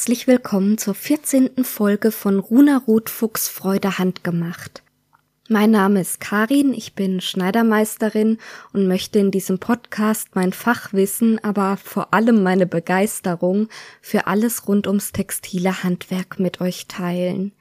[0.00, 1.62] herzlich willkommen zur 14.
[1.62, 4.82] Folge von Runa Rotfuchs Freude handgemacht.
[5.50, 8.38] Mein Name ist Karin, ich bin Schneidermeisterin
[8.72, 13.68] und möchte in diesem Podcast mein Fachwissen, aber vor allem meine Begeisterung
[14.00, 17.52] für alles rund ums textile Handwerk mit euch teilen.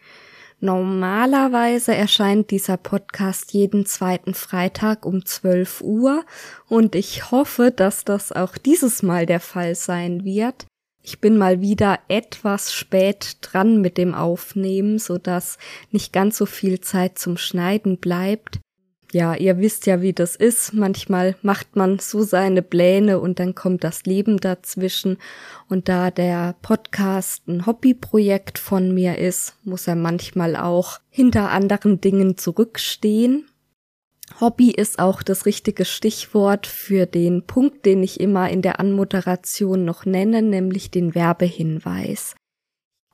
[0.61, 6.23] Normalerweise erscheint dieser Podcast jeden zweiten Freitag um 12 Uhr
[6.69, 10.68] und ich hoffe, dass das auch dieses Mal der Fall sein wird.
[11.09, 15.57] Ich bin mal wieder etwas spät dran mit dem Aufnehmen, so dass
[15.89, 18.59] nicht ganz so viel Zeit zum Schneiden bleibt.
[19.11, 20.71] Ja, ihr wisst ja, wie das ist.
[20.75, 25.17] Manchmal macht man so seine Pläne und dann kommt das Leben dazwischen.
[25.67, 31.99] Und da der Podcast ein Hobbyprojekt von mir ist, muss er manchmal auch hinter anderen
[32.01, 33.48] Dingen zurückstehen.
[34.39, 39.85] Hobby ist auch das richtige Stichwort für den Punkt, den ich immer in der Anmoderation
[39.85, 42.35] noch nenne, nämlich den Werbehinweis.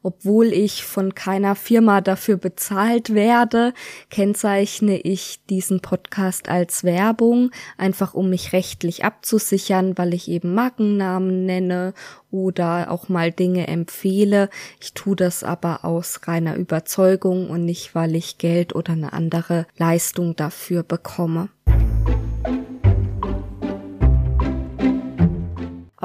[0.06, 3.74] Obwohl ich von keiner Firma dafür bezahlt werde,
[4.12, 11.48] kennzeichne ich diesen Podcast als Werbung, einfach um mich rechtlich abzusichern, weil ich eben Markennamen
[11.48, 11.96] nenne
[12.30, 14.52] oder auch mal Dinge empfehle.
[14.80, 19.66] Ich tue das aber aus reiner Überzeugung und nicht, weil ich Geld oder eine andere
[19.76, 21.50] Leistung dafür bekomme.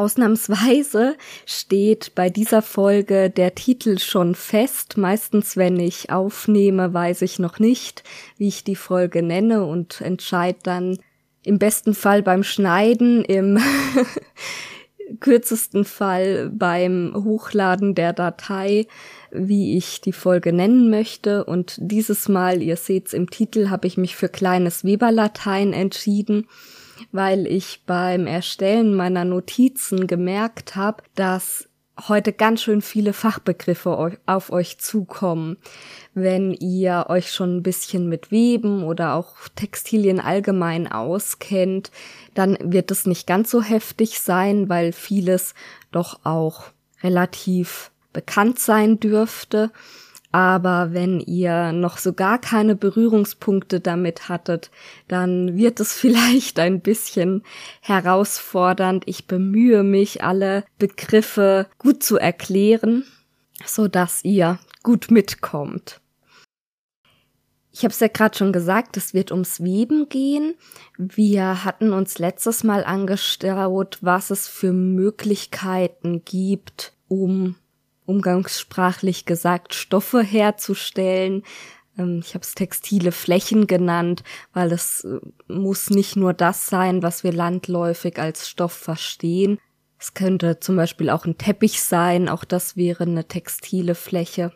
[0.01, 4.97] Ausnahmsweise steht bei dieser Folge der Titel schon fest.
[4.97, 8.03] Meistens, wenn ich aufnehme, weiß ich noch nicht,
[8.39, 10.98] wie ich die Folge nenne und entscheide dann
[11.45, 13.59] im besten Fall beim Schneiden, im
[15.21, 18.87] kürzesten Fall beim Hochladen der Datei,
[19.31, 21.45] wie ich die Folge nennen möchte.
[21.45, 26.47] Und dieses Mal, ihr seht's im Titel, habe ich mich für kleines Weberlatein entschieden
[27.12, 31.69] weil ich beim Erstellen meiner Notizen gemerkt habe, dass
[32.09, 35.59] heute ganz schön viele Fachbegriffe auf euch zukommen.
[36.15, 41.91] Wenn ihr euch schon ein bisschen mit Weben oder auch Textilien allgemein auskennt,
[42.34, 45.55] dann wird es nicht ganz so heftig sein, weil vieles
[45.93, 46.65] doch auch
[47.03, 49.71] relativ bekannt sein dürfte.
[50.33, 54.71] Aber wenn ihr noch so gar keine Berührungspunkte damit hattet,
[55.09, 57.43] dann wird es vielleicht ein bisschen
[57.81, 59.05] herausfordernd.
[59.07, 63.05] Ich bemühe mich, alle Begriffe gut zu erklären,
[63.65, 66.01] so dass ihr gut mitkommt.
[67.73, 70.55] Ich habe es ja gerade schon gesagt, es wird ums Weben gehen.
[70.99, 77.55] Wir hatten uns letztes Mal angeschaut, was es für Möglichkeiten gibt, um
[78.10, 81.43] umgangssprachlich gesagt, Stoffe herzustellen.
[81.97, 84.22] Ähm, ich habe es textile Flächen genannt,
[84.53, 89.59] weil es äh, muss nicht nur das sein, was wir landläufig als Stoff verstehen.
[89.99, 94.53] Es könnte zum Beispiel auch ein Teppich sein, auch das wäre eine textile Fläche.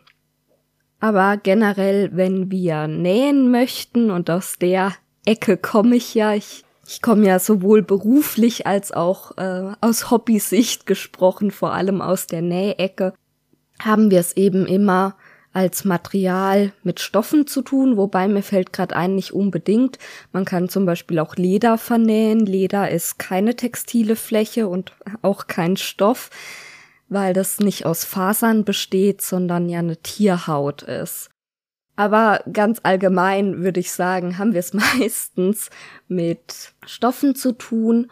[0.99, 7.01] Aber generell, wenn wir nähen möchten, und aus der Ecke komme ich ja, ich, ich
[7.01, 13.13] komme ja sowohl beruflich als auch äh, aus Hobbysicht gesprochen, vor allem aus der Nähecke,
[13.79, 15.15] haben wir es eben immer
[15.55, 19.97] als Material mit Stoffen zu tun, wobei mir fällt gerade ein, nicht unbedingt.
[20.33, 22.45] Man kann zum Beispiel auch Leder vernähen.
[22.45, 24.91] Leder ist keine textile Fläche und
[25.21, 26.29] auch kein Stoff,
[27.07, 31.29] weil das nicht aus Fasern besteht, sondern ja eine Tierhaut ist.
[31.95, 35.69] Aber ganz allgemein würde ich sagen, haben wir es meistens
[36.09, 38.11] mit Stoffen zu tun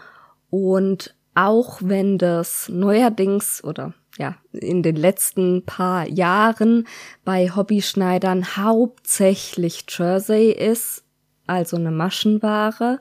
[0.50, 6.88] und auch wenn das neuerdings oder ja, in den letzten paar Jahren
[7.24, 11.04] bei Hobbyschneidern hauptsächlich Jersey ist,
[11.48, 13.00] also eine Maschenware,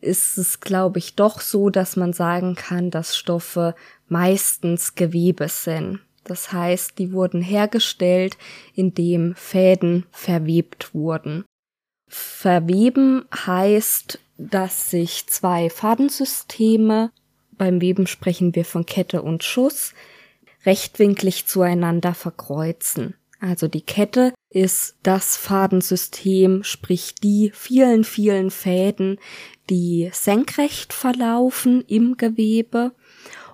[0.00, 3.74] ist es, glaube ich, doch so, dass man sagen kann, dass Stoffe
[4.08, 6.00] meistens Gewebe sind.
[6.24, 8.36] Das heißt, die wurden hergestellt,
[8.74, 11.44] indem Fäden verwebt wurden.
[12.08, 17.10] Verweben heißt, dass sich zwei Fadensysteme,
[17.52, 19.94] beim Weben sprechen wir von Kette und Schuss,
[20.66, 23.14] rechtwinklig zueinander verkreuzen.
[23.40, 29.18] Also die Kette ist das Fadensystem, sprich die vielen, vielen Fäden,
[29.68, 32.92] die senkrecht verlaufen im Gewebe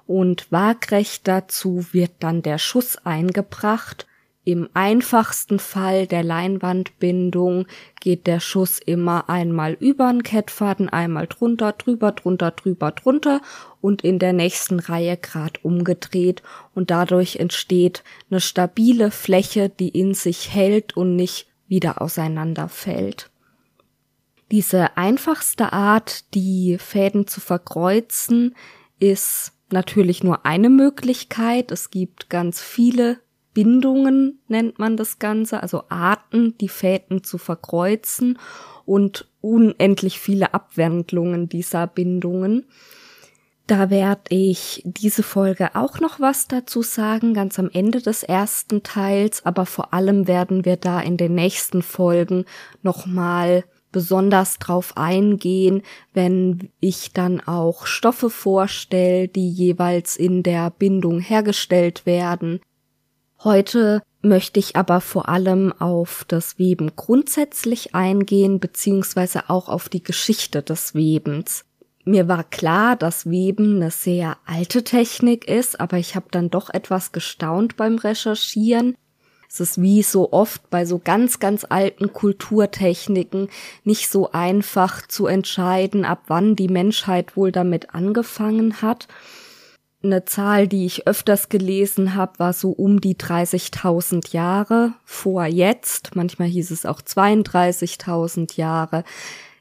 [0.07, 4.07] und waagrecht dazu wird dann der Schuss eingebracht
[4.53, 7.67] im einfachsten Fall der Leinwandbindung
[8.01, 13.41] geht der Schuss immer einmal über den Kettfaden, einmal drunter, drüber, drunter, drüber, drunter
[13.81, 16.43] und in der nächsten Reihe grad umgedreht
[16.75, 23.31] und dadurch entsteht eine stabile Fläche, die in sich hält und nicht wieder auseinanderfällt.
[24.51, 28.57] Diese einfachste Art, die Fäden zu verkreuzen,
[28.99, 31.71] ist natürlich nur eine Möglichkeit.
[31.71, 33.21] Es gibt ganz viele
[33.55, 38.39] Bindungen, nennt man das Ganze, also Arten, die Fäden zu verkreuzen
[38.85, 42.67] und unendlich viele Abwandlungen dieser Bindungen.
[43.67, 48.83] Da werde ich diese Folge auch noch was dazu sagen, ganz am Ende des ersten
[48.83, 52.47] Teils, aber vor allem werden wir da in den nächsten Folgen
[52.83, 55.83] nochmal besonders drauf eingehen,
[56.13, 62.61] wenn ich dann auch Stoffe vorstelle, die jeweils in der Bindung hergestellt werden.
[63.43, 70.03] Heute möchte ich aber vor allem auf das Weben grundsätzlich eingehen, beziehungsweise auch auf die
[70.03, 71.65] Geschichte des Webens
[72.05, 76.71] mir war klar, dass Weben eine sehr alte Technik ist, aber ich habe dann doch
[76.71, 78.97] etwas gestaunt beim Recherchieren.
[79.49, 83.49] Es ist wie so oft bei so ganz, ganz alten Kulturtechniken
[83.85, 89.07] nicht so einfach zu entscheiden, ab wann die Menschheit wohl damit angefangen hat.
[90.03, 96.17] Eine Zahl, die ich öfters gelesen habe, war so um die 30.000 Jahre vor jetzt.
[96.17, 99.05] Manchmal hieß es auch 32.000 Jahre.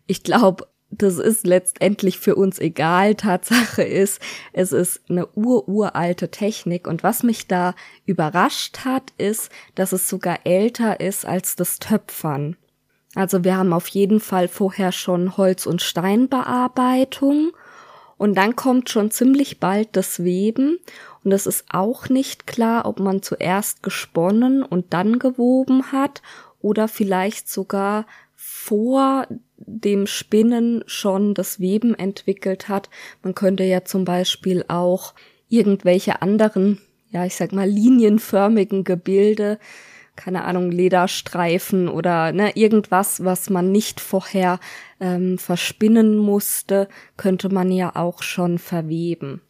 [0.08, 3.16] Ich glaube, das ist letztendlich für uns egal.
[3.16, 4.22] Tatsache ist,
[4.54, 6.88] es ist eine ururalte Technik.
[6.88, 7.76] Und was mich da
[8.06, 12.56] überrascht hat, ist, dass es sogar älter ist als das Töpfern.
[13.14, 17.52] Also wir haben auf jeden Fall vorher schon Holz- und Steinbearbeitung.
[18.20, 20.78] Und dann kommt schon ziemlich bald das Weben.
[21.24, 26.22] Und es ist auch nicht klar, ob man zuerst gesponnen und dann gewoben hat
[26.60, 28.06] oder vielleicht sogar
[28.36, 29.26] vor
[29.56, 32.90] dem Spinnen schon das Weben entwickelt hat.
[33.24, 35.14] Man könnte ja zum Beispiel auch
[35.48, 36.82] irgendwelche anderen,
[37.12, 39.60] ja, ich sag mal, linienförmigen Gebilde,
[40.20, 44.60] keine Ahnung, Lederstreifen oder ne, irgendwas, was man nicht vorher
[45.00, 49.42] ähm, verspinnen musste, könnte man ja auch schon verweben.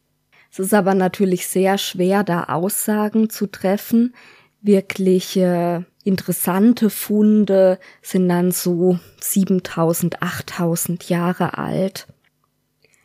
[0.51, 4.13] Es ist aber natürlich sehr schwer, da Aussagen zu treffen.
[4.61, 12.07] Wirkliche interessante Funde sind dann so 7000, 8000 Jahre alt.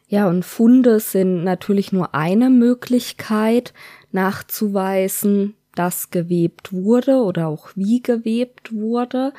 [0.07, 3.73] Ja, und Funde sind natürlich nur eine Möglichkeit
[4.13, 9.33] nachzuweisen, dass gewebt wurde oder auch wie gewebt wurde.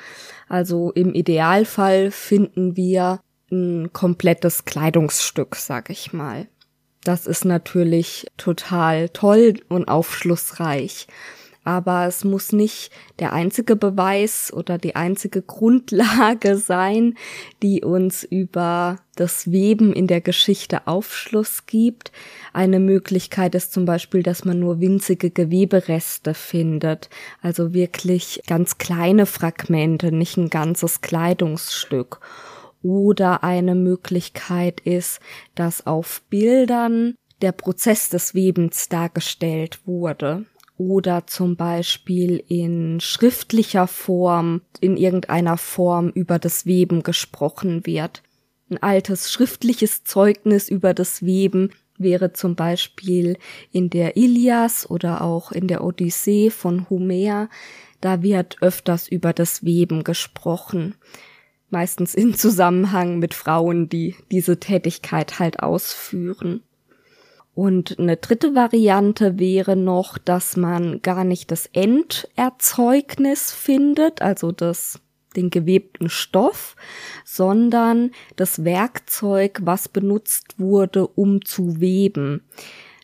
[0.48, 3.20] Also im Idealfall finden wir
[3.52, 6.48] ein komplettes Kleidungsstück, sag ich mal.
[7.04, 11.08] Das ist natürlich total toll und aufschlussreich
[11.66, 17.16] aber es muss nicht der einzige Beweis oder die einzige Grundlage sein,
[17.62, 22.12] die uns über das Weben in der Geschichte Aufschluss gibt.
[22.54, 27.10] Eine Möglichkeit ist zum Beispiel, dass man nur winzige Gewebereste findet,
[27.42, 32.20] also wirklich ganz kleine Fragmente, nicht ein ganzes Kleidungsstück.
[32.84, 35.20] Oder eine Möglichkeit ist,
[35.56, 40.46] dass auf Bildern der Prozess des Webens dargestellt wurde
[40.78, 48.24] oder zum Beispiel in schriftlicher Form, in irgendeiner Form über das Weben gesprochen wird.
[48.70, 53.38] Ein altes schriftliches Zeugnis über das Weben wäre zum Beispiel
[53.72, 57.50] in der Ilias oder auch in der Odyssee von Homer.
[58.02, 60.96] Da wird öfters über das Weben gesprochen.
[61.70, 66.62] Meistens in Zusammenhang mit Frauen, die diese Tätigkeit halt ausführen.
[67.56, 75.00] Und eine dritte Variante wäre noch, dass man gar nicht das Enderzeugnis findet, also das
[75.36, 76.76] den gewebten Stoff,
[77.24, 82.44] sondern das Werkzeug, was benutzt wurde, um zu weben.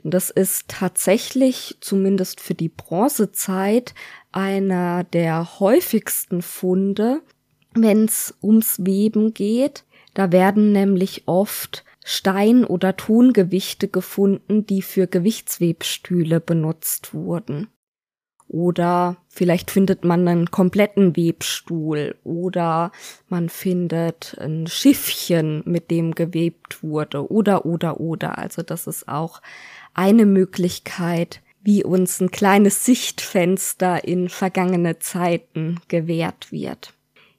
[0.04, 3.94] Das ist tatsächlich, zumindest für die Bronzezeit,
[4.32, 7.22] einer der häufigsten Funde,
[7.74, 9.84] wenn es ums Weben geht.
[10.14, 17.68] Da werden nämlich oft Stein- oder Tongewichte gefunden, die für Gewichtswebstühle benutzt wurden.
[18.48, 22.92] Oder vielleicht findet man einen kompletten Webstuhl oder
[23.30, 28.38] man findet ein Schiffchen, mit dem gewebt wurde oder oder oder.
[28.38, 29.42] Also das ist auch
[29.94, 36.94] eine Möglichkeit, wie uns ein kleines Sichtfenster in vergangene Zeiten gewährt wird.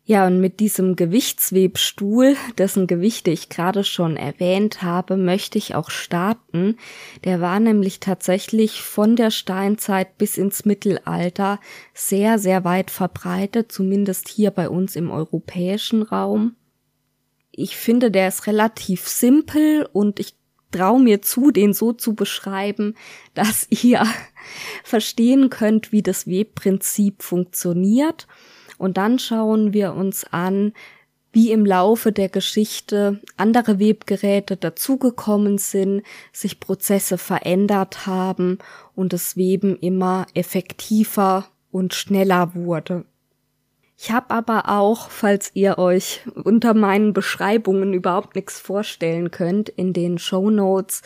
[0.05, 5.91] Ja, und mit diesem Gewichtswebstuhl, dessen Gewichte ich gerade schon erwähnt habe, möchte ich auch
[5.91, 6.77] starten.
[7.25, 11.61] Der war nämlich tatsächlich von der Steinzeit bis ins Mittelalter
[11.95, 16.57] sehr, sehr weit verbreitet, zumindest hier bei uns im europäischen Raum.
[17.53, 20.35] Ich finde, der ist relativ simpel und ich
[20.73, 22.97] traue mir zu, den so zu beschreiben,
[23.35, 24.05] dass ihr
[24.83, 28.27] verstehen könnt, wie das Webprinzip funktioniert.
[28.83, 30.73] Und dann schauen wir uns an,
[31.31, 38.59] wie im Laufe der Geschichte andere Webgeräte dazugekommen sind, sich Prozesse verändert haben
[38.97, 43.05] und das Weben immer effektiver und schneller wurde.
[43.97, 49.93] Ich habe aber auch, falls ihr euch unter meinen Beschreibungen überhaupt nichts vorstellen könnt, in
[49.93, 51.03] den Show Notes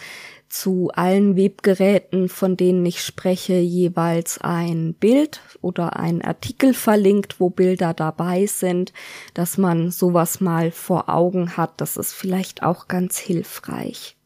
[0.48, 7.50] zu allen Webgeräten, von denen ich spreche, jeweils ein Bild oder ein Artikel verlinkt, wo
[7.50, 8.92] Bilder dabei sind,
[9.34, 11.80] dass man sowas mal vor Augen hat.
[11.80, 14.16] Das ist vielleicht auch ganz hilfreich.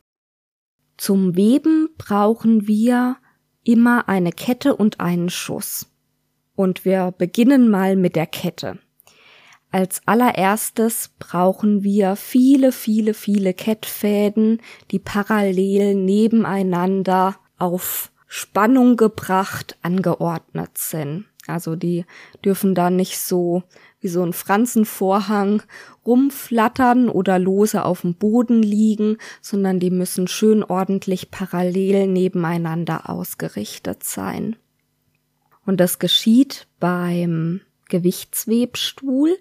[0.97, 3.17] Zum Weben brauchen wir
[3.65, 5.87] immer eine Kette und einen Schuss.
[6.55, 8.79] Und wir beginnen mal mit der Kette.
[9.73, 14.61] Als allererstes brauchen wir viele, viele, viele Kettfäden,
[14.91, 21.27] die parallel nebeneinander auf Spannung gebracht angeordnet sind.
[21.47, 22.05] Also die
[22.45, 23.63] dürfen da nicht so
[24.01, 25.63] wie so ein Franzenvorhang
[26.07, 34.05] rumflattern oder lose auf dem Boden liegen, sondern die müssen schön ordentlich parallel nebeneinander ausgerichtet
[34.05, 34.57] sein.
[35.67, 37.61] Und das geschieht beim
[37.91, 39.37] Gewichtswebstuhl,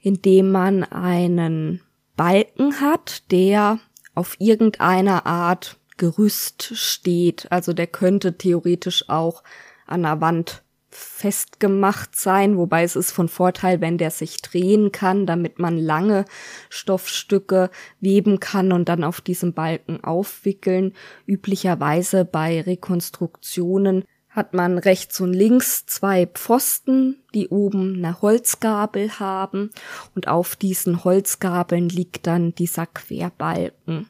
[0.00, 1.80] indem man einen
[2.16, 3.78] Balken hat, der
[4.14, 7.46] auf irgendeiner Art Gerüst steht.
[7.50, 9.44] Also der könnte theoretisch auch
[9.86, 10.64] an der Wand
[10.94, 16.24] festgemacht sein, wobei es ist von Vorteil, wenn der sich drehen kann, damit man lange
[16.68, 20.94] Stoffstücke weben kann und dann auf diesem Balken aufwickeln.
[21.26, 29.70] Üblicherweise bei Rekonstruktionen hat man rechts und links zwei Pfosten, die oben eine Holzgabel haben
[30.14, 34.08] und auf diesen Holzgabeln liegt dann dieser Querbalken.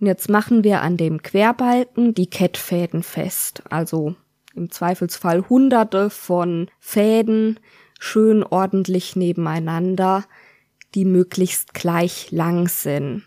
[0.00, 4.14] Und jetzt machen wir an dem Querbalken die Kettfäden fest, also
[4.54, 7.60] im Zweifelsfall hunderte von Fäden
[7.98, 10.24] schön ordentlich nebeneinander,
[10.94, 13.24] die möglichst gleich lang sind.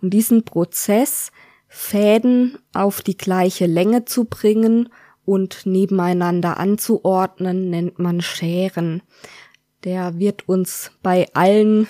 [0.00, 1.32] Und diesen Prozess,
[1.68, 4.88] Fäden auf die gleiche Länge zu bringen,
[5.24, 9.02] und nebeneinander anzuordnen, nennt man Scheren.
[9.84, 11.86] Der wird uns bei allen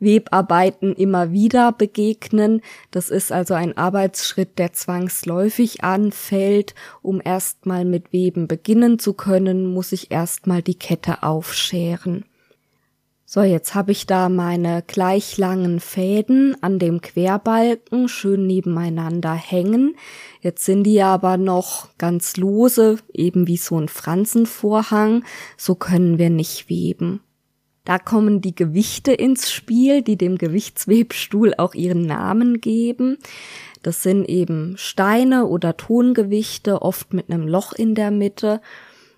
[0.00, 2.62] Webarbeiten immer wieder begegnen.
[2.90, 6.74] Das ist also ein Arbeitsschritt, der zwangsläufig anfällt.
[7.02, 12.24] Um erstmal mit Weben beginnen zu können, muss ich erstmal die Kette aufscheren.
[13.30, 19.96] So, jetzt habe ich da meine gleich langen Fäden an dem Querbalken schön nebeneinander hängen.
[20.40, 25.24] Jetzt sind die aber noch ganz lose, eben wie so ein Fransenvorhang.
[25.56, 27.20] So können wir nicht weben.
[27.84, 33.16] Da kommen die Gewichte ins Spiel, die dem Gewichtswebstuhl auch ihren Namen geben.
[33.82, 38.60] Das sind eben Steine oder Tongewichte, oft mit einem Loch in der Mitte.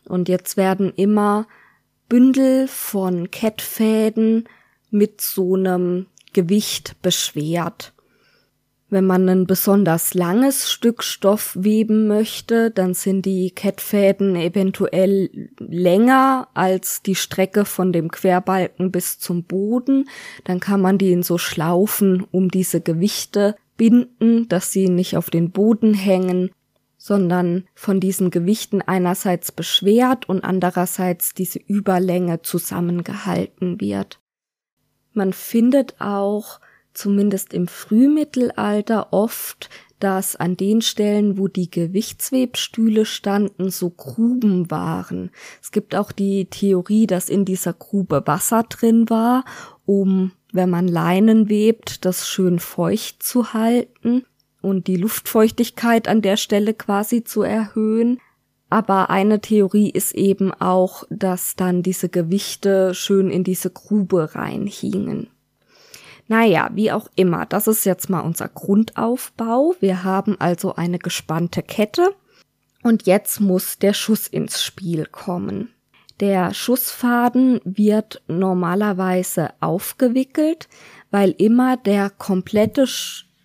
[0.06, 1.46] Und jetzt werden immer
[2.08, 4.48] Bündel von Kettfäden
[4.90, 7.92] mit so einem Gewicht beschwert.
[8.90, 16.48] Wenn man ein besonders langes Stück Stoff weben möchte, dann sind die Kettfäden eventuell länger
[16.54, 20.08] als die Strecke von dem Querbalken bis zum Boden.
[20.42, 25.30] Dann kann man die in so Schlaufen um diese Gewichte binden, dass sie nicht auf
[25.30, 26.50] den Boden hängen
[27.02, 34.20] sondern von diesen Gewichten einerseits beschwert und andererseits diese Überlänge zusammengehalten wird.
[35.14, 36.60] Man findet auch,
[37.00, 45.30] zumindest im Frühmittelalter, oft, dass an den Stellen, wo die Gewichtswebstühle standen, so Gruben waren.
[45.62, 49.44] Es gibt auch die Theorie, dass in dieser Grube Wasser drin war,
[49.86, 54.24] um, wenn man Leinen webt, das schön feucht zu halten
[54.62, 58.18] und die Luftfeuchtigkeit an der Stelle quasi zu erhöhen.
[58.68, 65.28] Aber eine Theorie ist eben auch, dass dann diese Gewichte schön in diese Grube reinhingen.
[66.30, 69.74] Naja, wie auch immer, das ist jetzt mal unser Grundaufbau.
[69.80, 72.14] Wir haben also eine gespannte Kette
[72.84, 75.74] und jetzt muss der Schuss ins Spiel kommen.
[76.20, 80.68] Der Schussfaden wird normalerweise aufgewickelt,
[81.10, 82.86] weil immer der komplette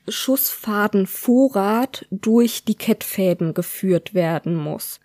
[0.08, 5.00] Schussfadenvorrat durch die Kettfäden geführt werden muss.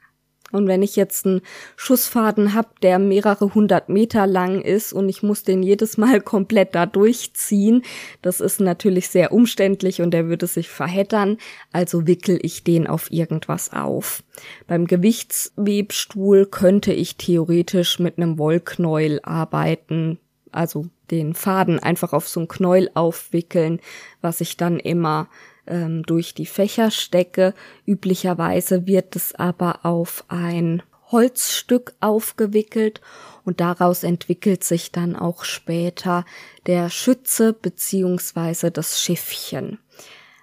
[0.52, 1.42] Und wenn ich jetzt einen
[1.76, 6.74] Schussfaden hab, der mehrere hundert Meter lang ist und ich muss den jedes Mal komplett
[6.74, 7.82] da durchziehen,
[8.22, 11.38] das ist natürlich sehr umständlich und der würde sich verheddern,
[11.72, 14.22] also wickel ich den auf irgendwas auf.
[14.66, 20.18] Beim Gewichtswebstuhl könnte ich theoretisch mit einem Wollknäuel arbeiten,
[20.52, 23.80] also den Faden einfach auf so ein Knäuel aufwickeln,
[24.20, 25.28] was ich dann immer
[25.70, 27.54] ähm, durch die Fächer stecke.
[27.86, 33.00] Üblicherweise wird es aber auf ein Holzstück aufgewickelt
[33.44, 36.24] und daraus entwickelt sich dann auch später
[36.66, 39.78] der Schütze beziehungsweise das Schiffchen.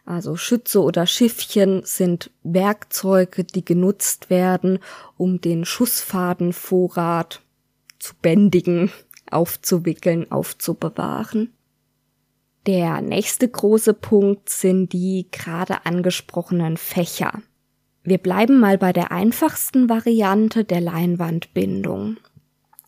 [0.06, 4.80] Also Schütze oder Schiffchen sind Werkzeuge, die genutzt werden,
[5.18, 7.42] um den Schussfadenvorrat
[8.00, 8.92] zu bändigen,
[9.30, 11.54] aufzuwickeln, aufzubewahren.
[12.68, 17.42] Der nächste große Punkt sind die gerade angesprochenen Fächer.
[18.04, 22.18] Wir bleiben mal bei der einfachsten Variante der Leinwandbindung.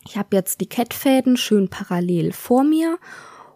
[0.06, 2.98] Ich habe jetzt die Kettfäden schön parallel vor mir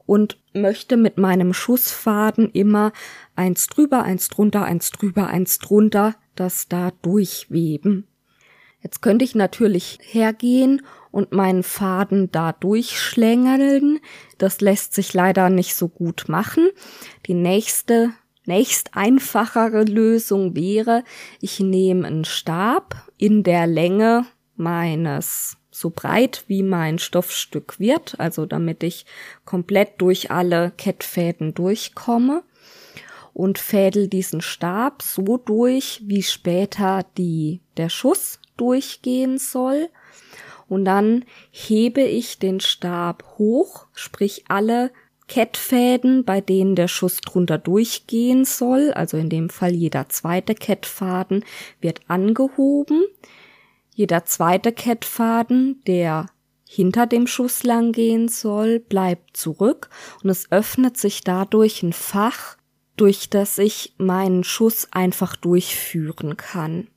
[0.05, 2.93] und möchte mit meinem Schussfaden immer
[3.35, 8.07] eins drüber, eins drunter, eins drüber, eins drunter, das da durchweben.
[8.81, 10.83] Jetzt könnte ich natürlich hergehen
[11.13, 13.99] und meinen Faden da durchschlängeln.
[14.39, 16.69] Das lässt sich leider nicht so gut machen.
[17.27, 18.09] Die nächste,
[18.45, 21.03] nächst einfachere Lösung wäre,
[21.39, 28.47] ich nehme einen Stab in der Länge meines so breit wie mein Stoffstück wird, also
[28.47, 29.05] damit ich
[29.45, 32.43] komplett durch alle Kettfäden durchkomme
[33.33, 39.89] und fädel diesen Stab so durch, wie später die, der Schuss durchgehen soll.
[40.73, 44.89] Und dann hebe ich den Stab hoch, sprich alle
[45.27, 51.45] Kettfäden, bei denen der Schuss drunter durchgehen soll, also in dem Fall jeder zweite Kettfaden,
[51.79, 53.03] wird angehoben.
[53.93, 56.25] Jeder zweite Kettfaden, der
[56.67, 59.91] hinter dem Schuss lang gehen soll, bleibt zurück
[60.23, 62.57] und es öffnet sich dadurch ein Fach,
[62.97, 66.87] durch das ich meinen Schuss einfach durchführen kann.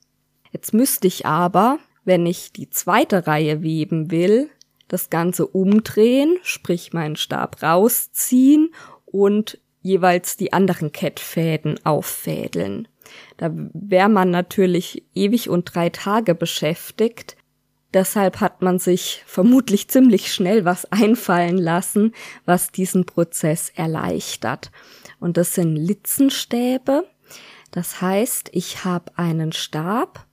[0.50, 4.48] Jetzt müsste ich aber, wenn ich die zweite Reihe weben will,
[4.88, 8.70] das Ganze umdrehen, sprich meinen Stab rausziehen
[9.04, 12.88] und jeweils die anderen Kettfäden auffädeln.
[13.36, 17.36] Da wäre man natürlich ewig und drei Tage beschäftigt.
[17.92, 24.70] Deshalb hat man sich vermutlich ziemlich schnell was einfallen lassen, was diesen Prozess erleichtert.
[25.18, 27.04] Und das sind Litzenstäbe.
[27.70, 30.26] Das heißt, ich habe einen Stab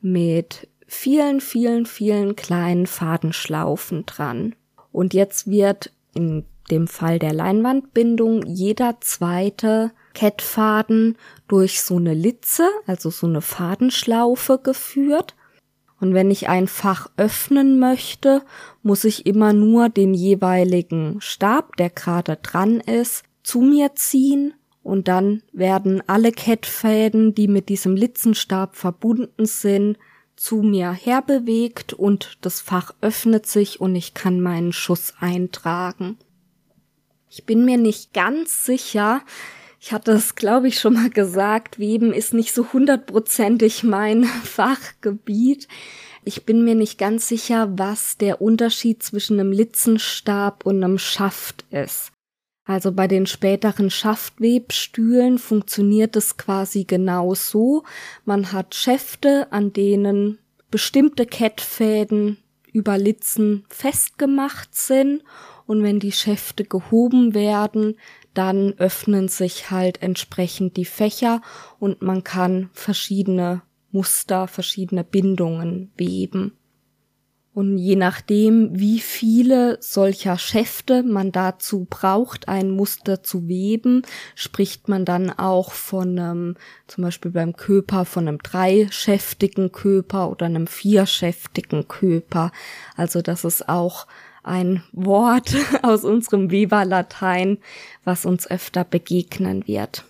[0.00, 4.56] mit vielen, vielen, vielen kleinen Fadenschlaufen dran.
[4.90, 12.68] Und jetzt wird in dem Fall der Leinwandbindung jeder zweite Kettfaden durch so eine Litze,
[12.86, 15.36] also so eine Fadenschlaufe geführt.
[16.00, 18.42] Und wenn ich ein Fach öffnen möchte,
[18.82, 25.08] muss ich immer nur den jeweiligen Stab, der gerade dran ist, zu mir ziehen und
[25.08, 29.98] dann werden alle Kettfäden, die mit diesem Litzenstab verbunden sind,
[30.38, 36.16] zu mir herbewegt und das Fach öffnet sich und ich kann meinen Schuss eintragen.
[37.28, 39.22] Ich bin mir nicht ganz sicher,
[39.80, 45.68] ich hatte es, glaube ich, schon mal gesagt, Weben ist nicht so hundertprozentig mein Fachgebiet.
[46.24, 51.64] Ich bin mir nicht ganz sicher, was der Unterschied zwischen einem Litzenstab und einem Schaft
[51.70, 52.12] ist.
[52.68, 57.84] Also bei den späteren Schaftwebstühlen funktioniert es quasi genau so.
[58.26, 60.38] Man hat Schäfte, an denen
[60.70, 62.36] bestimmte Kettfäden
[62.70, 65.24] über Litzen festgemacht sind
[65.64, 67.96] und wenn die Schäfte gehoben werden,
[68.34, 71.40] dann öffnen sich halt entsprechend die Fächer
[71.78, 76.52] und man kann verschiedene Muster, verschiedene Bindungen weben.
[77.54, 84.02] Und je nachdem, wie viele solcher Schäfte man dazu braucht, ein Muster zu weben,
[84.36, 86.56] spricht man dann auch von einem,
[86.86, 92.52] zum Beispiel beim Köper, von einem dreischäftigen Köper oder einem vierschäftigen Köper.
[92.96, 94.06] Also das ist auch
[94.44, 97.58] ein Wort aus unserem Weberlatein,
[98.04, 100.04] was uns öfter begegnen wird.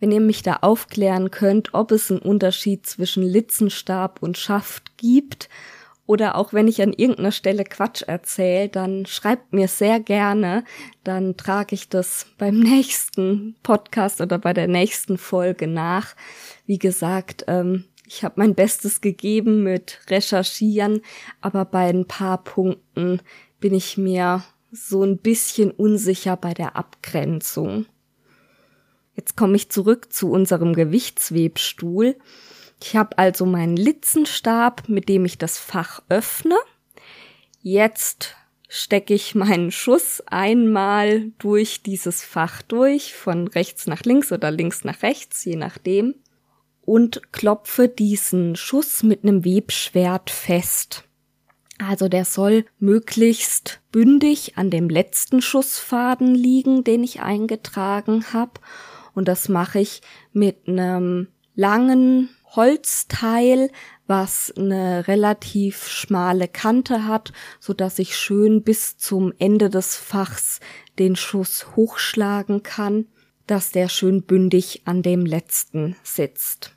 [0.00, 5.48] Wenn ihr mich da aufklären könnt, ob es einen Unterschied zwischen Litzenstab und Schaft gibt,
[6.06, 10.64] oder auch wenn ich an irgendeiner Stelle Quatsch erzähle, dann schreibt mir sehr gerne,
[11.04, 16.14] dann trage ich das beim nächsten Podcast oder bei der nächsten Folge nach.
[16.66, 21.02] Wie gesagt, ähm, ich habe mein Bestes gegeben mit Recherchieren,
[21.40, 23.20] aber bei ein paar Punkten
[23.58, 27.86] bin ich mir so ein bisschen unsicher bei der Abgrenzung.
[29.16, 32.16] Jetzt komme ich zurück zu unserem Gewichtswebstuhl.
[32.80, 36.56] Ich habe also meinen Litzenstab, mit dem ich das Fach öffne.
[37.62, 38.36] Jetzt
[38.68, 44.84] stecke ich meinen Schuss einmal durch dieses Fach durch, von rechts nach links oder links
[44.84, 46.14] nach rechts, je nachdem
[46.86, 51.04] und klopfe diesen Schuss mit einem Webschwert fest.
[51.78, 58.52] Also der soll möglichst bündig an dem letzten Schussfaden liegen, den ich eingetragen habe.
[59.14, 60.00] Und das mache ich
[60.32, 63.70] mit einem langen Holzteil,
[64.06, 70.60] was eine relativ schmale Kante hat, so dass ich schön bis zum Ende des Fachs
[70.98, 73.06] den Schuss hochschlagen kann,
[73.46, 76.76] dass der schön bündig an dem letzten sitzt.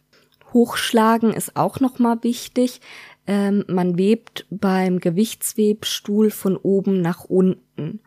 [0.54, 2.82] Hochschlagen ist auch nochmal wichtig.
[3.28, 8.02] Ähm, man webt beim Gewichtswebstuhl von oben nach unten.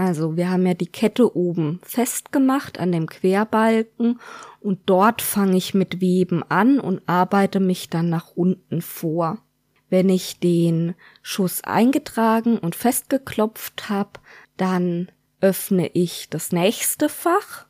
[0.00, 4.18] Also wir haben ja die Kette oben festgemacht an dem Querbalken
[4.58, 9.42] und dort fange ich mit Weben an und arbeite mich dann nach unten vor.
[9.90, 14.20] Wenn ich den Schuss eingetragen und festgeklopft habe,
[14.56, 17.66] dann öffne ich das nächste Fach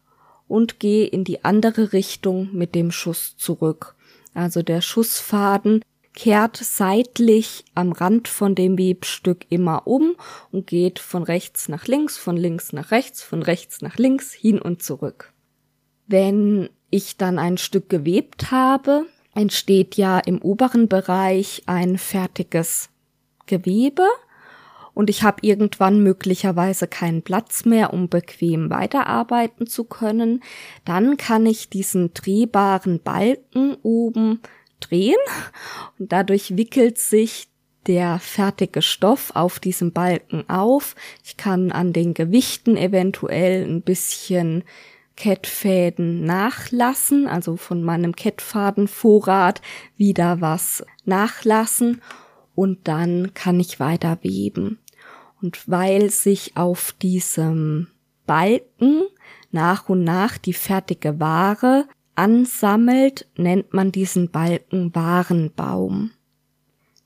[0.46, 3.96] und gehe in die andere Richtung mit dem Schuss zurück.
[4.34, 10.16] Also der Schussfaden kehrt seitlich am Rand von dem Webstück immer um
[10.50, 14.60] und geht von rechts nach links, von links nach rechts, von rechts nach links, hin
[14.60, 15.32] und zurück.
[16.06, 22.90] Wenn ich dann ein Stück gewebt habe, entsteht ja im oberen Bereich ein fertiges
[23.46, 24.06] Gewebe
[24.92, 30.42] und ich habe irgendwann möglicherweise keinen Platz mehr, um bequem weiterarbeiten zu können,
[30.84, 34.40] dann kann ich diesen drehbaren Balken oben
[34.80, 35.16] drehen
[35.98, 37.48] und dadurch wickelt sich
[37.86, 40.94] der fertige Stoff auf diesem Balken auf.
[41.24, 44.64] Ich kann an den Gewichten eventuell ein bisschen
[45.16, 49.60] Kettfäden nachlassen, also von meinem Kettfadenvorrat
[49.96, 52.00] wieder was nachlassen
[52.54, 54.78] und dann kann ich weiter weben.
[55.42, 57.88] Und weil sich auf diesem
[58.26, 59.02] Balken
[59.50, 61.86] nach und nach die fertige Ware
[62.20, 66.10] ansammelt, nennt man diesen Balken Warenbaum.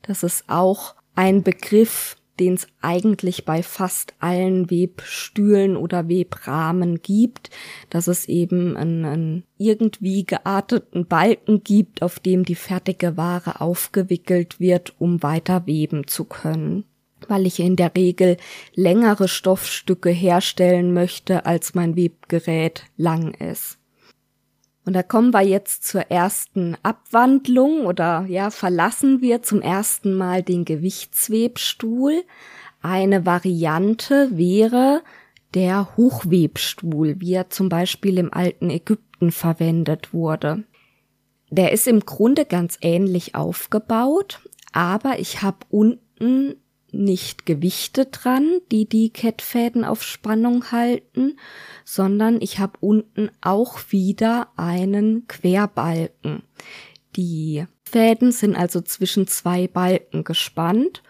[0.03, 7.51] Das ist auch ein Begriff, den es eigentlich bei fast allen Webstühlen oder Webrahmen gibt,
[7.91, 14.59] dass es eben einen, einen irgendwie gearteten Balken gibt, auf dem die fertige Ware aufgewickelt
[14.59, 16.85] wird, um weiter weben zu können
[17.27, 18.37] weil ich in der Regel
[18.75, 23.79] längere Stoffstücke herstellen möchte, als mein Webgerät lang ist.
[24.85, 30.43] Und da kommen wir jetzt zur ersten Abwandlung oder ja, verlassen wir zum ersten Mal
[30.43, 32.23] den Gewichtswebstuhl.
[32.83, 35.03] Eine Variante wäre
[35.55, 40.65] der Hochwebstuhl, wie er zum Beispiel im alten Ägypten verwendet wurde.
[41.51, 44.41] Der ist im Grunde ganz ähnlich aufgebaut,
[44.73, 46.57] aber ich habe unten
[46.95, 51.39] nicht Gewichte dran, die die Kettfäden auf Spannung halten,
[51.85, 56.43] sondern ich habe unten auch wieder einen Querbalken.
[57.17, 61.03] Die Fäden sind also zwischen zwei Balken gespannt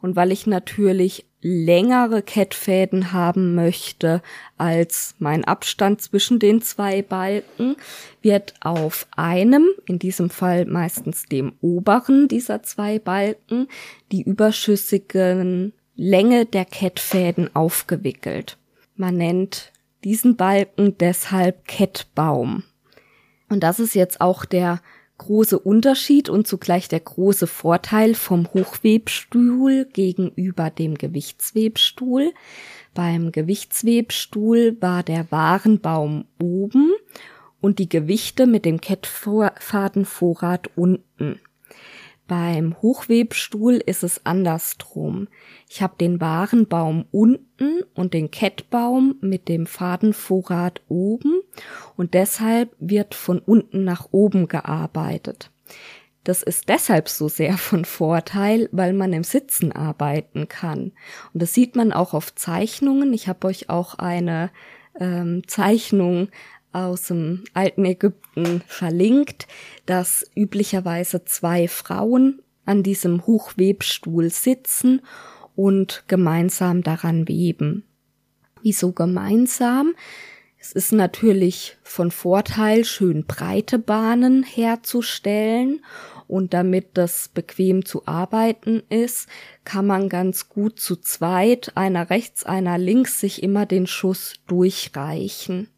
[0.00, 4.22] und weil ich natürlich längere Kettfäden haben möchte
[4.58, 7.76] als mein Abstand zwischen den zwei Balken,
[8.20, 13.68] wird auf einem, in diesem Fall meistens dem oberen dieser zwei Balken,
[14.12, 18.58] die überschüssigen Länge der Kettfäden aufgewickelt.
[18.96, 19.72] Man nennt
[20.04, 22.64] diesen Balken deshalb Kettbaum.
[23.48, 24.80] Und das ist jetzt auch der
[25.20, 32.32] große Unterschied und zugleich der große Vorteil vom Hochwebstuhl gegenüber dem Gewichtswebstuhl.
[32.94, 36.92] Beim Gewichtswebstuhl war der Warenbaum oben
[37.60, 41.38] und die Gewichte mit dem Kettfadenvorrat unten.
[42.30, 45.26] Beim Hochwebstuhl ist es andersrum.
[45.68, 51.40] Ich habe den Warenbaum unten und den Kettbaum mit dem Fadenvorrat oben
[51.96, 55.50] und deshalb wird von unten nach oben gearbeitet.
[56.22, 60.92] Das ist deshalb so sehr von Vorteil, weil man im Sitzen arbeiten kann.
[61.34, 63.12] Und das sieht man auch auf Zeichnungen.
[63.12, 64.52] Ich habe euch auch eine
[65.00, 66.28] ähm, Zeichnung
[66.72, 69.48] aus dem alten Ägypten verlinkt,
[69.86, 75.02] dass üblicherweise zwei Frauen an diesem Hochwebstuhl sitzen
[75.56, 77.84] und gemeinsam daran weben.
[78.62, 79.94] Wieso gemeinsam?
[80.58, 85.82] Es ist natürlich von Vorteil, schön breite Bahnen herzustellen
[86.28, 89.28] und damit das bequem zu arbeiten ist,
[89.64, 95.68] kann man ganz gut zu zweit, einer rechts, einer links, sich immer den Schuss durchreichen.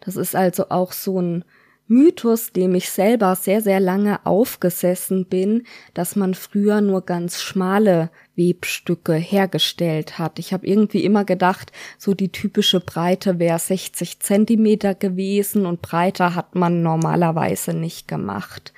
[0.00, 1.44] Das ist also auch so ein
[1.92, 8.10] Mythos, dem ich selber sehr, sehr lange aufgesessen bin, dass man früher nur ganz schmale
[8.36, 10.38] Webstücke hergestellt hat.
[10.38, 16.36] Ich habe irgendwie immer gedacht, so die typische Breite wäre 60 Zentimeter gewesen und breiter
[16.36, 18.72] hat man normalerweise nicht gemacht.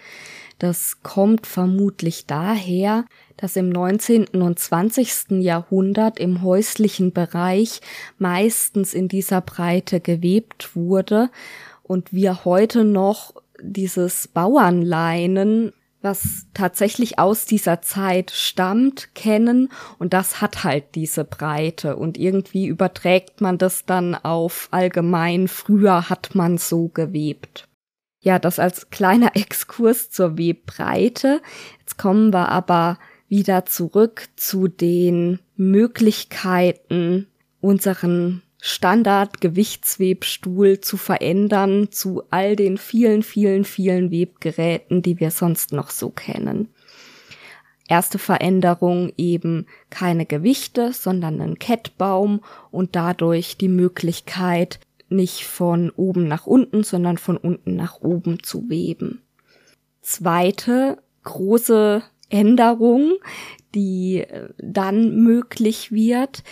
[0.59, 3.05] Das kommt vermutlich daher,
[3.37, 4.27] dass im 19.
[4.29, 5.43] und 20.
[5.43, 7.81] Jahrhundert im häuslichen Bereich
[8.19, 11.31] meistens in dieser Breite gewebt wurde
[11.83, 20.41] und wir heute noch dieses Bauernleinen was tatsächlich aus dieser Zeit stammt, kennen und das
[20.41, 26.59] hat halt diese Breite und irgendwie überträgt man das dann auf allgemein, früher hat man
[26.59, 27.69] so gewebt.
[28.23, 31.43] Ja, das als kleiner Exkurs zur Webbreite.
[31.81, 37.27] Jetzt kommen wir aber wieder zurück zu den Möglichkeiten,
[37.61, 45.91] unseren Standard-Gewichtswebstuhl zu verändern zu all den vielen, vielen, vielen Webgeräten, die wir sonst noch
[45.91, 46.69] so kennen.
[47.89, 54.79] Erste Veränderung eben keine Gewichte, sondern ein Kettbaum und dadurch die Möglichkeit,
[55.15, 59.23] nicht von oben nach unten, sondern von unten nach oben zu weben.
[60.01, 63.13] Zweite große Änderung,
[63.75, 66.43] die äh, dann möglich wird,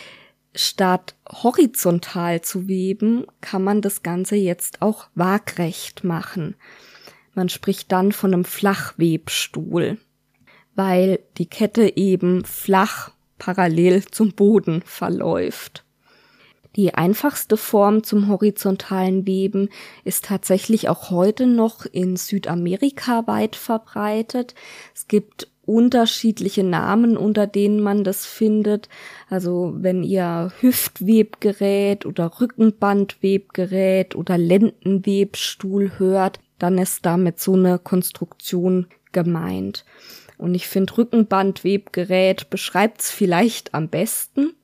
[0.54, 6.56] statt horizontal zu weben, kann man das Ganze jetzt auch waagrecht machen.
[7.34, 9.98] Man spricht dann von einem Flachwebstuhl,
[10.74, 15.84] weil die Kette eben flach parallel zum Boden verläuft.
[16.76, 19.70] Die einfachste Form zum horizontalen Weben
[20.04, 24.54] ist tatsächlich auch heute noch in Südamerika weit verbreitet.
[24.94, 28.88] Es gibt unterschiedliche Namen, unter denen man das findet.
[29.28, 38.86] Also wenn ihr Hüftwebgerät oder Rückenbandwebgerät oder Lendenwebstuhl hört, dann ist damit so eine Konstruktion
[39.12, 39.84] gemeint.
[40.38, 44.54] Und ich finde Rückenbandwebgerät beschreibt's vielleicht am besten.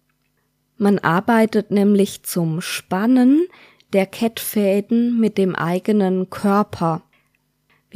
[0.79, 3.47] Man arbeitet nämlich zum Spannen
[3.93, 7.03] der Kettfäden mit dem eigenen Körper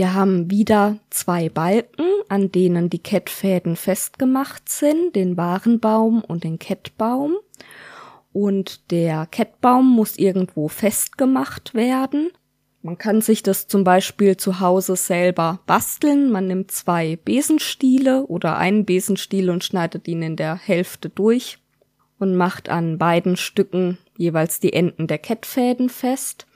[0.01, 6.59] wir haben wieder zwei Balken, an denen die Kettfäden festgemacht sind, den Warenbaum und den
[6.59, 7.37] Kettbaum.
[8.33, 12.31] Und der Kettbaum muss irgendwo festgemacht werden.
[12.81, 16.31] Man kann sich das zum Beispiel zu Hause selber basteln.
[16.31, 21.59] Man nimmt zwei Besenstiele oder einen Besenstiel und schneidet ihn in der Hälfte durch
[22.21, 26.47] und macht an beiden Stücken jeweils die Enden der Kettfäden fest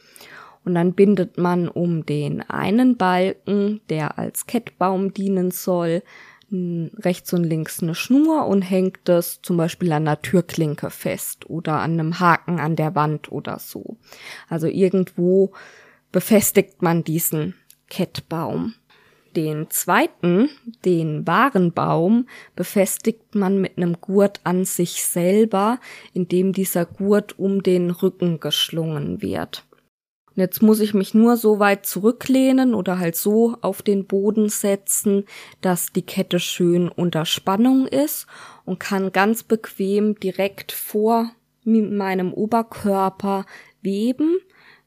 [0.65, 6.03] und dann bindet man um den einen Balken, der als Kettbaum dienen soll,
[6.51, 11.81] rechts und links eine Schnur und hängt das zum Beispiel an einer Türklinke fest oder
[11.81, 13.97] an einem Haken an der Wand oder so.
[14.49, 15.53] Also irgendwo
[16.13, 17.55] befestigt man diesen
[17.89, 18.75] Kettbaum.
[19.37, 20.49] Den zweiten,
[20.85, 25.81] den Warenbaum, befestigt man mit einem Gurt an sich selber,
[26.13, 29.65] indem dieser Gurt um den Rücken geschlungen wird.
[30.37, 34.49] Und jetzt muss ich mich nur so weit zurücklehnen oder halt so auf den Boden
[34.49, 35.27] setzen,
[35.61, 38.27] dass die Kette schön unter Spannung ist
[38.65, 41.31] und kann ganz bequem direkt vor
[41.65, 43.47] meinem Oberkörper
[43.81, 44.39] weben.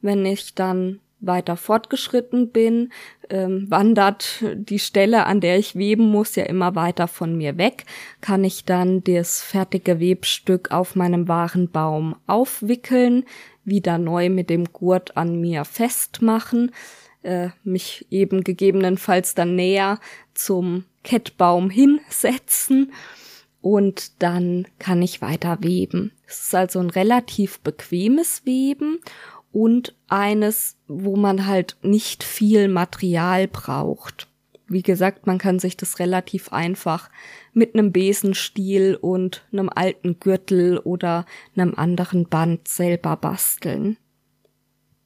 [0.02, 2.92] Wenn ich dann weiter fortgeschritten bin,
[3.30, 7.86] ähm, wandert die Stelle, an der ich weben muss, ja immer weiter von mir weg,
[8.22, 13.26] kann ich dann das fertige Webstück auf meinem Warenbaum aufwickeln,
[13.64, 16.72] wieder neu mit dem Gurt an mir festmachen,
[17.24, 20.00] äh, mich eben gegebenenfalls dann näher
[20.34, 22.92] zum Kettbaum hinsetzen
[23.62, 26.12] und dann kann ich weiter weben.
[26.28, 29.00] Es ist also ein relativ bequemes Weben
[29.52, 34.28] und eines, wo man halt nicht viel Material braucht.
[34.68, 37.10] Wie gesagt, man kann sich das relativ einfach
[37.54, 43.98] mit einem Besenstiel und einem alten Gürtel oder einem anderen Band selber basteln.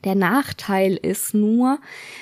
[0.03, 1.79] Der Nachteil ist nur,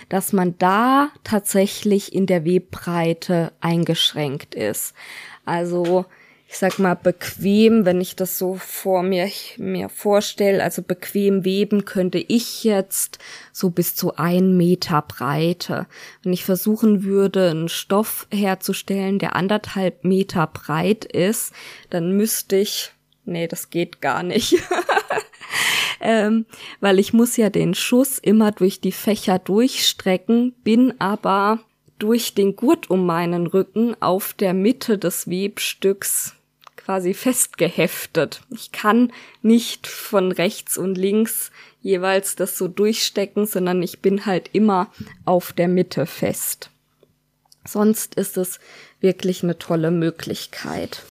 [0.09, 4.93] dass man da tatsächlich in der Webbreite eingeschränkt ist.
[5.45, 6.05] Also
[6.51, 11.85] ich sag mal, bequem, wenn ich das so vor mir, mir vorstelle, also bequem weben
[11.85, 13.19] könnte ich jetzt
[13.53, 15.85] so bis zu ein Meter Breite.
[16.23, 21.53] Wenn ich versuchen würde, einen Stoff herzustellen, der anderthalb Meter breit ist,
[21.91, 22.93] dann müsste ich,
[23.25, 24.55] nee, das geht gar nicht.
[26.01, 26.47] ähm,
[26.79, 31.59] weil ich muss ja den Schuss immer durch die Fächer durchstrecken, bin aber
[31.99, 36.37] durch den Gurt um meinen Rücken auf der Mitte des Webstücks
[36.89, 38.41] quasi festgeheftet.
[38.49, 41.51] Ich kann nicht von rechts und links
[41.83, 44.91] jeweils das so durchstecken, sondern ich bin halt immer
[45.23, 46.71] auf der Mitte fest.
[47.63, 48.59] Sonst ist es
[49.01, 51.05] wirklich eine tolle Möglichkeit.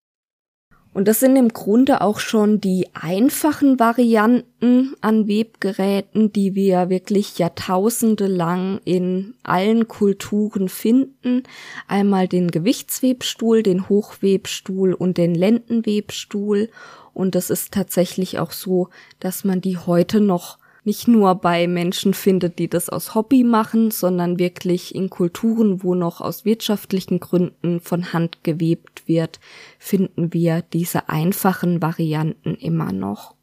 [0.98, 7.38] Und das sind im Grunde auch schon die einfachen Varianten an Webgeräten, die wir wirklich
[7.38, 11.44] jahrtausende lang in allen Kulturen finden.
[11.86, 16.68] Einmal den Gewichtswebstuhl, den Hochwebstuhl und den Lendenwebstuhl.
[17.14, 18.88] Und es ist tatsächlich auch so,
[19.20, 23.90] dass man die heute noch nicht nur bei Menschen findet, die das aus Hobby machen,
[23.90, 29.38] sondern wirklich in Kulturen, wo noch aus wirtschaftlichen Gründen von Hand gewebt wird,
[29.78, 33.34] finden wir diese einfachen Varianten immer noch.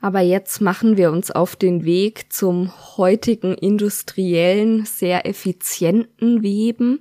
[0.00, 7.00] Aber jetzt machen wir uns auf den Weg zum heutigen industriellen, sehr effizienten Weben.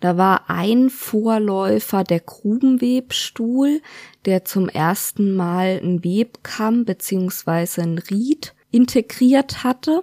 [0.00, 3.80] Da war ein Vorläufer der Grubenwebstuhl,
[4.24, 10.02] der zum ersten Mal ein Webkamm beziehungsweise ein Ried integriert hatte.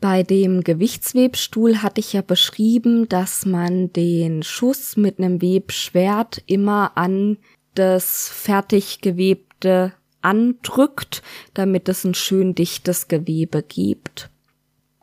[0.00, 6.96] Bei dem Gewichtswebstuhl hatte ich ja beschrieben, dass man den Schuss mit einem Webschwert immer
[6.96, 7.38] an
[7.74, 11.22] das fertig gewebte andrückt,
[11.54, 14.28] damit es ein schön dichtes Gewebe gibt.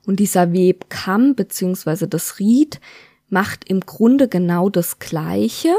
[0.06, 2.08] Und dieser Webkamm bzw.
[2.08, 2.80] das Ried
[3.30, 5.74] macht im Grunde genau das Gleiche,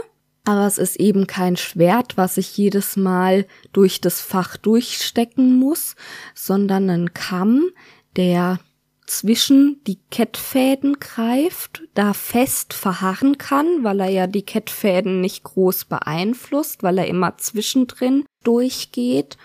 [0.44, 5.96] aber es ist eben kein Schwert, was ich jedes Mal durch das Fach durchstecken muss,
[6.34, 7.70] sondern ein Kamm,
[8.16, 8.60] der
[9.06, 15.86] zwischen die Kettfäden greift, da fest verharren kann, weil er ja die Kettfäden nicht groß
[15.86, 19.36] beeinflusst, weil er immer zwischendrin durchgeht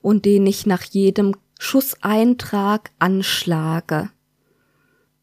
[0.00, 4.10] und den ich nach jedem Schusseintrag anschlage.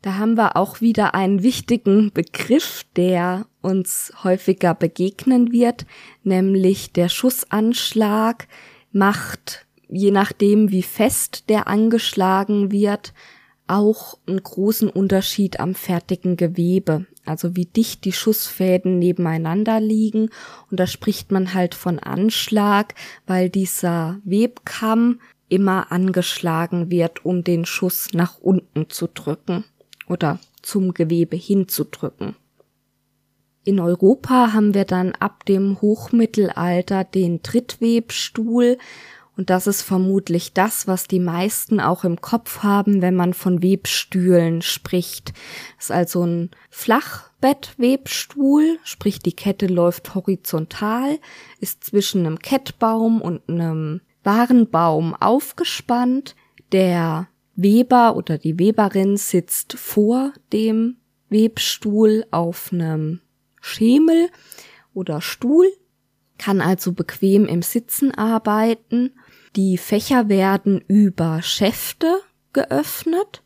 [0.02, 5.86] Da haben wir auch wieder einen wichtigen Begriff, der uns häufiger begegnen wird,
[6.24, 8.48] nämlich der Schussanschlag
[8.92, 13.14] macht, je nachdem wie fest der angeschlagen wird,
[13.68, 20.30] auch einen großen Unterschied am fertigen Gewebe, also wie dicht die Schussfäden nebeneinander liegen.
[20.70, 22.94] Und da spricht man halt von Anschlag,
[23.26, 29.64] weil dieser Webkamm immer angeschlagen wird, um den Schuss nach unten zu drücken
[30.08, 32.36] oder zum Gewebe hinzudrücken.
[33.66, 38.78] In Europa haben wir dann ab dem Hochmittelalter den Trittwebstuhl
[39.36, 43.64] und das ist vermutlich das, was die meisten auch im Kopf haben, wenn man von
[43.64, 45.34] Webstühlen spricht.
[45.78, 51.20] Das ist also ein Flachbettwebstuhl, sprich die Kette läuft horizontal,
[51.60, 56.38] ist zwischen einem Kettbaum und einem Warenbaum aufgespannt.
[56.72, 60.96] Der Weber oder die Weberin sitzt vor dem
[61.30, 63.20] Webstuhl auf einem
[63.66, 64.30] Schemel
[64.94, 65.72] oder Stuhl,
[66.38, 69.12] kann also bequem im Sitzen arbeiten.
[69.56, 72.20] Die Fächer werden über Schäfte
[72.54, 73.42] geöffnet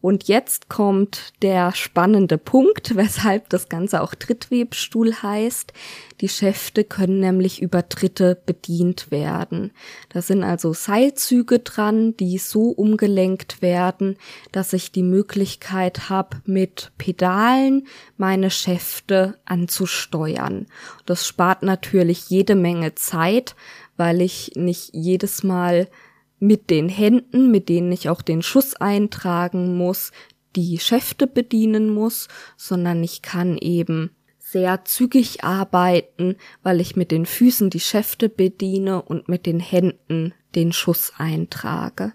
[0.00, 5.72] und jetzt kommt der spannende Punkt, weshalb das Ganze auch Trittwebstuhl heißt.
[6.20, 9.72] Die Schäfte können nämlich über Tritte bedient werden.
[10.10, 14.16] Da sind also Seilzüge dran, die so umgelenkt werden,
[14.52, 17.86] dass ich die Möglichkeit habe, mit Pedalen
[18.16, 20.66] meine Schäfte anzusteuern.
[21.06, 23.54] Das spart natürlich jede Menge Zeit,
[23.96, 25.88] weil ich nicht jedes Mal
[26.40, 30.10] mit den Händen, mit denen ich auch den Schuss eintragen muss,
[30.56, 37.24] die Schäfte bedienen muss, sondern ich kann eben sehr zügig arbeiten, weil ich mit den
[37.24, 42.14] Füßen die Schäfte bediene und mit den Händen den Schuss eintrage.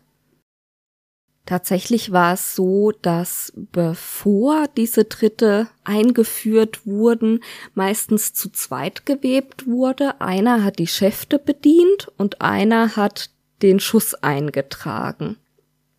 [1.46, 7.42] Tatsächlich war es so, dass bevor diese Tritte eingeführt wurden,
[7.76, 10.20] meistens zu zweit gewebt wurde.
[10.22, 13.30] Einer hat die Schäfte bedient und einer hat
[13.62, 15.38] den Schuss eingetragen.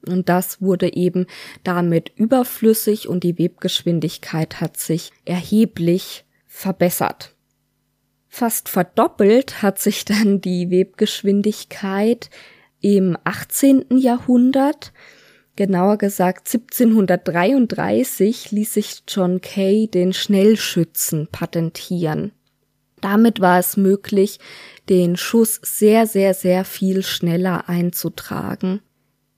[0.06, 1.26] Und das wurde eben
[1.64, 7.34] damit überflüssig und die Webgeschwindigkeit hat sich erheblich verbessert.
[8.28, 12.30] Fast verdoppelt hat sich dann die Webgeschwindigkeit
[12.80, 13.86] im 18.
[13.96, 14.92] Jahrhundert.
[15.56, 22.32] Genauer gesagt 1733 ließ sich John Kay den Schnellschützen patentieren.
[23.00, 24.38] Damit war es möglich,
[24.88, 28.80] den Schuss sehr, sehr, sehr viel schneller einzutragen.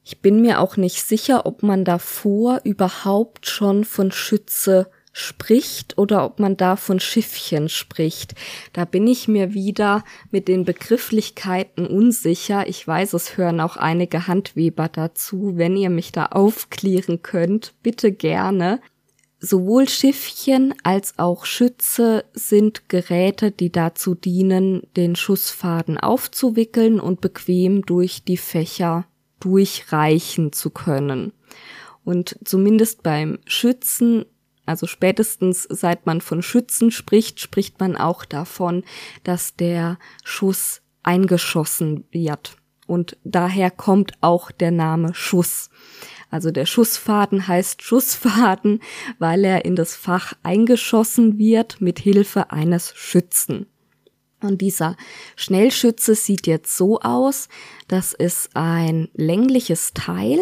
[0.05, 6.25] Ich bin mir auch nicht sicher, ob man davor überhaupt schon von Schütze spricht oder
[6.25, 8.35] ob man da von Schiffchen spricht.
[8.73, 12.68] Da bin ich mir wieder mit den Begrifflichkeiten unsicher.
[12.68, 15.53] Ich weiß, es hören auch einige Handweber dazu.
[15.57, 18.80] Wenn ihr mich da aufklären könnt, bitte gerne.
[19.41, 27.82] Sowohl Schiffchen als auch Schütze sind Geräte, die dazu dienen, den Schussfaden aufzuwickeln und bequem
[27.82, 29.07] durch die Fächer
[29.39, 31.32] durchreichen zu können.
[32.05, 34.24] Und zumindest beim Schützen,
[34.66, 38.82] also spätestens seit man von Schützen spricht, spricht man auch davon,
[39.22, 42.57] dass der Schuss eingeschossen wird.
[42.89, 45.70] Und daher kommt auch der Name Schuss.
[46.31, 48.81] Also der Schussfaden heißt Schussfaden,
[49.18, 53.66] weil er in das Fach eingeschossen wird mit Hilfe eines Schützen.
[54.41, 54.97] Und dieser
[55.37, 57.49] Schnellschütze sieht jetzt so aus,
[57.89, 60.39] das ist ein längliches Teil,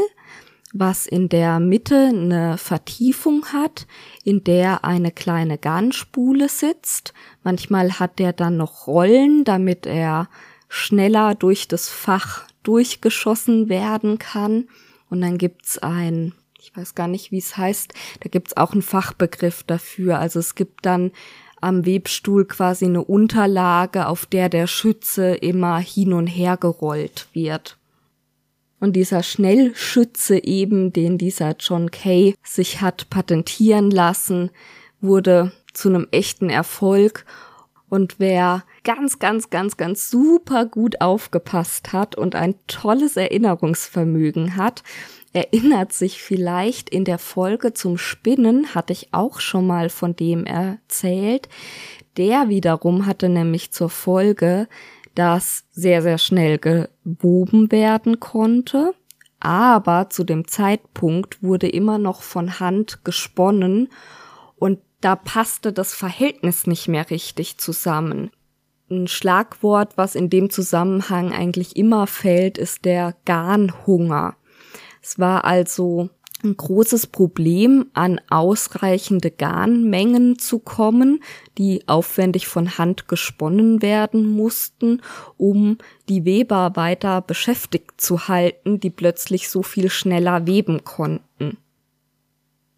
[0.75, 3.87] was in der Mitte eine Vertiefung hat,
[4.25, 7.15] in der eine kleine Garnspule sitzt.
[7.43, 10.29] Manchmal hat der dann noch Rollen, damit er
[10.69, 14.69] schneller durch das Fach durchgeschossen werden kann.
[15.11, 18.83] Und dann gibt's ein, ich weiß gar nicht, wie es heißt, da gibt's auch einen
[18.83, 20.19] Fachbegriff dafür.
[20.19, 21.13] Also es gibt dann
[21.61, 27.79] am Webstuhl quasi eine Unterlage, auf der der Schütze immer hin und her gerollt wird.
[28.79, 34.51] Und dieser Schnellschütze eben, den dieser John Kay sich hat patentieren lassen,
[35.01, 37.25] wurde zu einem echten Erfolg.
[37.89, 44.85] Und wer ganz, ganz, ganz, ganz super gut aufgepasst hat und ein tolles Erinnerungsvermögen hat,
[45.33, 50.47] erinnert sich vielleicht in der Folge zum Spinnen, hatte ich auch schon mal von dem
[50.47, 51.49] erzählt.
[52.17, 54.69] Der wiederum hatte nämlich zur Folge,
[55.17, 58.95] dass sehr, sehr schnell gewoben werden konnte.
[59.41, 63.89] Aber zu dem Zeitpunkt wurde immer noch von Hand gesponnen
[64.55, 68.31] und da passte das Verhältnis nicht mehr richtig zusammen.
[68.89, 74.37] Ein Schlagwort, was in dem Zusammenhang eigentlich immer fällt, ist der Garnhunger.
[75.03, 76.11] Es war also
[76.45, 81.21] ein großes Problem, an ausreichende Garnmengen zu kommen,
[81.59, 85.03] die aufwendig von Hand gesponnen werden mussten,
[85.37, 85.79] um
[86.09, 91.59] die Weber weiter beschäftigt zu halten, die plötzlich so viel schneller weben konnten.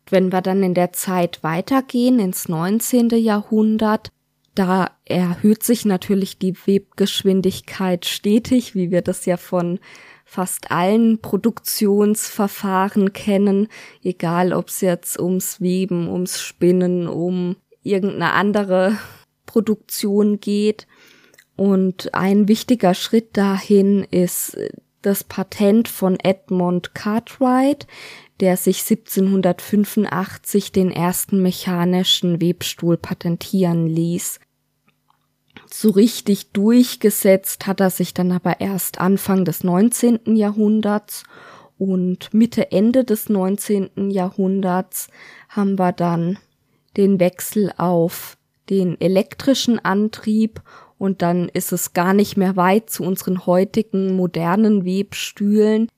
[0.08, 3.10] Wenn wir dann in der Zeit weitergehen ins 19.
[3.10, 4.10] Jahrhundert,
[4.58, 9.78] da erhöht sich natürlich die Webgeschwindigkeit stetig, wie wir das ja von
[10.24, 13.68] fast allen Produktionsverfahren kennen,
[14.02, 18.98] egal ob es jetzt ums Weben, ums Spinnen, um irgendeine andere
[19.46, 20.86] Produktion geht.
[21.56, 24.58] Und ein wichtiger Schritt dahin ist
[25.02, 27.86] das Patent von Edmund Cartwright,
[28.40, 34.40] der sich 1785 den ersten mechanischen Webstuhl patentieren ließ.
[35.70, 40.34] So richtig durchgesetzt hat er sich dann aber erst Anfang des 19.
[40.34, 41.24] Jahrhunderts
[41.76, 44.10] und Mitte, Ende des 19.
[44.10, 45.08] Jahrhunderts
[45.48, 46.38] haben wir dann
[46.96, 48.36] den Wechsel auf
[48.70, 50.62] den elektrischen Antrieb
[50.98, 55.88] und dann ist es gar nicht mehr weit zu unseren heutigen modernen Webstühlen.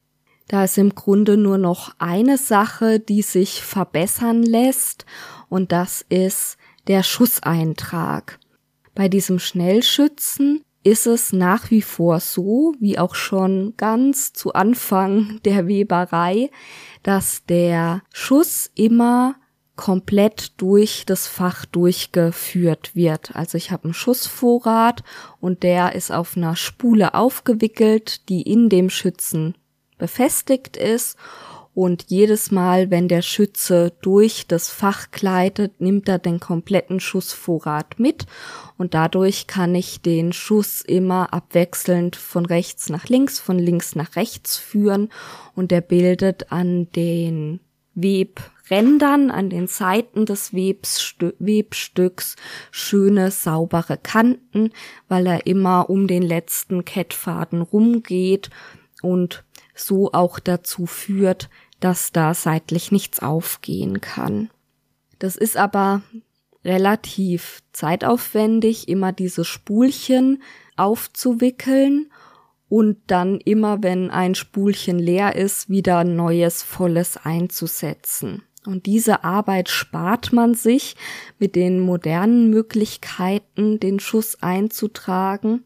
[0.49, 5.07] Da ist im Grunde nur noch eine Sache, die sich verbessern lässt
[5.49, 6.59] und das ist
[6.89, 8.39] der Schusseintrag.
[8.95, 15.41] Bei diesem Schnellschützen ist es nach wie vor so, wie auch schon ganz zu Anfang
[15.45, 16.51] der Weberei,
[17.03, 19.36] dass der Schuss immer
[19.76, 23.34] komplett durch das Fach durchgeführt wird.
[23.34, 25.03] Also ich habe einen Schussvorrat
[25.41, 29.55] und der ist auf einer Spule aufgewickelt, die in dem Schützen
[29.97, 31.16] befestigt ist
[31.73, 38.01] und jedes Mal, wenn der Schütze durch das Fach gleitet, nimmt er den kompletten Schussvorrat
[38.01, 38.27] mit.
[38.77, 44.16] Und dadurch kann ich den Schuss immer abwechselnd von rechts nach links, von links nach
[44.16, 45.11] rechts führen.
[45.55, 47.61] Und er bildet an den
[47.95, 52.35] Webrändern, an den Seiten des Webstü Webstücks
[52.73, 54.73] schöne, saubere Kanten,
[55.09, 58.51] weil er immer um den letzten Kettfaden rumgeht
[59.03, 59.45] und
[59.75, 61.49] so auch dazu führt,
[61.81, 64.51] dass da seitlich nichts aufgehen kann.
[65.18, 66.03] Das ist aber
[66.64, 70.43] relativ zeitaufwendig, immer diese Spulchen
[70.76, 72.11] aufzuwickeln
[72.68, 78.43] und dann immer, wenn ein Spulchen leer ist, wieder neues volles einzusetzen.
[78.66, 80.95] Und diese Arbeit spart man sich
[81.39, 85.64] mit den modernen Möglichkeiten, den Schuss einzutragen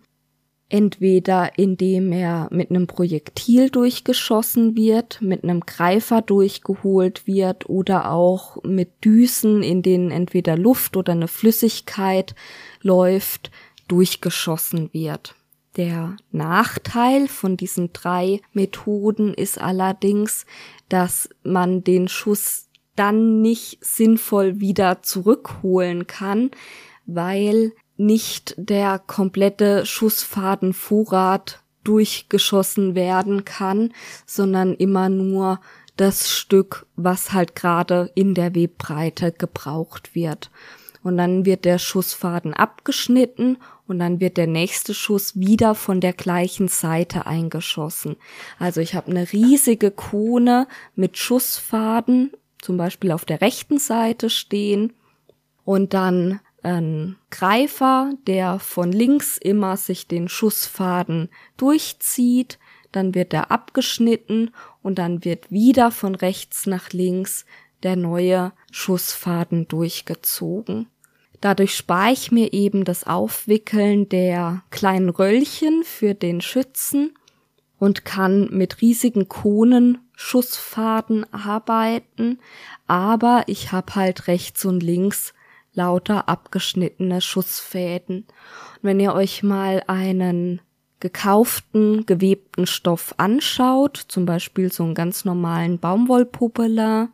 [0.74, 8.60] entweder indem er mit einem Projektil durchgeschossen wird, mit einem Greifer durchgeholt wird oder auch
[8.64, 12.34] mit Düsen, in denen entweder Luft oder eine Flüssigkeit
[12.82, 13.52] läuft,
[13.86, 15.36] durchgeschossen wird.
[15.76, 20.44] Der Nachteil von diesen drei Methoden ist allerdings,
[20.88, 26.50] dass man den Schuss dann nicht sinnvoll wieder zurückholen kann,
[27.06, 33.92] weil nicht der komplette Schussfadenvorrat durchgeschossen werden kann,
[34.26, 35.61] sondern immer nur
[35.97, 40.51] das Stück, was halt gerade in der Webbreite gebraucht wird.
[41.03, 46.14] Und dann wird der Schussfaden abgeschnitten und dann wird der nächste Schuss wieder von der
[46.14, 48.16] gleichen Seite eingeschossen.
[48.59, 50.66] Also ich habe eine riesige Kone
[50.97, 54.95] mit Schussfaden, zum Beispiel auf der rechten Seite stehen
[55.64, 62.58] und dann ein Greifer, der von links immer sich den Schussfaden durchzieht,
[62.92, 64.50] dann wird er abgeschnitten
[64.82, 67.44] und dann wird wieder von rechts nach links
[67.82, 70.86] der neue Schussfaden durchgezogen.
[71.40, 77.12] Dadurch spare ich mir eben das Aufwickeln der kleinen Röllchen für den Schützen
[77.78, 82.38] und kann mit riesigen Konen Schussfaden arbeiten,
[82.86, 85.34] aber ich habe halt rechts und links
[85.74, 88.18] lauter abgeschnittene Schussfäden.
[88.18, 90.60] Und wenn ihr euch mal einen
[91.00, 97.10] gekauften, gewebten Stoff anschaut, zum Beispiel so einen ganz normalen Baumwollpuppeler,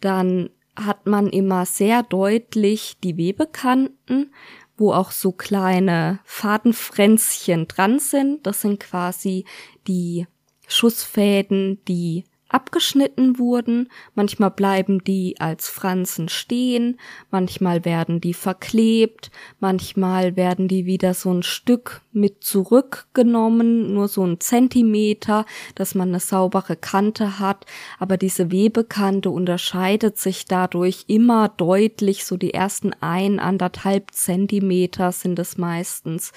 [0.00, 4.32] dann hat man immer sehr deutlich die Webekanten,
[4.76, 8.46] wo auch so kleine Fadenfränzchen dran sind.
[8.46, 9.44] Das sind quasi
[9.86, 10.26] die
[10.68, 16.98] Schussfäden, die abgeschnitten wurden, manchmal bleiben die als Franzen stehen,
[17.30, 19.30] manchmal werden die verklebt,
[19.60, 26.08] manchmal werden die wieder so ein Stück mit zurückgenommen, nur so ein Zentimeter, dass man
[26.08, 27.66] eine saubere Kante hat,
[27.98, 35.38] aber diese Webekante unterscheidet sich dadurch immer deutlich, so die ersten ein, anderthalb Zentimeter sind
[35.38, 36.32] es meistens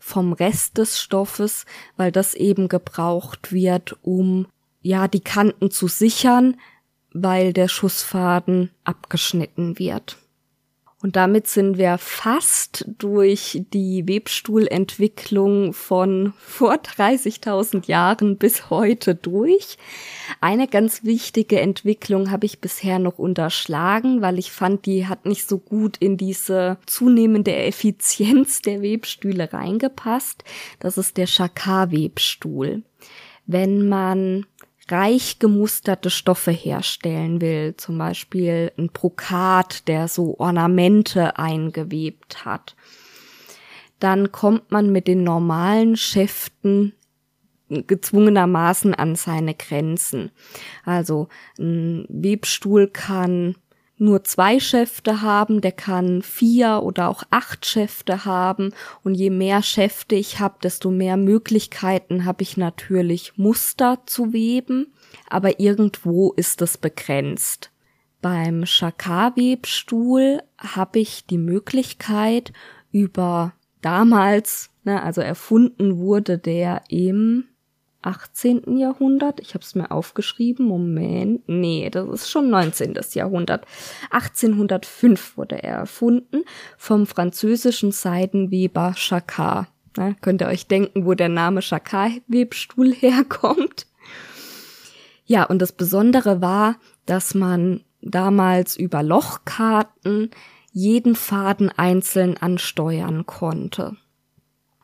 [0.00, 1.64] vom Rest des Stoffes,
[1.96, 4.46] weil das eben gebraucht wird, um
[4.84, 6.56] ja, die Kanten zu sichern,
[7.12, 10.18] weil der Schussfaden abgeschnitten wird.
[11.04, 19.76] Und damit sind wir fast durch die Webstuhlentwicklung von vor 30.000 Jahren bis heute durch.
[20.40, 25.46] Eine ganz wichtige Entwicklung habe ich bisher noch unterschlagen, weil ich fand, die hat nicht
[25.46, 30.42] so gut in diese zunehmende Effizienz der Webstühle reingepasst.
[30.80, 32.82] Das ist der Chakar-Webstuhl.
[33.44, 34.46] Wenn man
[34.90, 42.76] reich gemusterte Stoffe herstellen will, zum Beispiel ein Brokat, der so Ornamente eingewebt hat,
[44.00, 46.92] dann kommt man mit den normalen Schäften
[47.68, 50.30] gezwungenermaßen an seine Grenzen.
[50.84, 51.28] Also
[51.58, 53.56] ein Webstuhl kann
[53.96, 58.72] nur zwei Schäfte haben, der kann vier oder auch acht Schäfte haben.
[59.02, 64.92] Und je mehr Schäfte ich habe, desto mehr Möglichkeiten habe ich natürlich Muster zu weben.
[65.28, 67.70] Aber irgendwo ist es begrenzt.
[68.20, 72.52] Beim Chakar-Webstuhl habe ich die Möglichkeit
[72.90, 77.44] über damals, ne, also erfunden wurde der im
[78.04, 78.76] 18.
[78.76, 79.40] Jahrhundert.
[79.40, 80.66] Ich habe es mir aufgeschrieben.
[80.66, 81.48] Moment.
[81.48, 82.94] Nee, das ist schon 19.
[83.12, 83.66] Jahrhundert.
[84.10, 86.44] 1805 wurde er erfunden
[86.76, 89.68] vom französischen Seidenweber Chacard.
[89.96, 93.86] Na, könnt ihr euch denken, wo der Name Chacard-Webstuhl herkommt?
[95.24, 96.76] Ja, und das Besondere war,
[97.06, 100.30] dass man damals über Lochkarten
[100.72, 103.96] jeden Faden einzeln ansteuern konnte.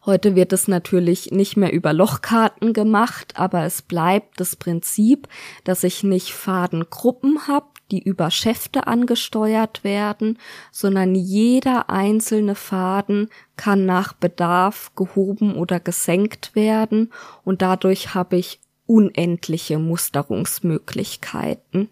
[0.07, 5.29] Heute wird es natürlich nicht mehr über Lochkarten gemacht, aber es bleibt das Prinzip,
[5.65, 10.39] dass ich nicht Fadengruppen habe, die über Schäfte angesteuert werden,
[10.73, 17.13] sondern jeder einzelne Faden kann nach Bedarf gehoben oder gesenkt werden
[17.45, 21.91] und dadurch habe ich unendliche Musterungsmöglichkeiten.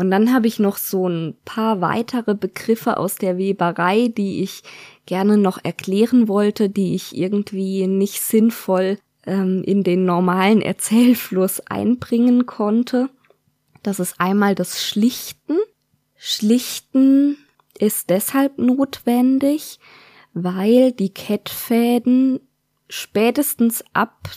[0.00, 4.62] Und dann habe ich noch so ein paar weitere Begriffe aus der Weberei, die ich
[5.04, 8.96] gerne noch erklären wollte, die ich irgendwie nicht sinnvoll
[9.26, 13.10] ähm, in den normalen Erzählfluss einbringen konnte.
[13.82, 15.58] Das ist einmal das Schlichten.
[16.16, 17.36] Schlichten
[17.78, 19.80] ist deshalb notwendig,
[20.32, 22.40] weil die Kettfäden
[22.88, 24.30] spätestens ab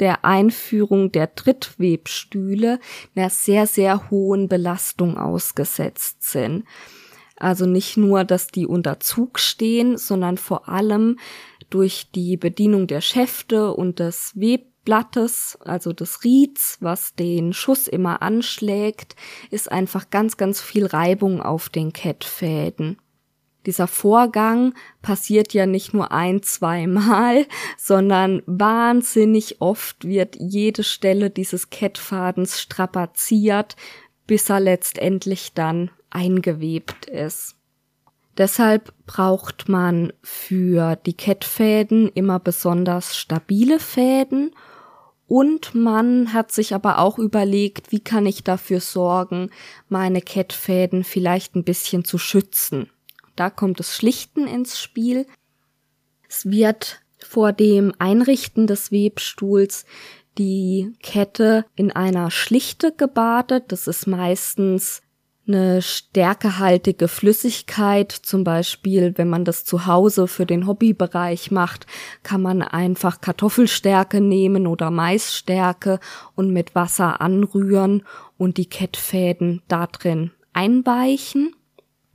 [0.00, 2.80] der Einführung der Trittwebstühle
[3.14, 6.64] einer sehr, sehr hohen Belastung ausgesetzt sind.
[7.36, 11.18] Also nicht nur, dass die unter Zug stehen, sondern vor allem
[11.70, 18.20] durch die Bedienung der Schäfte und des Webblattes, also des Rieds, was den Schuss immer
[18.20, 19.16] anschlägt,
[19.50, 22.98] ist einfach ganz, ganz viel Reibung auf den Kettfäden
[23.66, 27.46] dieser Vorgang passiert ja nicht nur ein, zweimal,
[27.76, 33.76] sondern wahnsinnig oft wird jede Stelle dieses Kettfadens strapaziert,
[34.26, 37.56] bis er letztendlich dann eingewebt ist.
[38.38, 44.52] Deshalb braucht man für die Kettfäden immer besonders stabile Fäden
[45.26, 49.50] und man hat sich aber auch überlegt, wie kann ich dafür sorgen,
[49.88, 52.90] meine Kettfäden vielleicht ein bisschen zu schützen.
[53.40, 55.26] Da kommt das Schlichten ins Spiel.
[56.28, 59.86] Es wird vor dem Einrichten des Webstuhls
[60.36, 63.72] die Kette in einer Schlichte gebadet.
[63.72, 65.00] Das ist meistens
[65.48, 68.12] eine stärkehaltige Flüssigkeit.
[68.12, 71.86] Zum Beispiel, wenn man das zu Hause für den Hobbybereich macht,
[72.22, 75.98] kann man einfach Kartoffelstärke nehmen oder Maisstärke
[76.34, 78.02] und mit Wasser anrühren
[78.36, 81.54] und die Kettfäden da drin einweichen.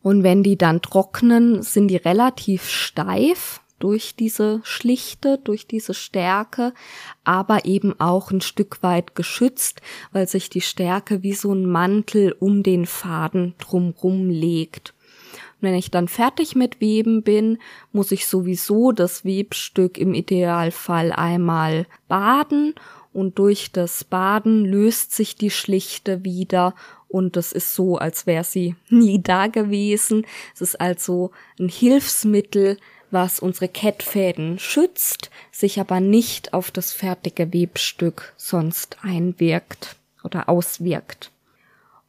[0.06, 6.76] Und wenn die dann trocknen, sind die relativ steif durch diese Schlichte, durch diese Stärke,
[7.24, 9.82] aber eben auch ein Stück weit geschützt,
[10.12, 14.93] weil sich die Stärke wie so ein Mantel um den Faden drumrum legt.
[15.34, 17.58] Und wenn ich dann fertig mit Weben bin,
[17.91, 22.76] muss ich sowieso das Webstück im Idealfall einmal baden
[23.12, 26.76] und durch das Baden löst sich die Schlichte wieder
[27.16, 30.28] und es ist so, als wäre sie nie da gewesen.
[30.53, 32.78] Es ist also ein Hilfsmittel,
[33.09, 39.95] was unsere Kettfäden schützt, sich aber nicht auf das fertige Webstück sonst einwirkt
[40.26, 41.32] oder auswirkt.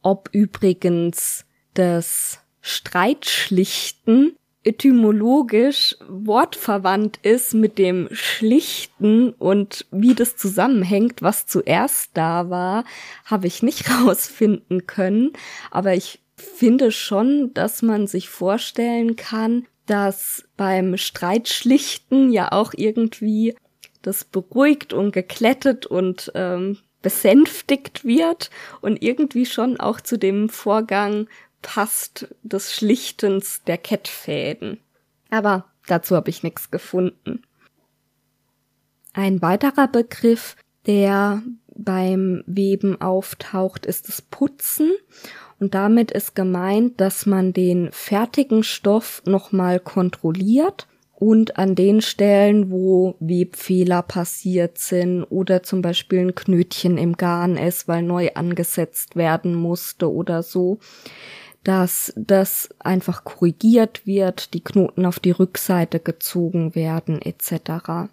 [0.01, 4.35] Ob übrigens das Streitschlichten
[4.67, 12.83] etymologisch wortverwandt ist mit dem Schlichten und wie das zusammenhängt, was zuerst da war,
[13.25, 15.31] habe ich nicht rausfinden können.
[15.71, 23.55] Aber ich finde schon, dass man sich vorstellen kann, dass beim Streitschlichten ja auch irgendwie
[24.01, 28.49] das beruhigt und geklettet und ähm, besänftigt wird
[28.81, 31.27] und irgendwie schon auch zu dem Vorgang
[31.67, 34.79] passt des Schlichtens der Kettfäden.
[35.29, 37.43] Aber dazu habe ich nichts gefunden.
[39.11, 40.55] Ein weiterer Begriff,
[40.85, 41.43] der
[41.75, 44.93] beim Weben auftaucht, ist das Putzen.
[45.59, 52.71] Und damit ist gemeint, dass man den fertigen Stoff nochmal kontrolliert und an den Stellen,
[52.71, 59.17] wo Webfehler passiert sind oder zum Beispiel ein Knötchen im Garn ist, weil neu angesetzt
[59.17, 60.79] werden musste oder so,
[61.67, 68.09] dass das einfach korrigiert wird, die Knoten auf die Rückseite gezogen werden etc.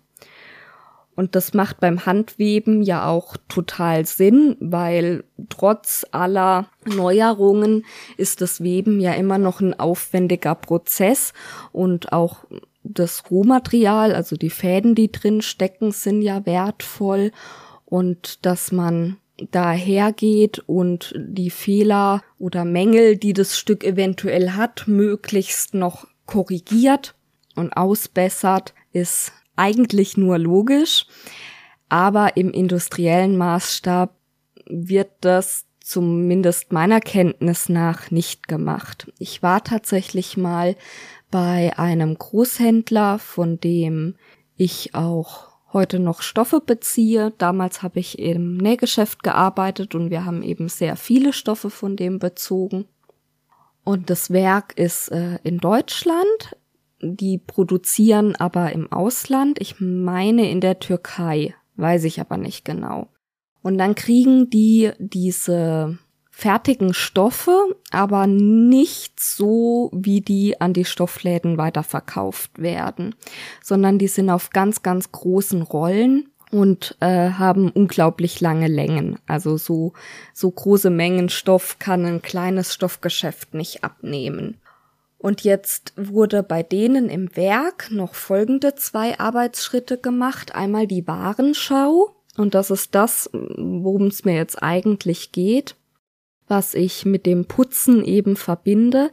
[1.14, 7.84] Und das macht beim Handweben ja auch total Sinn, weil trotz aller Neuerungen
[8.16, 11.32] ist das Weben ja immer noch ein aufwendiger Prozess
[11.70, 12.38] und auch
[12.82, 17.30] das Rohmaterial, also die Fäden, die drin stecken, sind ja wertvoll
[17.84, 19.18] und dass man
[19.51, 27.14] dahergeht und die Fehler oder Mängel, die das Stück eventuell hat, möglichst noch korrigiert
[27.57, 31.07] und ausbessert, ist eigentlich nur logisch.
[31.89, 34.14] Aber im industriellen Maßstab
[34.66, 39.12] wird das zumindest meiner Kenntnis nach nicht gemacht.
[39.18, 40.76] Ich war tatsächlich mal
[41.30, 44.14] bei einem Großhändler, von dem
[44.57, 47.33] ich auch heute noch Stoffe beziehe.
[47.37, 52.18] Damals habe ich im Nähgeschäft gearbeitet und wir haben eben sehr viele Stoffe von dem
[52.18, 52.87] bezogen.
[53.85, 56.57] Und das Werk ist äh, in Deutschland.
[57.03, 59.61] Die produzieren aber im Ausland.
[59.61, 63.09] Ich meine in der Türkei, weiß ich aber nicht genau.
[63.61, 65.99] Und dann kriegen die diese
[66.37, 73.14] fertigen Stoffe, aber nicht so, wie die an die Stoffläden weiterverkauft werden,
[73.62, 79.16] sondern die sind auf ganz, ganz großen Rollen und äh, haben unglaublich lange Längen.
[79.26, 79.93] Also so,
[80.35, 84.61] so große Mengen Stoff kann ein kleines Stoffgeschäft nicht abnehmen.
[85.18, 90.55] Und jetzt wurde bei denen im Werk noch folgende zwei Arbeitsschritte gemacht.
[90.55, 92.11] Einmal die Warenschau.
[92.37, 95.76] Und das ist das, worum es mir jetzt eigentlich geht
[96.49, 99.11] was ich mit dem Putzen eben verbinde.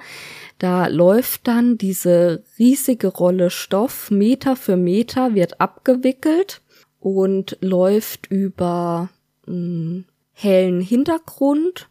[0.60, 6.62] Da läuft dann diese riesige Rolle Stoff Meter für Meter wird abgewickelt
[7.00, 9.10] und läuft über
[9.48, 11.90] einen hellen Hintergrund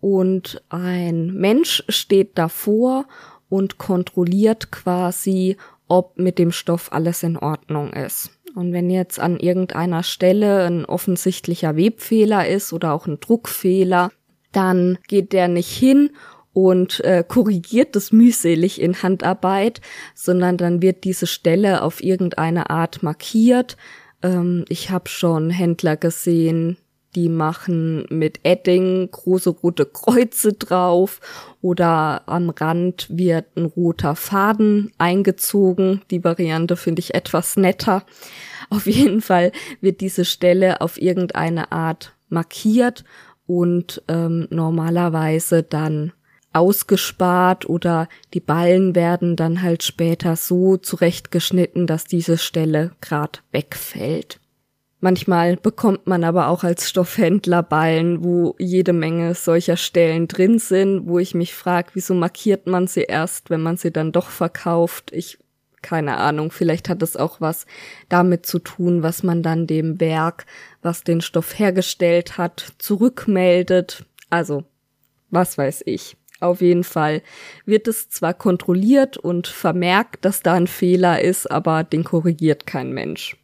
[0.00, 3.06] und ein Mensch steht davor
[3.48, 5.56] und kontrolliert quasi,
[5.88, 8.30] ob mit dem Stoff alles in Ordnung ist.
[8.54, 14.10] Und wenn jetzt an irgendeiner Stelle ein offensichtlicher Webfehler ist oder auch ein Druckfehler,
[14.52, 16.10] dann geht der nicht hin
[16.52, 19.80] und äh, korrigiert das mühselig in Handarbeit,
[20.14, 23.76] sondern dann wird diese Stelle auf irgendeine Art markiert.
[24.22, 26.76] Ähm, ich habe schon Händler gesehen,
[27.14, 31.20] die machen mit Edding große rote Kreuze drauf
[31.60, 36.02] oder am Rand wird ein roter Faden eingezogen.
[36.10, 38.04] Die Variante finde ich etwas netter.
[38.70, 43.04] Auf jeden Fall wird diese Stelle auf irgendeine Art markiert
[43.46, 46.12] und ähm, normalerweise dann
[46.52, 54.38] ausgespart oder die Ballen werden dann halt später so zurechtgeschnitten, dass diese Stelle grad wegfällt.
[55.04, 61.08] Manchmal bekommt man aber auch als Stoffhändler Ballen, wo jede Menge solcher Stellen drin sind,
[61.08, 65.10] wo ich mich frage, wieso markiert man sie erst, wenn man sie dann doch verkauft.
[65.12, 65.38] Ich
[65.82, 67.66] keine Ahnung, vielleicht hat es auch was
[68.08, 70.46] damit zu tun, was man dann dem Werk,
[70.80, 74.04] was den Stoff hergestellt hat, zurückmeldet.
[74.30, 74.64] Also,
[75.30, 76.16] was weiß ich.
[76.40, 77.22] Auf jeden Fall
[77.66, 82.92] wird es zwar kontrolliert und vermerkt, dass da ein Fehler ist, aber den korrigiert kein
[82.92, 83.36] Mensch.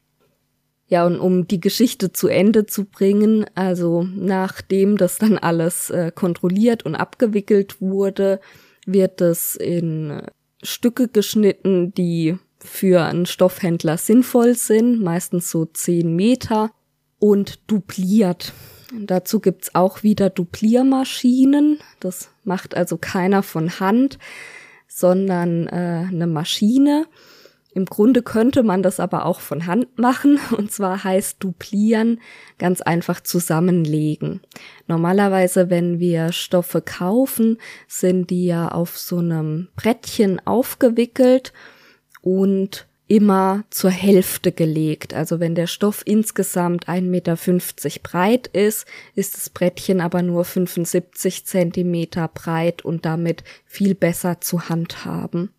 [0.88, 6.10] Ja, und um die Geschichte zu Ende zu bringen, also nachdem das dann alles äh,
[6.12, 8.40] kontrolliert und abgewickelt wurde,
[8.86, 10.22] wird es in
[10.62, 16.70] Stücke geschnitten, die für einen Stoffhändler sinnvoll sind, meistens so zehn Meter,
[17.18, 18.52] und dupliert.
[18.96, 21.78] Dazu gibt's auch wieder Dupliermaschinen.
[22.00, 24.18] Das macht also keiner von Hand,
[24.86, 27.06] sondern äh, eine Maschine.
[27.74, 32.20] Im Grunde könnte man das aber auch von Hand machen, und zwar heißt duplieren
[32.58, 34.40] ganz einfach zusammenlegen.
[34.86, 41.52] Normalerweise, wenn wir Stoffe kaufen, sind die ja auf so einem Brettchen aufgewickelt
[42.22, 45.14] und immer zur Hälfte gelegt.
[45.14, 47.36] Also wenn der Stoff insgesamt 1,50 Meter
[48.02, 54.68] breit ist, ist das Brettchen aber nur 75 Zentimeter breit und damit viel besser zu
[54.68, 55.50] handhaben.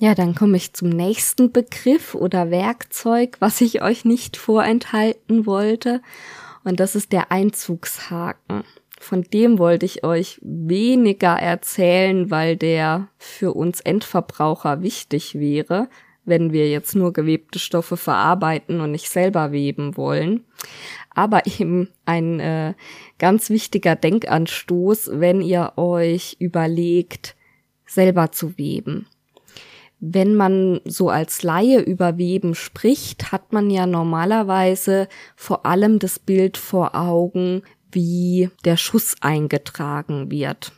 [0.00, 6.02] Ja, dann komme ich zum nächsten Begriff oder Werkzeug, was ich euch nicht vorenthalten wollte.
[6.62, 8.62] Und das ist der Einzugshaken.
[9.00, 15.88] Von dem wollte ich euch weniger erzählen, weil der für uns Endverbraucher wichtig wäre,
[16.24, 20.44] wenn wir jetzt nur gewebte Stoffe verarbeiten und nicht selber weben wollen.
[21.12, 22.74] Aber eben ein äh,
[23.18, 27.34] ganz wichtiger Denkanstoß, wenn ihr euch überlegt,
[27.84, 29.08] selber zu weben
[30.00, 36.18] wenn man so als Laie über Weben spricht, hat man ja normalerweise vor allem das
[36.18, 40.72] Bild vor Augen, wie der Schuss eingetragen wird.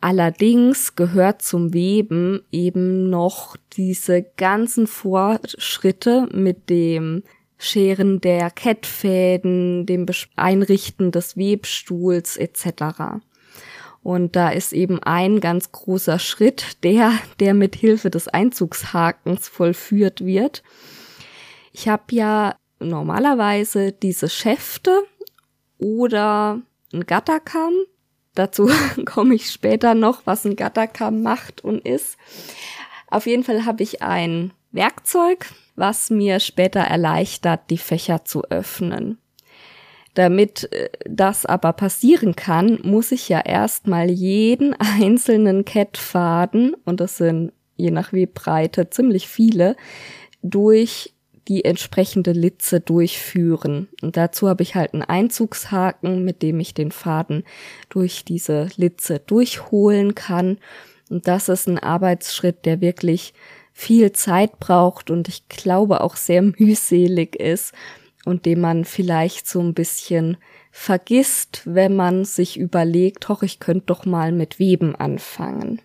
[0.00, 7.22] Allerdings gehört zum Weben eben noch diese ganzen Vorschritte mit dem
[7.56, 13.22] Scheren der Kettfäden, dem Einrichten des Webstuhls etc.
[14.02, 20.24] Und da ist eben ein ganz großer Schritt, der, der mit Hilfe des Einzugshakens vollführt
[20.24, 20.62] wird.
[21.72, 25.04] Ich habe ja normalerweise diese Schäfte
[25.78, 26.60] oder
[26.92, 27.74] ein Gatterkamm.
[28.34, 28.68] Dazu
[29.04, 32.16] komme ich später noch, was ein Gatterkamm macht und ist.
[33.08, 39.18] Auf jeden Fall habe ich ein Werkzeug, was mir später erleichtert, die Fächer zu öffnen.
[40.14, 47.16] Damit äh, das aber passieren kann, muss ich ja erstmal jeden einzelnen Kettfaden, und das
[47.16, 49.76] sind je nach Webbreite ziemlich viele,
[50.42, 51.14] durch
[51.48, 53.88] die entsprechende Litze durchführen.
[54.00, 57.44] Und dazu habe ich halt einen Einzugshaken, mit dem ich den Faden
[57.88, 60.58] durch diese Litze durchholen kann.
[61.10, 63.34] Und das ist ein Arbeitsschritt, der wirklich
[63.72, 67.72] viel Zeit braucht und ich glaube auch sehr mühselig ist
[68.24, 70.36] und den man vielleicht so ein bisschen
[70.70, 75.80] vergisst, wenn man sich überlegt, hoch, ich könnte doch mal mit Weben anfangen.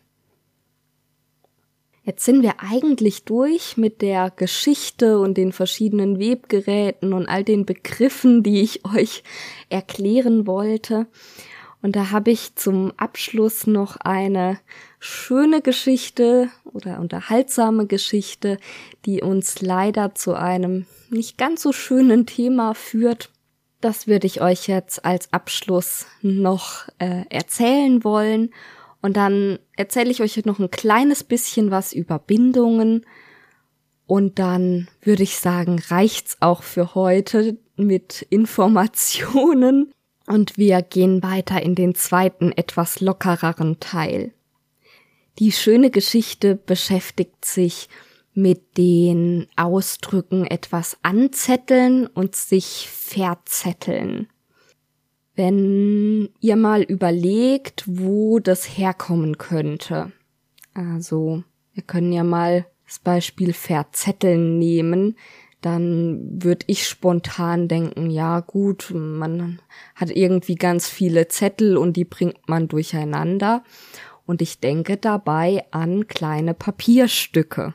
[2.08, 7.66] Jetzt sind wir eigentlich durch mit der Geschichte und den verschiedenen Webgeräten und all den
[7.66, 9.24] Begriffen, die ich euch
[9.68, 11.08] erklären wollte.
[11.82, 14.58] Und da habe ich zum Abschluss noch eine
[15.00, 18.58] schöne Geschichte oder unterhaltsame Geschichte,
[19.06, 23.30] die uns leider zu einem nicht ganz so schönen Thema führt.
[23.80, 28.52] Das würde ich euch jetzt als Abschluss noch äh, erzählen wollen.
[29.02, 33.06] Und dann erzähle ich euch noch ein kleines bisschen was über Bindungen.
[34.08, 39.92] Und dann würde ich sagen, reicht's auch für heute mit Informationen.
[40.26, 44.34] Und wir gehen weiter in den zweiten, etwas lockereren Teil.
[45.40, 47.90] Die schöne Geschichte beschäftigt sich
[48.34, 54.28] mit den Ausdrücken etwas anzetteln und sich verzetteln.
[55.36, 60.12] Wenn ihr mal überlegt, wo das herkommen könnte.
[60.74, 65.16] Also, wir können ja mal das Beispiel verzetteln nehmen,
[65.62, 69.60] dann würde ich spontan denken, ja gut, man
[69.96, 73.64] hat irgendwie ganz viele Zettel und die bringt man durcheinander.
[74.28, 77.74] Und ich denke dabei an kleine Papierstücke.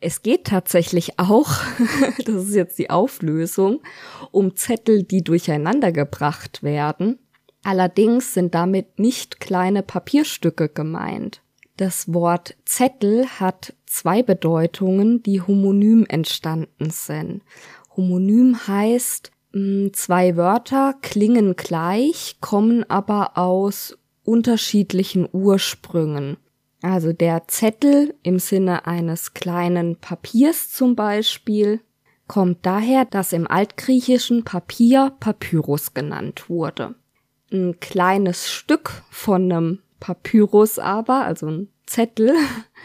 [0.00, 1.50] Es geht tatsächlich auch,
[2.24, 3.82] das ist jetzt die Auflösung,
[4.30, 7.18] um Zettel, die durcheinander gebracht werden.
[7.62, 11.42] Allerdings sind damit nicht kleine Papierstücke gemeint.
[11.76, 17.42] Das Wort Zettel hat zwei Bedeutungen, die homonym entstanden sind.
[17.94, 23.98] Homonym heißt, Mm, zwei Wörter klingen gleich, kommen aber aus
[24.28, 26.36] unterschiedlichen Ursprüngen.
[26.82, 31.80] Also der Zettel im Sinne eines kleinen Papiers zum Beispiel
[32.28, 36.94] kommt daher, dass im altgriechischen Papier Papyrus genannt wurde.
[37.50, 42.34] Ein kleines Stück von einem Papyrus aber, also ein Zettel,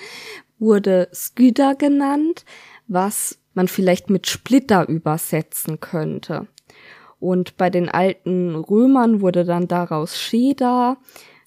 [0.60, 2.46] wurde Skyda genannt,
[2.88, 6.48] was man vielleicht mit Splitter übersetzen könnte.
[7.20, 10.98] Und bei den alten Römern wurde dann daraus Scheda,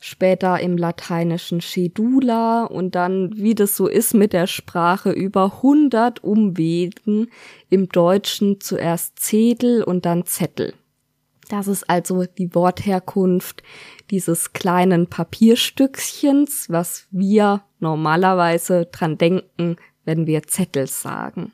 [0.01, 6.23] später im lateinischen Schedula und dann, wie das so ist mit der Sprache, über 100
[6.23, 7.31] Umwegen
[7.71, 10.75] im Deutschen zuerst Zedel und dann Zettel.
[11.49, 13.63] Das ist also die Wortherkunft
[14.11, 21.53] dieses kleinen Papierstückchens, was wir normalerweise dran denken, wenn wir Zettel sagen.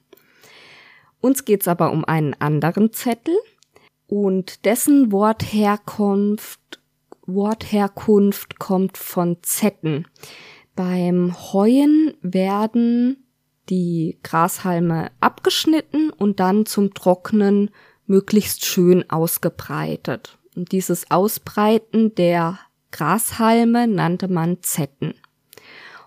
[1.21, 3.37] Uns geht's aber um einen anderen Zettel
[4.09, 6.82] und dessen Wortherkunft
[7.27, 10.07] Wortherkunft kommt von Zetten.
[10.75, 13.25] Beim Heuen werden
[13.69, 17.71] die Grashalme abgeschnitten und dann zum Trocknen
[18.07, 20.39] möglichst schön ausgebreitet.
[20.57, 22.59] Und dieses Ausbreiten der
[22.91, 25.15] Grashalme nannte man Zetten.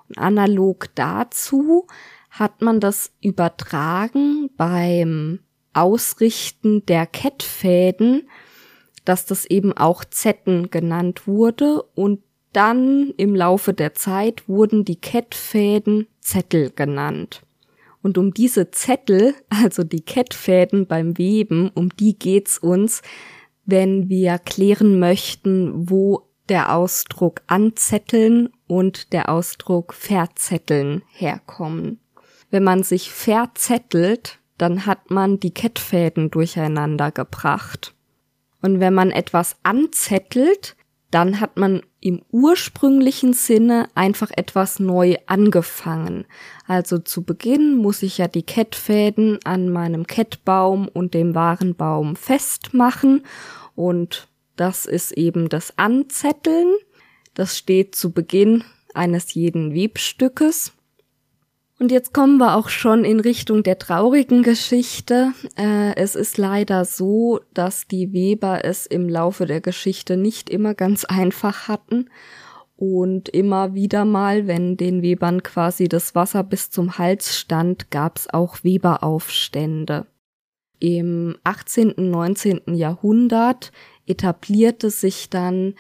[0.07, 1.88] Und analog dazu
[2.30, 5.39] hat man das übertragen beim
[5.74, 8.30] Ausrichten der Kettfäden
[9.06, 12.22] dass das eben auch Zetten genannt wurde und
[12.53, 17.41] dann im Laufe der Zeit wurden die Kettfäden Zettel genannt.
[18.01, 23.01] Und um diese Zettel, also die Kettfäden beim Weben, um die geht's uns,
[23.66, 31.99] wenn wir klären möchten, wo der Ausdruck anzetteln und der Ausdruck verzetteln herkommen.
[32.51, 37.95] Wenn man sich verzettelt, dann hat man die Kettfäden durcheinander gebracht.
[38.66, 40.76] Und wenn man etwas anzettelt,
[41.11, 46.26] dann hat man im ursprünglichen Sinne einfach etwas neu angefangen.
[46.66, 53.22] Also zu Beginn muss ich ja die Kettfäden an meinem Kettbaum und dem Warenbaum festmachen
[53.76, 56.74] und das ist eben das Anzetteln.
[57.36, 58.63] Das steht zu Beginn
[58.95, 60.75] eines jeden Webstückes
[61.80, 65.34] und jetzt kommen wir auch schon in Richtung der traurigen Geschichte.
[65.58, 70.74] Äh, es ist leider so, dass die Weber es im Laufe der Geschichte nicht immer
[70.74, 72.10] ganz einfach hatten
[72.78, 78.28] und immer wieder mal, wenn den Webern quasi das Wasser bis zum Hals stand, gab's
[78.30, 80.08] auch Weberaufstände.
[80.80, 81.94] Im 18.
[81.98, 82.76] 19.
[82.76, 83.72] Jahrhundert
[84.06, 85.76] etablierte sich dann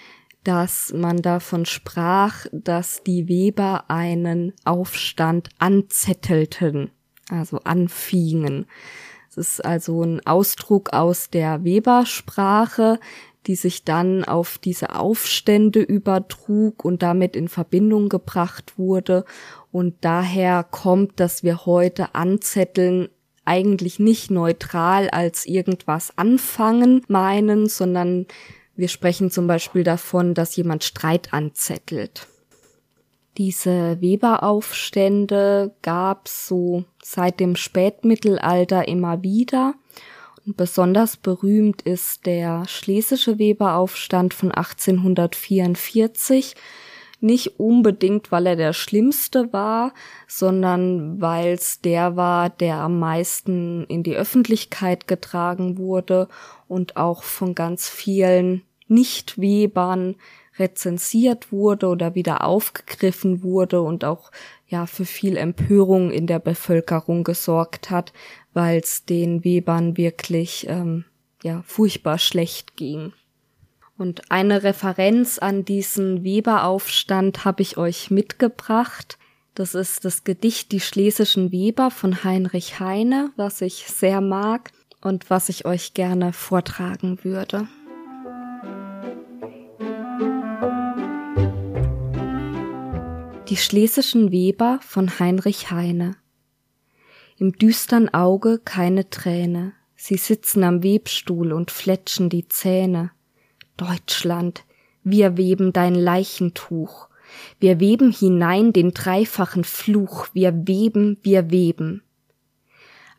[0.45, 6.91] dass man davon sprach, dass die Weber einen Aufstand anzettelten,
[7.29, 8.67] also anfingen.
[9.29, 12.99] Es ist also ein Ausdruck aus der Webersprache,
[13.47, 19.25] die sich dann auf diese Aufstände übertrug und damit in Verbindung gebracht wurde.
[19.71, 23.09] Und daher kommt, dass wir heute anzetteln
[23.45, 28.25] eigentlich nicht neutral als irgendwas anfangen meinen, sondern
[28.75, 32.27] wir sprechen zum Beispiel davon, dass jemand Streit anzettelt.
[33.37, 39.75] Diese Weberaufstände gab's so seit dem Spätmittelalter immer wieder.
[40.45, 46.55] Und besonders berühmt ist der Schlesische Weberaufstand von 1844.
[47.21, 49.93] Nicht unbedingt, weil er der schlimmste war,
[50.27, 56.27] sondern weil es der war, der am meisten in die Öffentlichkeit getragen wurde
[56.67, 60.15] und auch von ganz vielen Nichtwebern
[60.57, 64.31] rezensiert wurde oder wieder aufgegriffen wurde und auch
[64.67, 68.13] ja für viel Empörung in der Bevölkerung gesorgt hat,
[68.53, 71.05] weil es den Webern wirklich ähm,
[71.43, 73.13] ja furchtbar schlecht ging.
[73.97, 79.17] Und eine Referenz an diesen Weberaufstand habe ich euch mitgebracht.
[79.53, 84.71] Das ist das Gedicht Die schlesischen Weber von Heinrich Heine, was ich sehr mag
[85.01, 87.69] und was ich euch gerne vortragen würde.
[93.47, 96.17] Die schlesischen Weber von Heinrich Heine
[97.37, 103.11] Im düstern Auge keine Träne, sie sitzen am Webstuhl und fletschen die Zähne.
[103.77, 104.63] Deutschland,
[105.03, 107.09] wir weben dein Leichentuch,
[107.59, 112.03] wir weben hinein den dreifachen Fluch, wir weben, wir weben.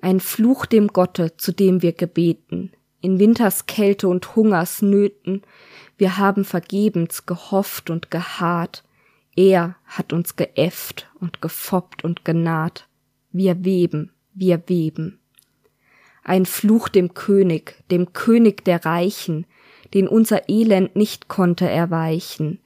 [0.01, 5.43] Ein Fluch dem Gotte, zu dem wir gebeten, in Winterskälte und Hungersnöten,
[5.99, 8.85] wir haben vergebens gehofft und geharrt,
[9.37, 12.89] er hat uns geäfft und gefoppt und genaht.
[13.33, 15.21] Wir weben, wir weben.
[16.25, 19.47] ein Fluch dem König, dem König der Reichen,
[19.95, 22.61] den unser Elend nicht konnte erweichen,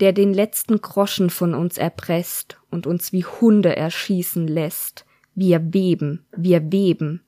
[0.00, 5.04] der den letzten Groschen von uns erpresst und uns wie Hunde erschießen lässt.
[5.34, 7.22] Wir weben, wir weben.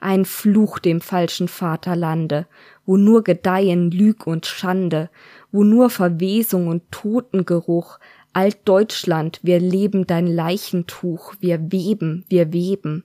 [0.00, 2.46] Ein Fluch dem falschen Vaterlande,
[2.84, 5.10] wo nur gedeihen Lüg und Schande,
[5.50, 7.98] wo nur Verwesung und Totengeruch,
[8.32, 13.04] Altdeutschland, wir leben dein Leichentuch, wir weben, wir weben.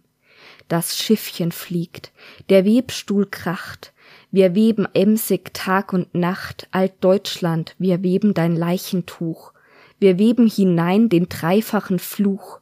[0.67, 2.11] Das Schiffchen fliegt,
[2.49, 3.93] der Webstuhl kracht,
[4.29, 9.53] wir weben emsig Tag und Nacht, Altdeutschland, wir weben dein Leichentuch.
[9.99, 12.59] Wir weben hinein den dreifachen Fluch.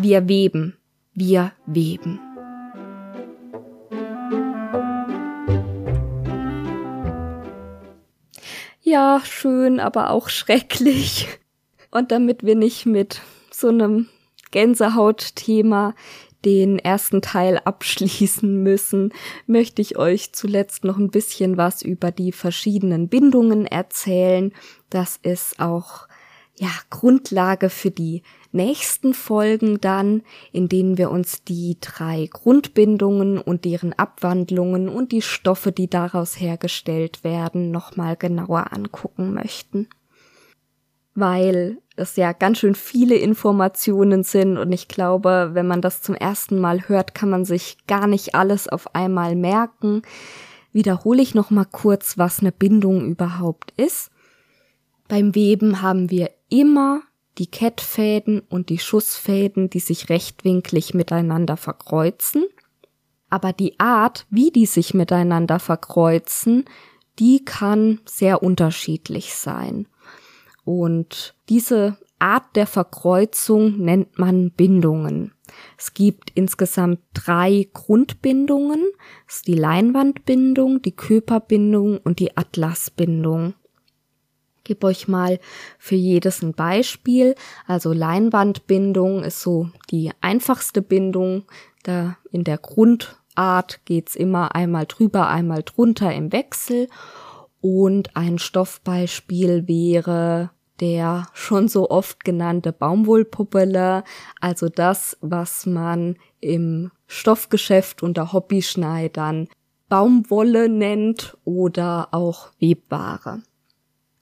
[0.00, 0.76] Wir weben,
[1.14, 2.20] wir weben.
[8.80, 11.28] Ja, schön, aber auch schrecklich.
[11.90, 14.08] Und damit wir nicht mit so einem
[14.50, 15.94] Gänsehautthema
[16.44, 19.12] den ersten Teil abschließen müssen,
[19.46, 24.52] möchte ich euch zuletzt noch ein bisschen was über die verschiedenen Bindungen erzählen.
[24.90, 26.08] Das ist auch
[26.56, 30.22] ja Grundlage für die nächsten Folgen dann,
[30.52, 36.40] in denen wir uns die drei Grundbindungen und deren Abwandlungen und die Stoffe, die daraus
[36.40, 39.88] hergestellt werden, nochmal genauer angucken möchten.
[41.18, 46.14] Weil es ja ganz schön viele Informationen sind und ich glaube, wenn man das zum
[46.14, 50.02] ersten Mal hört, kann man sich gar nicht alles auf einmal merken.
[50.72, 54.10] Wiederhole ich noch mal kurz, was eine Bindung überhaupt ist.
[55.08, 57.00] Beim Weben haben wir immer
[57.38, 62.44] die Kettfäden und die Schussfäden, die sich rechtwinklig miteinander verkreuzen.
[63.28, 66.64] Aber die Art, wie die sich miteinander verkreuzen,
[67.18, 69.86] die kann sehr unterschiedlich sein.
[70.68, 75.32] Und diese Art der Verkreuzung nennt man Bindungen.
[75.78, 78.84] Es gibt insgesamt drei Grundbindungen.
[79.26, 83.54] Das ist die Leinwandbindung, die Körperbindung und die Atlasbindung.
[84.58, 85.40] Ich gebe euch mal
[85.78, 87.34] für jedes ein Beispiel.
[87.66, 91.44] Also Leinwandbindung ist so die einfachste Bindung.
[91.82, 96.88] Da in der Grundart geht's immer einmal drüber, einmal drunter im Wechsel.
[97.62, 100.50] Und ein Stoffbeispiel wäre
[100.80, 104.04] der schon so oft genannte Baumwollpuppele,
[104.40, 109.48] also das, was man im Stoffgeschäft unter Hobbyschneidern
[109.88, 113.42] Baumwolle nennt oder auch Webware.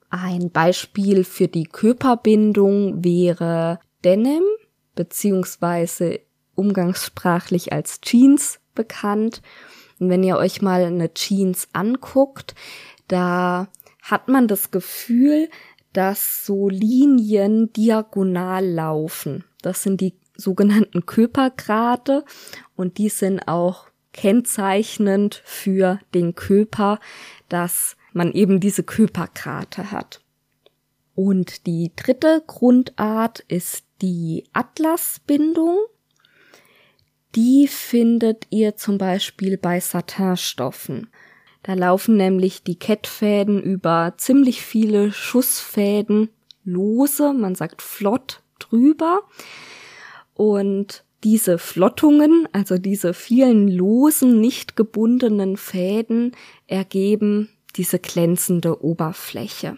[0.09, 4.43] Ein Beispiel für die Körperbindung wäre Denim
[4.95, 6.21] beziehungsweise
[6.55, 9.41] umgangssprachlich als Jeans bekannt.
[9.99, 12.55] Und wenn ihr euch mal eine Jeans anguckt,
[13.09, 13.67] da
[14.01, 15.49] hat man das Gefühl,
[15.97, 19.45] dass so Linien diagonal laufen.
[19.63, 22.23] Das sind die sogenannten Körpergrade
[22.75, 26.99] und die sind auch kennzeichnend für den Körper,
[27.49, 30.21] dass man eben diese Körpergrade hat.
[31.15, 35.79] Und die dritte Grundart ist die Atlasbindung.
[37.33, 41.09] Die findet ihr zum Beispiel bei Satinstoffen.
[41.67, 46.29] Da laufen nämlich die Kettfäden über ziemlich viele Schussfäden
[46.63, 49.23] lose, man sagt flott drüber.
[50.33, 56.31] Und diese Flottungen, also diese vielen losen, nicht gebundenen Fäden,
[56.67, 59.77] ergeben diese glänzende Oberfläche.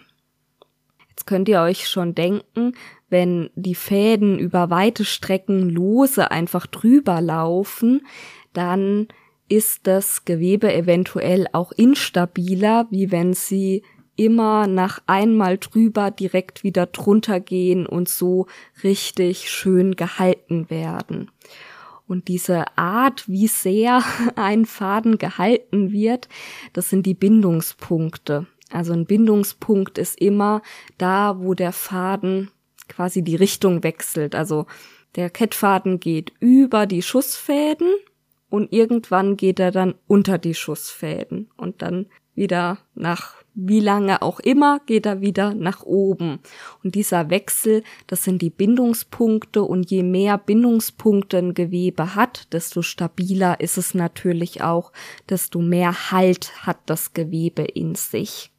[1.09, 2.73] Jetzt könnt ihr euch schon denken,
[3.09, 8.05] wenn die Fäden über weite Strecken lose einfach drüber laufen,
[8.53, 9.07] dann
[9.49, 13.83] ist das Gewebe eventuell auch instabiler, wie wenn sie
[14.15, 18.47] immer nach einmal drüber direkt wieder drunter gehen und so
[18.83, 21.31] richtig schön gehalten werden.
[22.05, 24.03] Und diese Art, wie sehr
[24.35, 26.27] ein Faden gehalten wird,
[26.73, 28.47] das sind die Bindungspunkte.
[28.71, 30.61] Also ein Bindungspunkt ist immer
[30.97, 32.51] da, wo der Faden
[32.87, 34.35] quasi die Richtung wechselt.
[34.35, 34.65] Also
[35.15, 37.87] der Kettfaden geht über die Schussfäden
[38.49, 44.39] und irgendwann geht er dann unter die Schussfäden und dann wieder nach wie lange auch
[44.39, 46.39] immer geht er wieder nach oben.
[46.83, 52.81] Und dieser Wechsel, das sind die Bindungspunkte und je mehr Bindungspunkte ein Gewebe hat, desto
[52.81, 54.93] stabiler ist es natürlich auch,
[55.27, 58.51] desto mehr Halt hat das Gewebe in sich.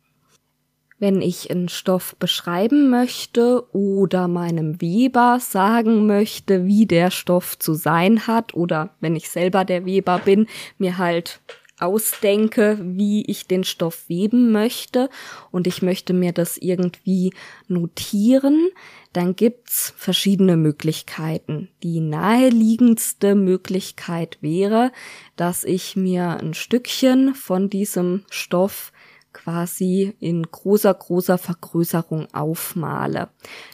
[1.00, 7.72] Wenn ich einen Stoff beschreiben möchte oder meinem Weber sagen möchte, wie der Stoff zu
[7.72, 10.46] sein hat oder wenn ich selber der Weber bin,
[10.76, 11.40] mir halt
[11.78, 15.08] ausdenke, wie ich den Stoff weben möchte
[15.50, 17.32] und ich möchte mir das irgendwie
[17.66, 18.68] notieren,
[19.14, 21.68] dann gibt's verschiedene Möglichkeiten.
[21.82, 24.92] Die naheliegendste Möglichkeit wäre,
[25.36, 28.92] dass ich mir ein Stückchen von diesem Stoff
[29.32, 33.28] quasi in großer, großer Vergrößerung aufmale.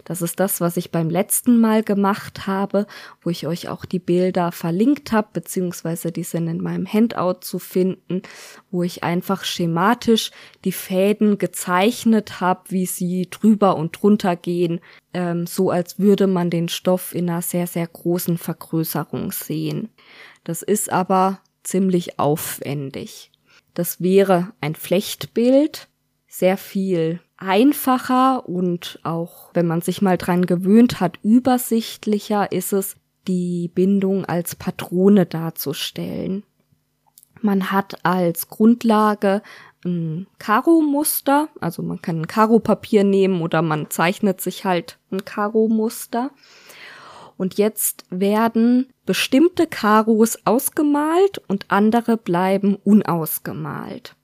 [0.04, 2.86] Das ist das, was ich beim letzten Mal gemacht habe,
[3.22, 7.58] wo ich euch auch die Bilder verlinkt habe, beziehungsweise die sind in meinem Handout zu
[7.58, 8.22] finden,
[8.70, 10.30] wo ich einfach schematisch
[10.64, 14.80] die Fäden gezeichnet habe, wie sie drüber und drunter gehen,
[15.14, 19.88] ähm, so als würde man den Stoff in einer sehr, sehr großen Vergrößerung sehen.
[20.44, 23.30] Das ist aber ziemlich aufwendig.
[23.76, 25.88] Das wäre ein Flechtbild,
[26.26, 32.96] sehr viel einfacher und auch, wenn man sich mal dran gewöhnt hat, übersichtlicher ist es,
[33.28, 36.42] die Bindung als Patrone darzustellen.
[37.42, 39.42] Man hat als Grundlage
[39.84, 46.30] ein Karo-Muster, also man kann ein Karo-Papier nehmen oder man zeichnet sich halt ein Karo-Muster.
[47.36, 54.16] Und jetzt werden bestimmte Karos ausgemalt und andere bleiben unausgemalt.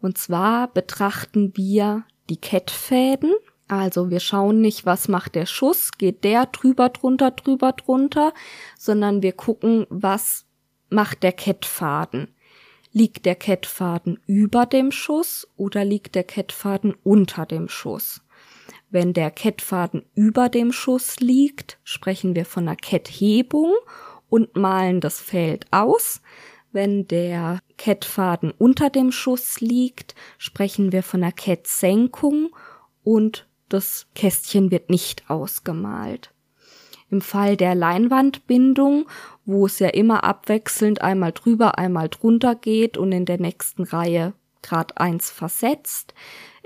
[0.00, 3.32] Und zwar betrachten wir die Kettfäden.
[3.66, 8.32] Also wir schauen nicht, was macht der Schuss, geht der drüber, drunter, drüber, drunter,
[8.78, 10.46] sondern wir gucken, was
[10.88, 12.34] macht der Kettfaden.
[12.92, 18.22] Liegt der Kettfaden über dem Schuss oder liegt der Kettfaden unter dem Schuss?
[18.90, 23.74] Wenn der Kettfaden über dem Schuss liegt, sprechen wir von einer Ketthebung
[24.28, 26.20] und malen das Feld aus.
[26.72, 32.50] Wenn der Kettfaden unter dem Schuss liegt, sprechen wir von einer Kettsenkung
[33.02, 36.32] und das Kästchen wird nicht ausgemalt.
[37.10, 39.08] Im Fall der Leinwandbindung,
[39.46, 44.34] wo es ja immer abwechselnd einmal drüber, einmal drunter geht und in der nächsten Reihe
[44.62, 46.12] Grad eins versetzt,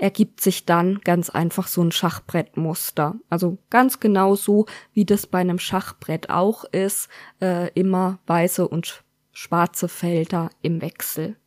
[0.03, 3.15] ergibt sich dann ganz einfach so ein Schachbrettmuster.
[3.29, 7.07] Also ganz genau so, wie das bei einem Schachbrett auch ist,
[7.41, 11.37] äh, immer weiße und schwarze Felder im Wechsel.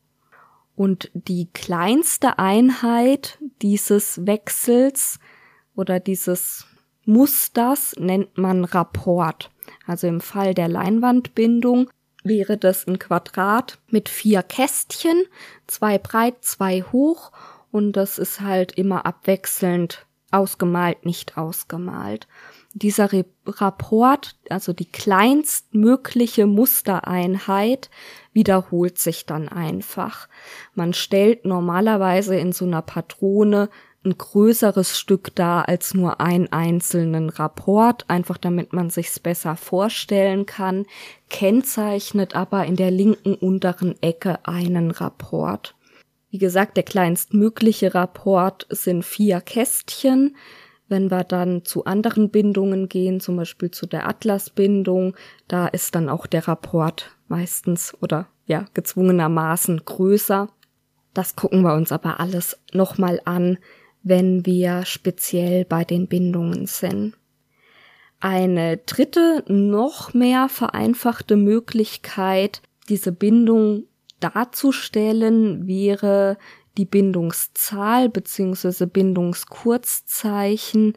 [0.75, 5.19] Und die kleinste Einheit dieses Wechsels
[5.75, 6.67] oder dieses
[7.05, 9.51] Musters nennt man Rapport.
[9.87, 11.91] Also im Fall der Leinwandbindung
[12.25, 15.25] wäre das ein Quadrat mit vier Kästchen,
[15.67, 17.33] zwei breit, zwei hoch
[17.77, 22.27] und das ist halt immer abwechselnd ausgemalt, nicht ausgemalt.
[22.73, 27.91] Dieser Re Rapport, also die kleinstmögliche Mustereinheit,
[28.33, 30.27] wiederholt sich dann einfach.
[30.75, 33.69] Man stellt normalerweise in so einer Patrone
[34.07, 40.47] ein größeres Stück dar als nur einen einzelnen Rapport, einfach damit man sich's besser vorstellen
[40.47, 40.87] kann,
[41.29, 45.76] kennzeichnet aber in der linken unteren Ecke einen Rapport.
[46.31, 50.37] Wie gesagt, der kleinstmögliche Rapport sind vier Kästchen.
[50.89, 55.17] Wenn wir dann zu anderen Bindungen gehen, zum Beispiel zu der Atlasbindung,
[55.49, 60.49] da ist dann auch der Rapport meistens oder ja gezwungenermaßen größer.
[61.15, 63.59] Das gucken wir uns aber alles nochmal an,
[64.03, 67.15] wenn wir speziell bei den Bindungen sind.
[68.21, 73.85] Eine dritte, noch mehr vereinfachte Möglichkeit, diese Bindung
[74.21, 76.39] darzustellen wäre
[76.77, 80.97] die Bindungszahl beziehungsweise Bindungskurzzeichen.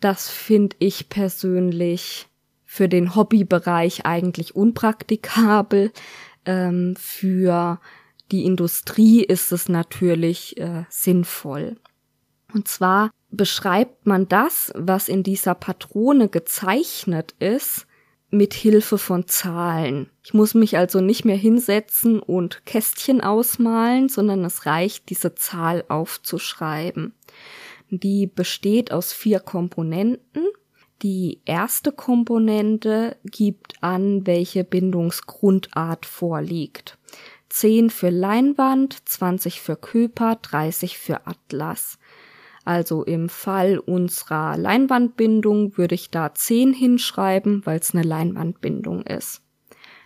[0.00, 2.28] Das finde ich persönlich
[2.64, 5.92] für den Hobbybereich eigentlich unpraktikabel.
[6.44, 7.80] Ähm, für
[8.30, 11.78] die Industrie ist es natürlich äh, sinnvoll.
[12.52, 17.86] Und zwar beschreibt man das, was in dieser Patrone gezeichnet ist,
[18.30, 20.10] mit Hilfe von Zahlen.
[20.22, 25.84] Ich muss mich also nicht mehr hinsetzen und Kästchen ausmalen, sondern es reicht, diese Zahl
[25.88, 27.14] aufzuschreiben.
[27.90, 30.44] Die besteht aus vier Komponenten.
[31.02, 36.98] Die erste Komponente gibt an, welche Bindungsgrundart vorliegt.
[37.48, 41.98] 10 für Leinwand, 20 für Köper, 30 für Atlas.
[42.68, 49.40] Also im Fall unserer Leinwandbindung würde ich da 10 hinschreiben, weil es eine Leinwandbindung ist.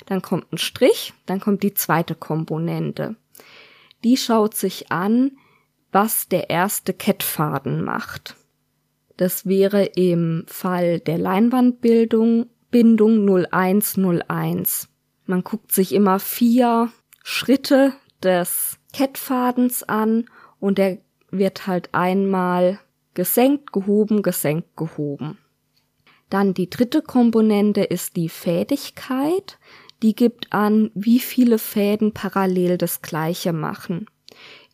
[0.07, 3.17] Dann kommt ein Strich, dann kommt die zweite Komponente.
[4.05, 5.33] Die schaut sich an,
[5.91, 8.37] was der erste Kettfaden macht.
[9.17, 14.89] Das wäre im Fall der Leinwandbildung Bindung 0101.
[15.27, 16.93] Man guckt sich immer vier
[17.25, 20.27] Schritte des Kettfadens an
[20.61, 20.99] und der
[21.33, 22.79] wird halt einmal
[23.15, 25.39] gesenkt, gehoben, gesenkt, gehoben.
[26.31, 29.59] Dann die dritte Komponente ist die Fädigkeit.
[30.03, 34.07] die gibt an, wie viele Fäden parallel das gleiche machen.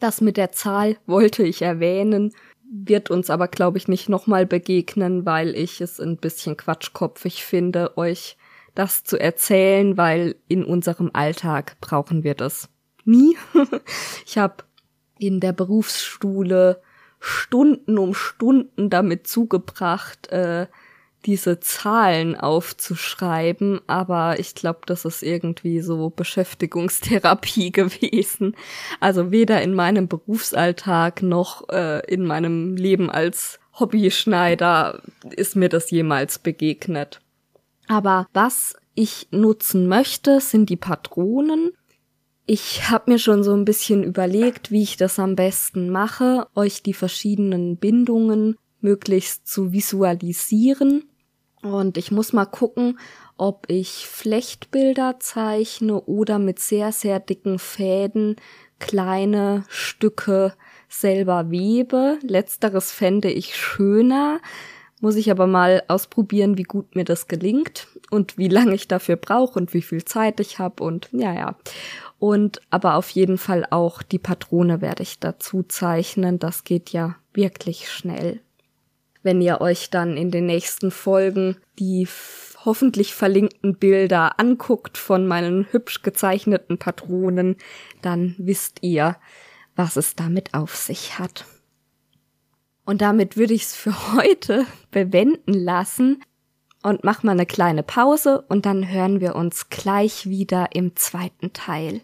[0.00, 2.32] Das mit der Zahl wollte ich erwähnen,
[2.68, 7.96] wird uns aber, glaube ich, nicht nochmal begegnen, weil ich es ein bisschen quatschkopfig finde,
[7.96, 8.36] euch
[8.74, 12.68] das zu erzählen, weil in unserem Alltag brauchen wir das
[13.04, 13.36] nie.
[14.26, 14.64] ich habe
[15.20, 16.82] in der Berufsschule
[17.24, 20.66] Stunden um Stunden damit zugebracht, äh,
[21.24, 28.56] diese Zahlen aufzuschreiben, aber ich glaube, das ist irgendwie so Beschäftigungstherapie gewesen.
[28.98, 35.00] Also weder in meinem Berufsalltag noch äh, in meinem Leben als Hobbyschneider
[35.30, 37.20] ist mir das jemals begegnet.
[37.86, 41.70] Aber was ich nutzen möchte, sind die Patronen
[42.46, 46.82] ich habe mir schon so ein bisschen überlegt, wie ich das am besten mache, euch
[46.82, 51.04] die verschiedenen Bindungen möglichst zu visualisieren.
[51.62, 52.98] Und ich muss mal gucken,
[53.36, 58.36] ob ich Flechtbilder zeichne oder mit sehr, sehr dicken Fäden
[58.80, 60.54] kleine Stücke
[60.88, 62.18] selber webe.
[62.22, 64.40] Letzteres fände ich schöner.
[65.00, 69.16] Muss ich aber mal ausprobieren, wie gut mir das gelingt und wie lange ich dafür
[69.16, 71.56] brauche und wie viel Zeit ich habe und ja, ja.
[72.22, 76.38] Und aber auf jeden Fall auch die Patrone werde ich dazu zeichnen.
[76.38, 78.38] Das geht ja wirklich schnell.
[79.24, 82.06] Wenn ihr euch dann in den nächsten Folgen die
[82.64, 87.56] hoffentlich verlinkten Bilder anguckt von meinen hübsch gezeichneten Patronen,
[88.02, 89.16] dann wisst ihr,
[89.74, 91.44] was es damit auf sich hat.
[92.84, 96.22] Und damit würde ich es für heute bewenden lassen
[96.84, 101.52] und mach mal eine kleine Pause und dann hören wir uns gleich wieder im zweiten
[101.52, 102.02] Teil.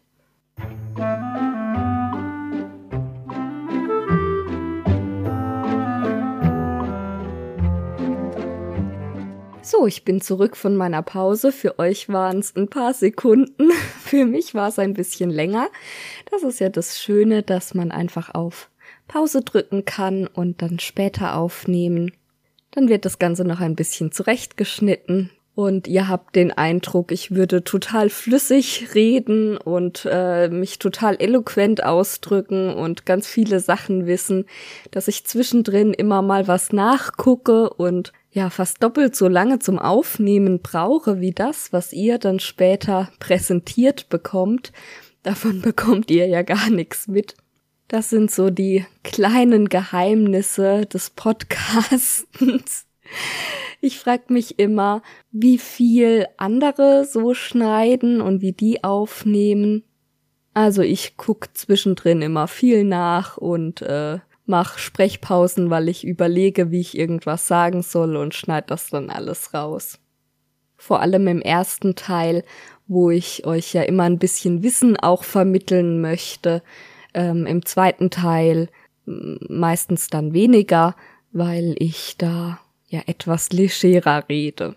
[9.70, 11.52] So, ich bin zurück von meiner Pause.
[11.52, 13.70] Für euch waren es ein paar Sekunden.
[14.00, 15.68] Für mich war es ein bisschen länger.
[16.30, 18.70] Das ist ja das Schöne, dass man einfach auf
[19.08, 22.12] Pause drücken kann und dann später aufnehmen.
[22.70, 27.64] Dann wird das Ganze noch ein bisschen zurechtgeschnitten, und ihr habt den Eindruck, ich würde
[27.64, 34.44] total flüssig reden und äh, mich total eloquent ausdrücken und ganz viele Sachen wissen,
[34.92, 40.60] dass ich zwischendrin immer mal was nachgucke und ja fast doppelt so lange zum Aufnehmen
[40.60, 44.70] brauche wie das, was ihr dann später präsentiert bekommt.
[45.24, 47.34] Davon bekommt ihr ja gar nichts mit.
[47.88, 52.87] Das sind so die kleinen Geheimnisse des Podcastens.
[53.80, 59.84] Ich frag mich immer, wie viel andere so schneiden und wie die aufnehmen.
[60.52, 66.80] Also ich guck zwischendrin immer viel nach und äh, mach Sprechpausen, weil ich überlege, wie
[66.80, 70.00] ich irgendwas sagen soll und schneid das dann alles raus.
[70.76, 72.44] Vor allem im ersten Teil,
[72.88, 76.62] wo ich euch ja immer ein bisschen Wissen auch vermitteln möchte.
[77.14, 78.68] Ähm, Im zweiten Teil
[79.04, 80.96] meistens dann weniger,
[81.32, 82.58] weil ich da
[82.88, 84.74] ja etwas legerer rede.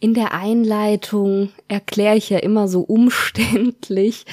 [0.00, 4.26] In der Einleitung erkläre ich ja immer so umständlich,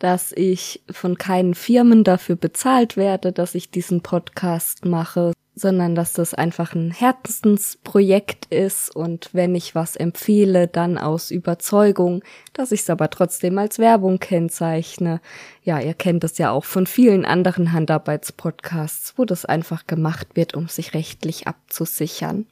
[0.00, 6.14] dass ich von keinen Firmen dafür bezahlt werde, dass ich diesen Podcast mache, sondern dass
[6.14, 12.22] das einfach ein Herzensprojekt ist und wenn ich was empfehle, dann aus Überzeugung,
[12.54, 15.20] dass ich es aber trotzdem als Werbung kennzeichne.
[15.62, 20.54] Ja, ihr kennt es ja auch von vielen anderen Handarbeitspodcasts, wo das einfach gemacht wird,
[20.54, 22.46] um sich rechtlich abzusichern.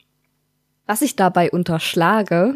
[0.87, 2.53] Was ich dabei unterschlage,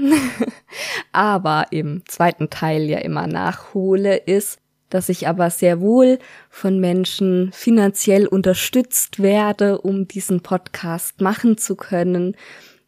[1.12, 4.58] aber im zweiten Teil ja immer nachhole, ist,
[4.94, 11.74] dass ich aber sehr wohl von Menschen finanziell unterstützt werde, um diesen Podcast machen zu
[11.74, 12.36] können.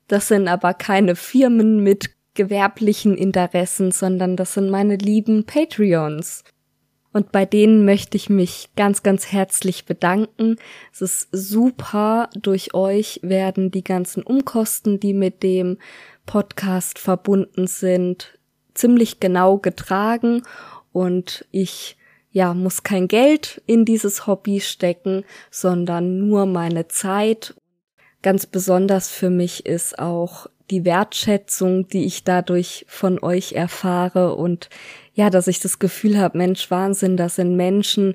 [0.06, 6.44] Das sind aber keine Firmen mit gewerblichen Interessen, sondern das sind meine lieben Patreons.
[7.12, 10.58] Und bei denen möchte ich mich ganz, ganz herzlich bedanken.
[10.92, 12.30] Es ist super.
[12.40, 15.78] Durch euch werden die ganzen Umkosten, die mit dem
[16.24, 18.38] Podcast verbunden sind,
[18.74, 20.42] ziemlich genau getragen
[20.96, 21.98] und ich
[22.32, 27.54] ja, muss kein Geld in dieses Hobby stecken, sondern nur meine Zeit.
[28.22, 34.70] Ganz besonders für mich ist auch die Wertschätzung, die ich dadurch von euch erfahre und
[35.12, 38.14] ja, dass ich das Gefühl habe, Mensch, Wahnsinn, das sind Menschen,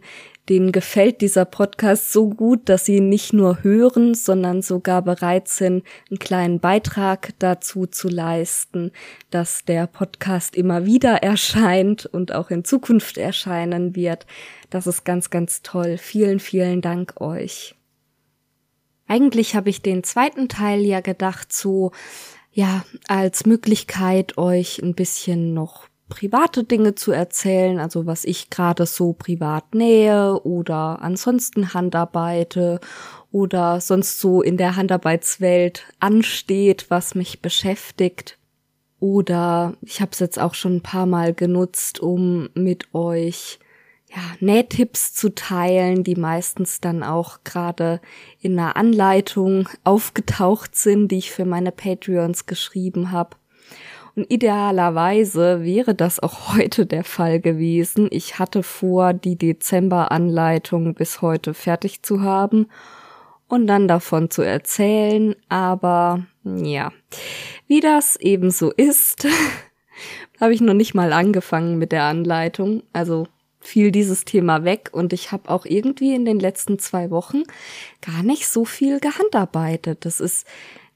[0.49, 5.83] denen gefällt dieser Podcast so gut, dass sie nicht nur hören, sondern sogar bereit sind,
[6.09, 8.91] einen kleinen Beitrag dazu zu leisten,
[9.29, 14.25] dass der Podcast immer wieder erscheint und auch in Zukunft erscheinen wird.
[14.69, 15.97] Das ist ganz, ganz toll.
[15.97, 17.75] Vielen, vielen Dank euch.
[19.07, 21.91] Eigentlich habe ich den zweiten Teil ja gedacht, so
[22.53, 28.85] ja, als Möglichkeit, euch ein bisschen noch private Dinge zu erzählen, also was ich gerade
[28.85, 32.81] so privat nähe oder ansonsten handarbeite
[33.31, 38.37] oder sonst so in der Handarbeitswelt ansteht, was mich beschäftigt.
[38.99, 43.59] Oder ich habe es jetzt auch schon ein paar Mal genutzt, um mit euch
[44.13, 48.01] ja, Nähtipps zu teilen, die meistens dann auch gerade
[48.41, 53.37] in einer Anleitung aufgetaucht sind, die ich für meine Patreons geschrieben habe.
[54.15, 58.07] Und idealerweise wäre das auch heute der Fall gewesen.
[58.11, 62.67] Ich hatte vor, die Dezember-Anleitung bis heute fertig zu haben
[63.47, 66.91] und dann davon zu erzählen, aber ja,
[67.67, 69.27] wie das eben so ist,
[70.39, 72.83] habe ich noch nicht mal angefangen mit der Anleitung.
[72.93, 73.27] Also
[73.59, 77.43] fiel dieses Thema weg und ich habe auch irgendwie in den letzten zwei Wochen
[78.01, 80.05] gar nicht so viel gehandarbeitet.
[80.05, 80.47] Das ist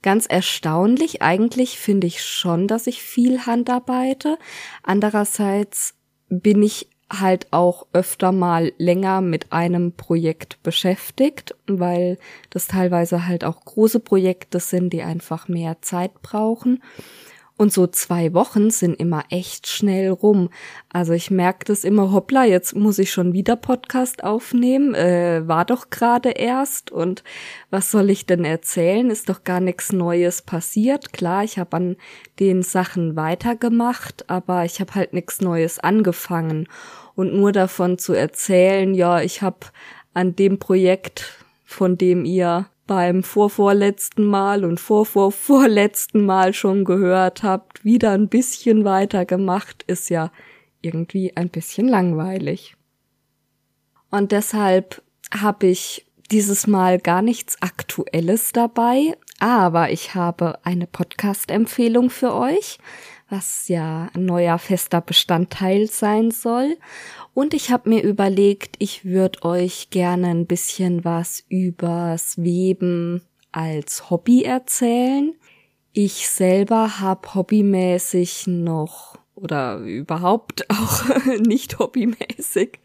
[0.06, 1.24] ganz erstaunlich.
[1.24, 4.38] Eigentlich finde ich schon, dass ich viel handarbeite.
[4.84, 5.96] Andererseits
[6.30, 12.20] bin ich halt auch öfter mal länger mit einem Projekt beschäftigt, weil
[12.52, 16.84] das teilweise halt auch große Projekte sind, die einfach mehr Zeit brauchen.
[17.58, 20.50] Und so zwei Wochen sind immer echt schnell rum.
[20.92, 24.94] Also ich merke das immer, hoppla, jetzt muss ich schon wieder Podcast aufnehmen.
[24.94, 26.92] Äh, war doch gerade erst.
[26.92, 27.24] Und
[27.70, 29.10] was soll ich denn erzählen?
[29.10, 31.14] Ist doch gar nichts Neues passiert.
[31.14, 31.96] Klar, ich habe an
[32.40, 36.68] den Sachen weitergemacht, aber ich habe halt nichts Neues angefangen.
[37.16, 39.68] Und nur davon zu erzählen, ja, ich habe
[40.14, 47.84] an dem Projekt, von dem ihr beim vorvorletzten Mal und vorvorvorletzten Mal schon gehört habt,
[47.84, 50.32] wieder ein bisschen weiter gemacht, ist ja
[50.82, 52.76] irgendwie ein bisschen langweilig.
[54.12, 55.02] Und deshalb
[55.34, 62.78] habe ich dieses Mal gar nichts Aktuelles dabei, aber ich habe eine Podcast-Empfehlung für euch,
[63.30, 66.78] was ja ein neuer fester Bestandteil sein soll.
[67.34, 73.22] Und ich habe mir überlegt, ich würde euch gerne ein bisschen was übers Weben
[73.52, 75.34] als Hobby erzählen.
[75.92, 81.06] Ich selber habe hobbymäßig noch oder überhaupt auch
[81.40, 82.80] nicht hobbymäßig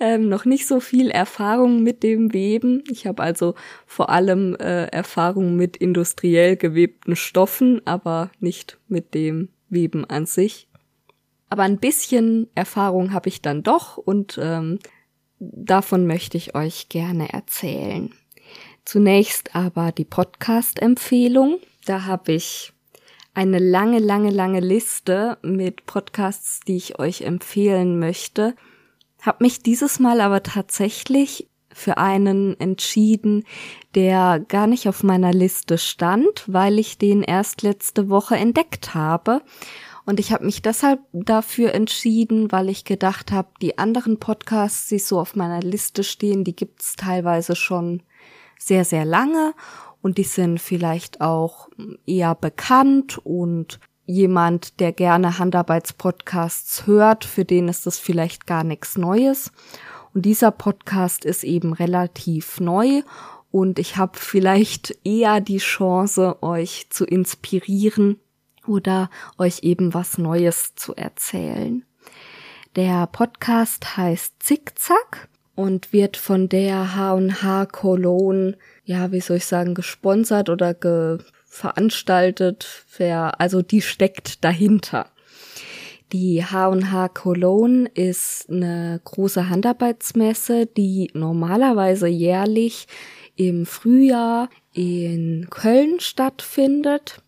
[0.00, 2.82] ähm, noch nicht so viel Erfahrung mit dem Weben.
[2.90, 3.54] Ich habe also
[3.86, 10.68] vor allem äh, Erfahrung mit industriell gewebten Stoffen, aber nicht mit dem Weben an sich.
[11.48, 14.78] Aber ein bisschen Erfahrung habe ich dann doch und ähm,
[15.38, 18.12] davon möchte ich euch gerne erzählen.
[18.84, 21.58] Zunächst aber die Podcast-Empfehlung.
[21.86, 22.72] Da habe ich
[23.34, 28.54] eine lange, lange, lange Liste mit Podcasts, die ich euch empfehlen möchte.
[29.20, 33.44] Hab mich dieses Mal aber tatsächlich für einen entschieden,
[33.94, 39.42] der gar nicht auf meiner Liste stand, weil ich den erst letzte Woche entdeckt habe.
[40.06, 44.98] Und ich habe mich deshalb dafür entschieden, weil ich gedacht habe, die anderen Podcasts, die
[44.98, 48.02] so auf meiner Liste stehen, die gibt's teilweise schon
[48.58, 49.54] sehr, sehr lange.
[50.02, 51.68] Und die sind vielleicht auch
[52.06, 53.18] eher bekannt.
[53.24, 59.50] Und jemand, der gerne Handarbeitspodcasts hört, für den ist das vielleicht gar nichts Neues.
[60.14, 63.02] Und dieser Podcast ist eben relativ neu
[63.50, 68.18] und ich habe vielleicht eher die Chance, euch zu inspirieren,
[68.66, 71.84] oder euch eben was Neues zu erzählen.
[72.76, 79.74] Der Podcast heißt Zickzack und wird von der H&H Cologne, ja, wie soll ich sagen,
[79.74, 85.06] gesponsert oder ge veranstaltet, wer, also die steckt dahinter.
[86.14, 92.86] Die H&H Cologne ist eine große Handarbeitsmesse, die normalerweise jährlich
[93.34, 97.20] im Frühjahr in Köln stattfindet.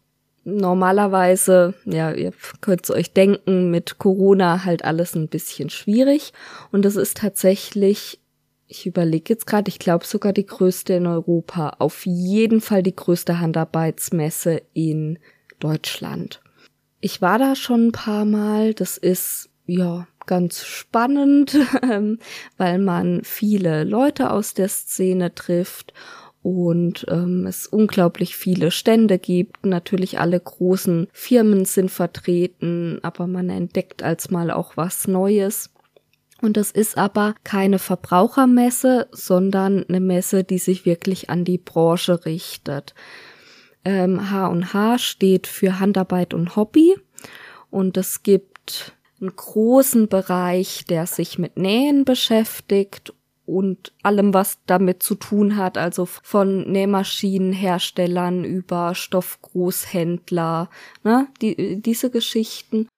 [0.45, 6.33] Normalerweise, ja, ihr könnt euch denken, mit Corona halt alles ein bisschen schwierig.
[6.71, 8.21] Und es ist tatsächlich,
[8.69, 11.71] ich überlege jetzt gerade, ich glaube sogar die größte in Europa.
[11.81, 15.19] Auf jeden Fall die größte Handarbeitsmesse in
[15.59, 16.41] Deutschland.
[17.07, 18.75] Ich war da schon ein paar Mal.
[18.75, 21.57] Das ist, ja, ganz spannend,
[22.57, 25.95] weil man viele Leute aus der Szene trifft
[26.43, 29.65] und ähm, es unglaublich viele Stände gibt.
[29.65, 35.71] Natürlich alle großen Firmen sind vertreten, aber man entdeckt als mal auch was Neues.
[36.43, 42.25] Und das ist aber keine Verbrauchermesse, sondern eine Messe, die sich wirklich an die Branche
[42.25, 42.97] richtet.
[43.87, 46.97] Ähm, H&H steht für Handarbeit und Hobby
[47.71, 53.15] und es gibt einen großen Bereich, der sich mit Nähen beschäftigt
[53.47, 60.69] und allem, was damit zu tun hat, also von Nähmaschinenherstellern über Stoffgroßhändler,
[61.05, 62.89] ne, die, diese Geschichten.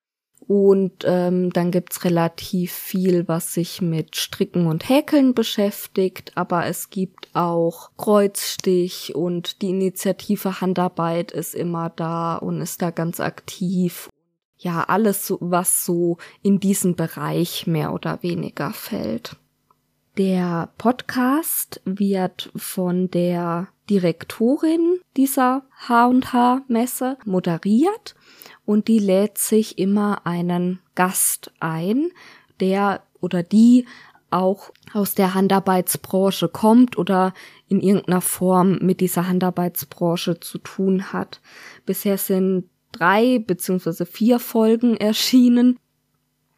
[0.49, 6.89] Und ähm, dann gibt's relativ viel, was sich mit Stricken und Häkeln beschäftigt, aber es
[6.89, 14.09] gibt auch Kreuzstich und die Initiative Handarbeit ist immer da und ist da ganz aktiv.
[14.57, 19.37] Ja, alles, was so in diesen Bereich mehr oder weniger fällt.
[20.17, 28.15] Der Podcast wird von der Direktorin dieser H&H Messe moderiert
[28.69, 32.11] und die lädt sich immer einen Gast ein,
[32.61, 33.87] der oder die
[34.29, 37.33] auch aus der Handarbeitsbranche kommt oder
[37.69, 41.41] in irgendeiner Form mit dieser Handarbeitsbranche zu tun hat.
[41.87, 45.79] Bisher sind drei beziehungsweise vier Folgen erschienen.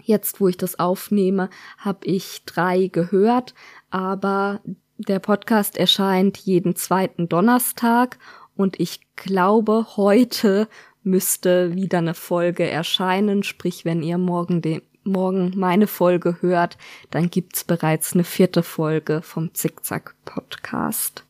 [0.03, 3.55] Jetzt, wo ich das aufnehme, habe ich drei gehört,
[3.91, 4.63] aber
[4.99, 8.19] der Podcast erscheint jeden zweiten Donnerstag
[8.57, 10.69] und ich glaube, heute
[11.03, 13.43] müsste wieder eine Folge erscheinen.
[13.43, 16.77] Sprich, wenn ihr morgen den morgen meine Folge hört,
[17.11, 21.25] dann gibt's bereits eine vierte Folge vom Zickzack Podcast.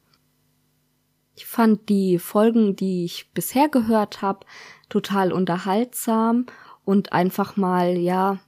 [1.36, 4.44] Ich fand die Folgen, die ich bisher gehört habe,
[4.88, 6.46] total unterhaltsam
[6.84, 8.38] und einfach mal, ja,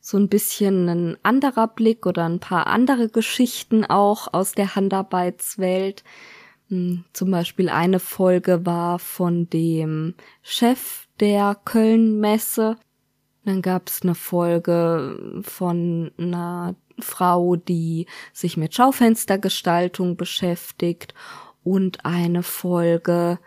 [0.00, 6.02] so ein bisschen ein anderer Blick oder ein paar andere Geschichten auch aus der Handarbeitswelt.
[7.12, 12.78] Zum Beispiel eine Folge war von dem Chef der Köln-Messe.
[13.44, 21.12] Dann gab es eine Folge von einer Frau, die sich mit Schaufenstergestaltung beschäftigt
[21.62, 23.38] und eine Folge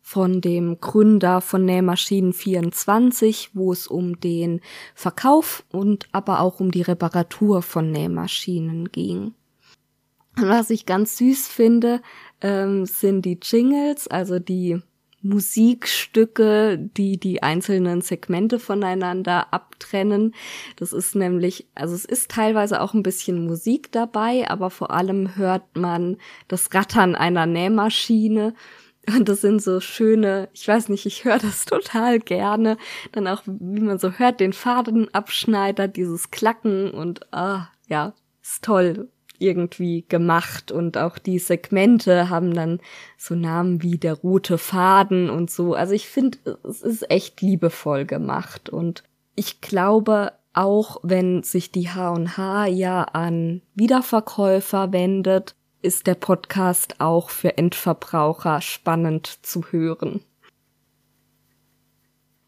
[0.00, 4.62] von dem Gründer von Nähmaschinen 24, wo es um den
[4.94, 9.34] Verkauf und aber auch um die Reparatur von Nähmaschinen ging.
[10.36, 12.00] Und was ich ganz süß finde,
[12.42, 14.82] ähm, sind die Jingles, also die
[15.22, 20.34] Musikstücke, die die einzelnen Segmente voneinander abtrennen.
[20.76, 25.36] Das ist nämlich, also es ist teilweise auch ein bisschen Musik dabei, aber vor allem
[25.36, 26.16] hört man
[26.48, 28.54] das Rattern einer Nähmaschine.
[29.06, 32.76] Und das sind so schöne, ich weiß nicht, ich höre das total gerne.
[33.12, 39.08] Dann auch, wie man so hört, den Fadenabschneider, dieses Klacken und ah, ja, ist toll
[39.42, 42.80] irgendwie gemacht und auch die Segmente haben dann
[43.18, 45.74] so Namen wie der rote Faden und so.
[45.74, 49.02] Also ich finde, es ist echt liebevoll gemacht und
[49.34, 57.30] ich glaube, auch wenn sich die H&H ja an Wiederverkäufer wendet, ist der Podcast auch
[57.30, 60.20] für Endverbraucher spannend zu hören.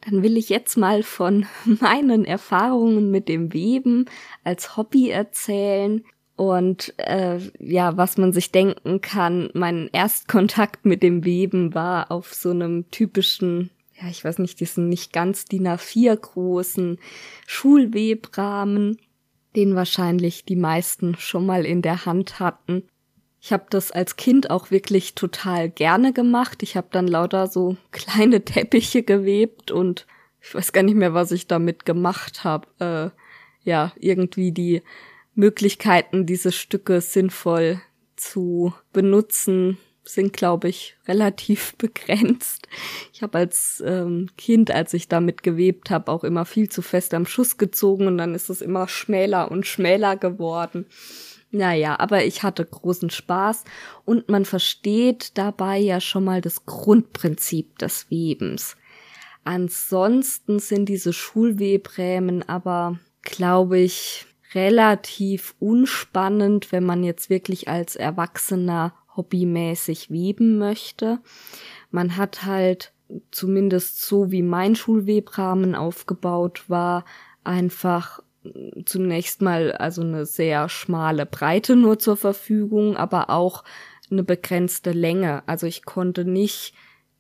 [0.04, 4.06] Dann will ich jetzt mal von meinen Erfahrungen mit dem Weben
[4.44, 6.04] als Hobby erzählen.
[6.36, 12.34] Und äh, ja, was man sich denken kann, mein Erstkontakt mit dem Weben war auf
[12.34, 13.70] so einem typischen,
[14.00, 16.98] ja, ich weiß nicht, diesen nicht ganz DIN A4 großen
[17.46, 18.98] Schulwebrahmen,
[19.54, 22.82] den wahrscheinlich die meisten schon mal in der Hand hatten.
[23.40, 26.64] Ich habe das als Kind auch wirklich total gerne gemacht.
[26.64, 30.06] Ich habe dann lauter so kleine Teppiche gewebt und
[30.40, 32.66] ich weiß gar nicht mehr, was ich damit gemacht habe.
[32.80, 34.82] Äh, ja, irgendwie die
[35.34, 37.80] Möglichkeiten, diese Stücke sinnvoll
[38.16, 42.68] zu benutzen, sind, glaube ich, relativ begrenzt.
[43.12, 47.14] Ich habe als ähm, Kind, als ich damit gewebt habe, auch immer viel zu fest
[47.14, 50.86] am Schuss gezogen und dann ist es immer schmäler und schmäler geworden.
[51.50, 53.64] Naja, aber ich hatte großen Spaß
[54.04, 58.76] und man versteht dabei ja schon mal das Grundprinzip des Webens.
[59.44, 68.94] Ansonsten sind diese Schulwebrämen aber, glaube ich, relativ unspannend, wenn man jetzt wirklich als Erwachsener
[69.16, 71.20] hobbymäßig weben möchte.
[71.90, 72.92] Man hat halt
[73.30, 77.04] zumindest so wie mein Schulwebrahmen aufgebaut war,
[77.44, 78.20] einfach
[78.84, 83.64] zunächst mal also eine sehr schmale Breite nur zur Verfügung, aber auch
[84.10, 85.42] eine begrenzte Länge.
[85.46, 86.74] Also ich konnte nicht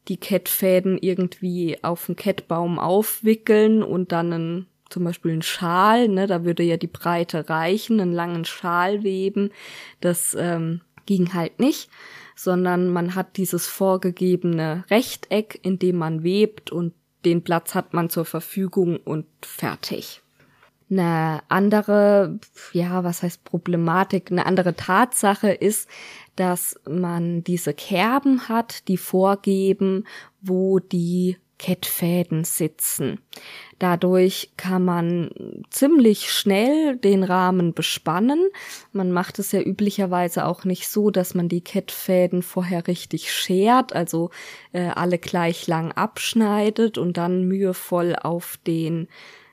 [0.08, 6.28] die Kettfäden irgendwie auf den Kettbaum aufwickeln und dann einen, zum Beispiel einen Schal, ne,
[6.28, 9.50] da würde ja die Breite reichen, einen langen Schal weben.
[10.00, 11.90] Das ähm, ging halt nicht,
[12.36, 16.94] sondern man hat dieses vorgegebene Rechteck, in dem man webt und
[17.24, 20.22] den Platz hat man zur Verfügung und fertig.
[20.88, 22.38] Eine andere,
[22.72, 25.88] ja, was heißt Problematik, eine andere Tatsache ist,
[26.36, 30.04] dass man diese Kerben hat, die vorgeben,
[30.40, 33.20] wo die Kettfäden sitzen.
[33.78, 35.30] Dadurch kann man
[35.70, 38.50] ziemlich schnell den Rahmen bespannen.
[38.92, 43.94] Man macht es ja üblicherweise auch nicht so, dass man die Kettfäden vorher richtig schert,
[43.94, 44.28] also
[44.72, 49.08] äh, alle gleich lang abschneidet und dann mühevoll auf den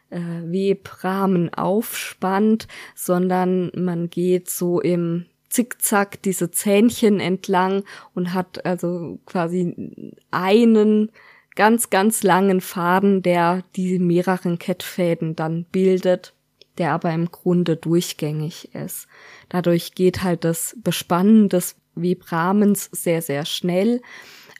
[0.09, 9.17] äh, Webrahmen aufspannt, sondern man geht so im Zickzack diese Zähnchen entlang und hat also
[9.25, 11.09] quasi einen
[11.55, 16.33] ganz, ganz langen Faden, der die mehreren Kettfäden dann bildet,
[16.77, 19.07] der aber im Grunde durchgängig ist.
[19.49, 24.01] Dadurch geht halt das Bespannen des Webrahmens sehr, sehr schnell,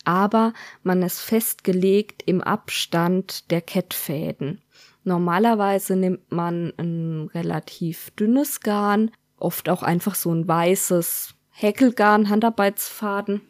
[0.03, 0.53] aber
[0.84, 4.61] man ist festgelegt im Abstand der Kettfäden.
[5.03, 13.41] Normalerweise nimmt man ein relativ dünnes Garn, oft auch einfach so ein weißes Häkelgarn, Handarbeitsfaden,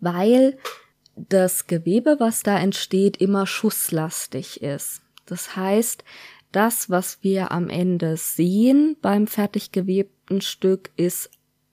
[0.00, 0.58] weil
[1.16, 5.02] das Gewebe, was da entsteht, immer schusslastig ist.
[5.24, 6.04] Das heißt,
[6.52, 11.30] das, was wir am Ende sehen beim fertig gewebten Stück, ist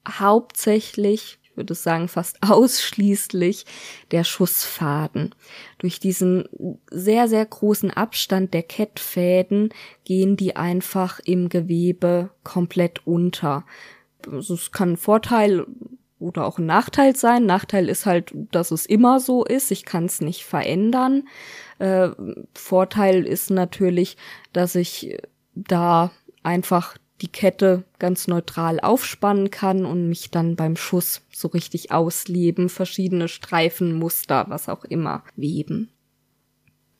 [0.07, 3.65] hauptsächlich ich würde sagen fast ausschließlich
[4.09, 5.35] der Schussfaden.
[5.77, 6.45] Durch diesen
[6.89, 9.69] sehr, sehr großen Abstand der Kettfäden
[10.03, 13.65] gehen die einfach im Gewebe komplett unter.
[14.31, 15.67] Es kann ein Vorteil
[16.23, 17.45] oder auch ein Nachteil sein.
[17.45, 19.71] Nachteil ist halt, dass es immer so ist.
[19.71, 21.27] Ich kann es nicht verändern.
[21.79, 22.09] Äh,
[22.53, 24.17] Vorteil ist natürlich,
[24.53, 25.17] dass ich
[25.55, 31.91] da einfach die Kette ganz neutral aufspannen kann und mich dann beim Schuss so richtig
[31.91, 35.89] ausleben, verschiedene Streifenmuster, was auch immer, weben.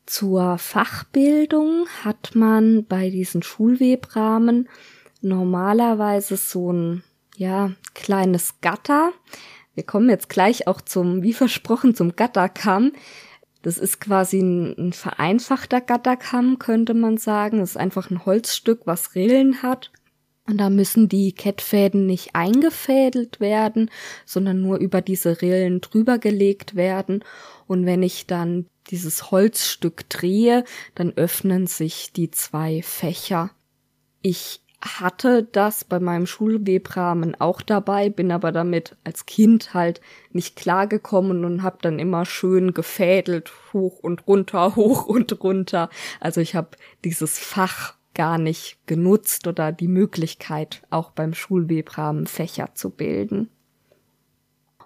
[0.06, 4.70] Zur Fachbildung hat man bei diesen Schulwebrahmen
[5.22, 7.04] normalerweise so ein,
[7.36, 9.12] ja, kleines Gatter.
[9.76, 12.94] Wir kommen jetzt gleich auch zum, wie versprochen, zum Gatterkamm.
[13.62, 17.60] Das ist quasi ein, ein vereinfachter Gatterkamm, könnte man sagen.
[17.60, 19.92] Das ist einfach ein Holzstück, was Rillen hat
[20.46, 23.90] und da müssen die Kettfäden nicht eingefädelt werden,
[24.26, 27.24] sondern nur über diese Rillen drüber gelegt werden.
[27.66, 30.66] Und wenn ich dann dieses Holzstück drehe,
[30.96, 33.52] dann öffnen sich die zwei Fächer.
[34.22, 40.02] Ich hatte das bei meinem Schulwebrahmen auch dabei, bin aber damit als Kind halt
[40.32, 45.90] nicht klargekommen und habe dann immer schön gefädelt, hoch und runter, hoch und runter.
[46.20, 46.72] Also ich habe
[47.04, 53.50] dieses Fach gar nicht genutzt oder die Möglichkeit, auch beim Schulwebrahmen Fächer zu bilden.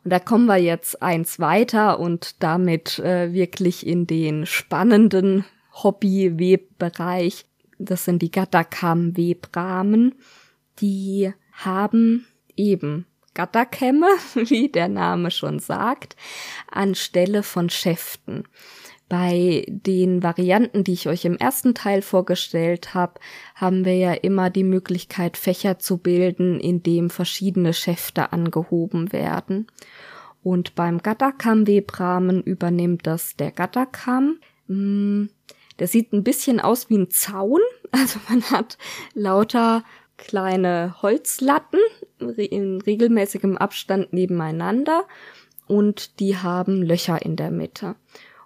[0.03, 5.43] Und da kommen wir jetzt eins weiter und damit äh, wirklich in den spannenden
[5.83, 7.45] Hobby-Webbereich.
[7.79, 10.15] Das sind die Gatterkamm-Webrahmen.
[10.79, 12.25] Die haben
[12.55, 16.15] eben Gatterkämme, wie der Name schon sagt,
[16.71, 18.43] anstelle von Schäften.
[19.09, 23.21] Bei den Varianten, die ich euch im ersten Teil vorgestellt habe,
[23.55, 29.67] haben wir ja immer die Möglichkeit, Fächer zu bilden, in dem verschiedene Schäfte angehoben werden.
[30.43, 34.39] Und beim Gatterkamm-Webrahmen übernimmt das der Gatterkamm.
[35.79, 37.61] Der sieht ein bisschen aus wie ein Zaun.
[37.91, 38.77] Also man hat
[39.13, 39.81] lauter
[40.17, 41.79] kleine Holzlatten
[42.35, 45.05] in regelmäßigem Abstand nebeneinander
[45.67, 47.95] und die haben Löcher in der Mitte.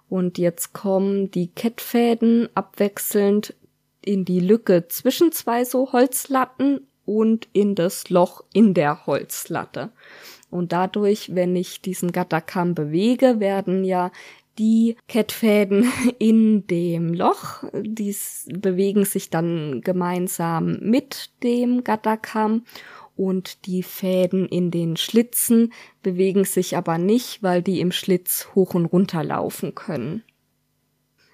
[0.08, 3.54] Und jetzt kommen die Kettfäden abwechselnd
[4.04, 9.90] in die Lücke zwischen zwei so Holzlatten und in das Loch in der Holzlatte.
[10.50, 14.12] Und dadurch, wenn ich diesen Gatterkamm bewege, werden ja
[14.58, 18.14] die Kettfäden in dem Loch, die
[18.46, 22.64] bewegen sich dann gemeinsam mit dem Gatterkamm
[23.16, 25.72] und die Fäden in den Schlitzen
[26.02, 30.24] bewegen sich aber nicht, weil die im Schlitz hoch und runter laufen können.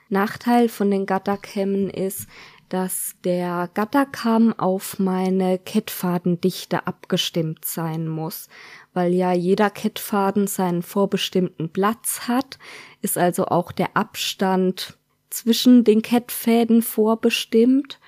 [0.09, 2.27] Nachteil von den Gatterkämmen ist,
[2.69, 8.49] dass der Gatterkamm auf meine Kettfadendichte abgestimmt sein muss,
[8.93, 12.59] weil ja jeder Kettfaden seinen vorbestimmten Platz hat,
[13.03, 14.99] ist also auch der Abstand
[15.31, 17.99] zwischen den Kettfäden vorbestimmt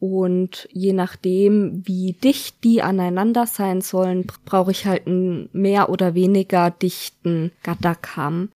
[0.00, 6.14] und je nachdem, wie dicht die aneinander sein sollen, brauche ich halt einen mehr oder
[6.14, 8.50] weniger dichten Gatterkamm.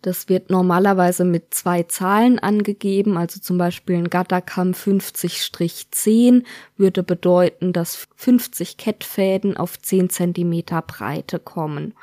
[0.00, 6.42] Das wird normalerweise mit zwei Zahlen angegeben, also zum Beispiel ein Gatterkamm 50-10
[6.76, 11.94] würde bedeuten, dass 50 Kettfäden auf 10 Zentimeter Breite kommen.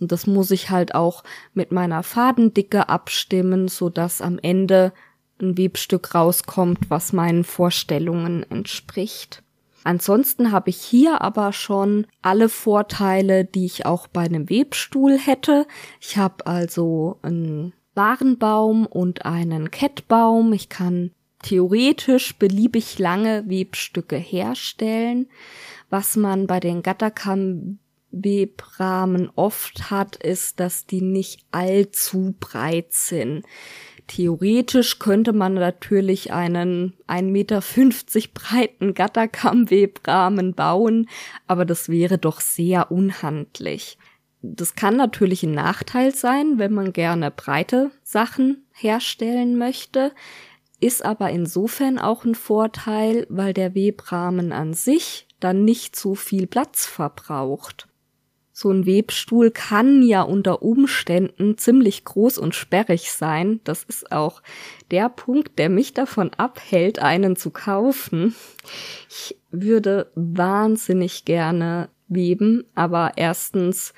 [0.00, 1.24] Und das muss ich halt auch
[1.54, 4.92] mit meiner Fadendicke abstimmen, so dass am Ende
[5.40, 9.42] ein Webstück rauskommt, was meinen Vorstellungen entspricht.
[9.84, 15.66] Ansonsten habe ich hier aber schon alle Vorteile, die ich auch bei einem Webstuhl hätte.
[16.00, 20.52] Ich habe also einen Warenbaum und einen Kettbaum.
[20.52, 21.12] Ich kann
[21.42, 25.28] theoretisch beliebig lange Webstücke herstellen.
[25.88, 27.78] Was man bei den Gatterkamm
[28.24, 33.44] Webrahmen oft hat, ist, dass die nicht allzu breit sind.
[34.06, 37.62] Theoretisch könnte man natürlich einen 1,50 Meter
[38.32, 41.08] breiten Gatterkammwebrahmen bauen,
[41.46, 43.98] aber das wäre doch sehr unhandlich.
[44.42, 50.12] Das kann natürlich ein Nachteil sein, wenn man gerne breite Sachen herstellen möchte,
[50.78, 56.46] ist aber insofern auch ein Vorteil, weil der Webrahmen an sich dann nicht so viel
[56.46, 57.88] Platz verbraucht
[58.58, 63.60] so ein Webstuhl kann ja unter Umständen ziemlich groß und sperrig sein.
[63.64, 64.40] Das ist auch
[64.90, 68.34] der Punkt, der mich davon abhält, einen zu kaufen.
[69.10, 73.92] Ich würde wahnsinnig gerne weben, aber erstens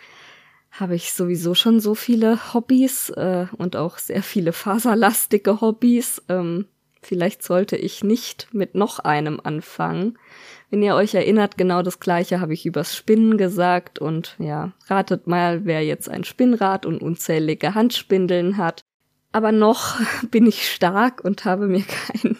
[0.72, 6.20] habe ich sowieso schon so viele Hobbys äh, und auch sehr viele faserlastige Hobbys.
[6.28, 6.66] Ähm,
[7.08, 10.18] vielleicht sollte ich nicht mit noch einem anfangen.
[10.70, 15.26] Wenn ihr euch erinnert, genau das gleiche habe ich übers Spinnen gesagt und ja, ratet
[15.26, 18.82] mal, wer jetzt ein Spinnrad und unzählige Handspindeln hat.
[19.32, 19.98] Aber noch
[20.30, 21.82] bin ich stark und habe mir
[22.12, 22.36] keinen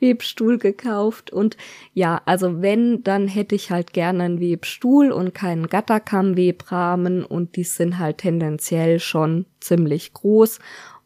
[0.00, 1.56] Webstuhl gekauft und
[1.92, 7.62] ja, also wenn, dann hätte ich halt gerne einen Webstuhl und keinen Gatterkamm-Webrahmen und die
[7.62, 10.58] sind halt tendenziell schon ziemlich groß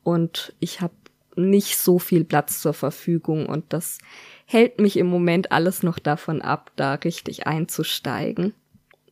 [0.05, 0.95] und ich habe
[1.37, 3.99] nicht so viel Platz zur Verfügung und das
[4.47, 8.55] hält mich im Moment alles noch davon ab, da richtig einzusteigen.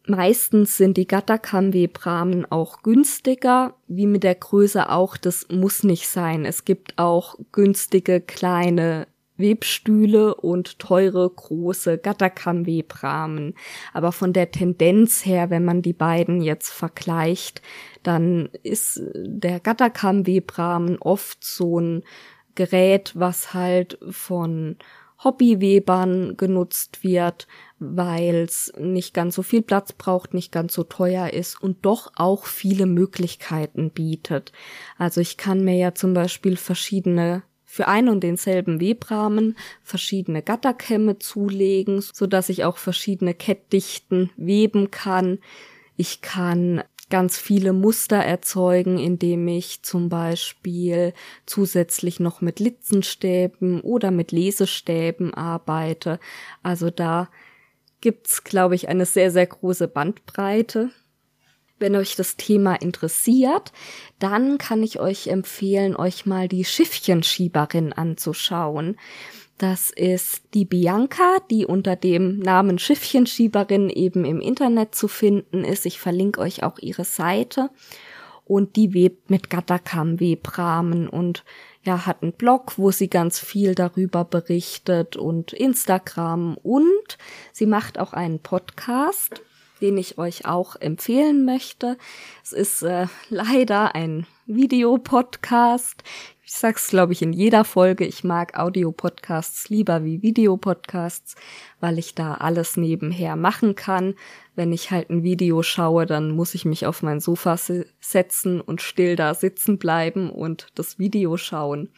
[0.06, 6.44] Meistens sind die Gatterkamm-Webrahmen auch günstiger, wie mit der Größe auch, das muss nicht sein.
[6.44, 9.06] Es gibt auch günstige kleine
[9.36, 13.54] Webstühle und teure große Gatterkamm-Webrahmen.
[13.92, 17.62] Aber von der Tendenz her, wenn man die beiden jetzt vergleicht,
[18.02, 22.02] dann ist der Gatterkamm-Webrahmen oft so ein
[22.54, 24.76] Gerät, was halt von
[25.24, 27.48] Hobbywebern genutzt wird,
[27.78, 32.12] weil es nicht ganz so viel Platz braucht, nicht ganz so teuer ist und doch
[32.16, 34.52] auch viele Möglichkeiten bietet.
[34.98, 37.42] Also ich kann mir ja zum Beispiel verschiedene
[37.74, 44.92] für ein und denselben Webrahmen verschiedene Gatterkämme zulegen, so dass ich auch verschiedene Kettdichten weben
[44.92, 45.40] kann.
[45.96, 51.14] Ich kann ganz viele Muster erzeugen, indem ich zum Beispiel
[51.46, 56.20] zusätzlich noch mit Litzenstäben oder mit Lesestäben arbeite.
[56.62, 57.28] Also da
[58.00, 60.90] gibt's, glaube ich, eine sehr, sehr große Bandbreite.
[61.78, 63.72] Wenn euch das Thema interessiert,
[64.18, 68.96] dann kann ich euch empfehlen, euch mal die Schiffchenschieberin anzuschauen.
[69.58, 75.86] Das ist die Bianca, die unter dem Namen Schiffchenschieberin eben im Internet zu finden ist.
[75.86, 77.70] Ich verlinke euch auch ihre Seite.
[78.44, 81.44] Und die webt mit Gatterkamm-Webrahmen und
[81.82, 87.18] ja, hat einen Blog, wo sie ganz viel darüber berichtet und Instagram und
[87.52, 89.40] sie macht auch einen Podcast,
[89.84, 91.98] den ich euch auch empfehlen möchte.
[92.42, 96.02] Es ist äh, leider ein Videopodcast.
[96.42, 98.06] Ich sag's, glaube ich, in jeder Folge.
[98.06, 101.36] Ich mag Audio-Podcasts lieber wie Videopodcasts,
[101.80, 104.14] weil ich da alles nebenher machen kann.
[104.54, 107.58] Wenn ich halt ein Video schaue, dann muss ich mich auf mein Sofa
[108.00, 111.90] setzen und still da sitzen bleiben und das Video schauen.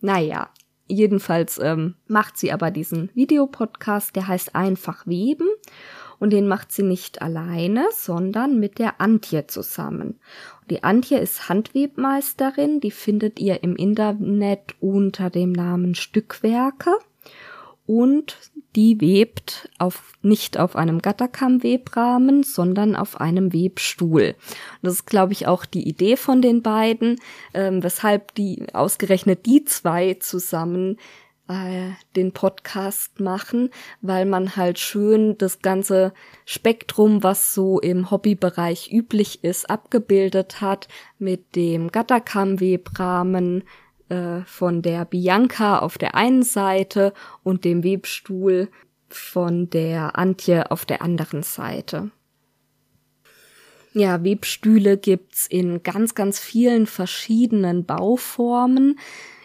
[0.00, 0.48] Naja,
[0.86, 5.48] jedenfalls ähm, macht sie aber diesen Videopodcast, der heißt Einfach Weben
[6.20, 10.18] und den macht sie nicht alleine, sondern mit der Antje zusammen.
[10.70, 16.90] Die Antje ist Handwebmeisterin, die findet ihr im Internet unter dem Namen Stückwerke.
[17.86, 18.36] und
[18.76, 24.34] die webt auf, nicht auf einem Gatterkamm-Webrahmen, sondern auf einem Webstuhl.
[24.82, 27.16] Das ist, glaube ich, auch die Idee von den beiden,
[27.54, 30.98] ähm, weshalb die ausgerechnet die zwei zusammen
[31.48, 33.70] äh, den Podcast machen,
[34.00, 36.12] weil man halt schön das ganze
[36.44, 40.88] Spektrum, was so im Hobbybereich üblich ist, abgebildet hat
[41.18, 43.64] mit dem Gatterkamm-Webrahmen,
[44.08, 47.12] äh, von der Bianca auf der einen Seite
[47.42, 48.68] und dem Webstuhl
[49.08, 52.10] von der Antje auf der anderen Seite.
[53.92, 58.98] Ja, Webstühle gibt's in ganz, ganz vielen verschiedenen Bauformen.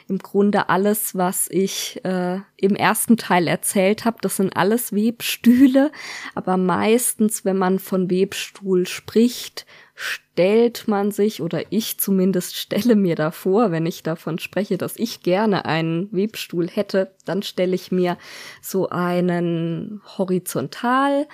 [0.07, 5.91] Im Grunde alles, was ich äh, im ersten Teil erzählt habe, das sind alles Webstühle.
[6.35, 9.65] Aber meistens, wenn man von Webstuhl spricht,
[9.95, 15.21] stellt man sich oder ich zumindest stelle mir davor, wenn ich davon spreche, dass ich
[15.21, 18.17] gerne einen Webstuhl hätte, dann stelle ich mir
[18.61, 21.27] so einen horizontal,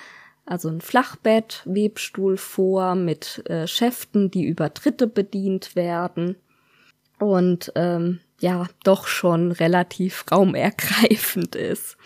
[0.44, 6.36] also ein Flachbett-Webstuhl vor mit äh, Schäften, die über Dritte bedient werden
[7.18, 11.96] und ähm, ja doch schon relativ raumergreifend ist.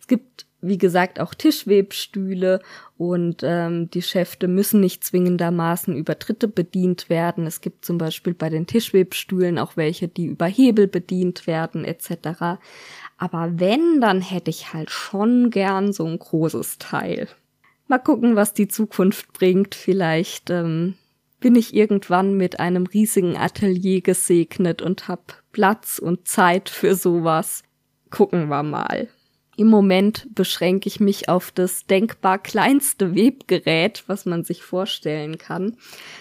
[0.00, 2.60] Es gibt wie gesagt auch Tischwebstühle
[2.98, 7.46] und ähm, die Schäfte müssen nicht zwingendermaßen über Dritte bedient werden.
[7.46, 12.60] Es gibt zum Beispiel bei den Tischwebstühlen auch welche, die über Hebel bedient werden etc.
[13.16, 17.28] Aber wenn, dann hätte ich halt schon gern so ein großes Teil.
[17.88, 19.74] Mal gucken, was die Zukunft bringt.
[19.74, 20.94] Vielleicht ähm,
[21.40, 27.62] bin ich irgendwann mit einem riesigen Atelier gesegnet und hab Platz und Zeit für sowas.
[28.10, 29.08] Gucken wir mal.
[29.56, 35.76] Im Moment beschränke ich mich auf das denkbar kleinste Webgerät, was man sich vorstellen kann.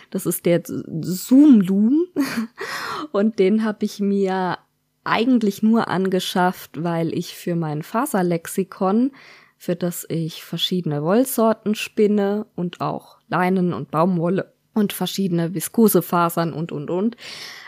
[0.09, 2.07] Das ist der Zoom Loom
[3.13, 4.57] und den habe ich mir
[5.05, 9.11] eigentlich nur angeschafft, weil ich für mein Faserlexikon,
[9.57, 16.71] für das ich verschiedene Wollsorten spinne und auch Leinen und Baumwolle und verschiedene Viskosefasern und
[16.71, 17.15] und und.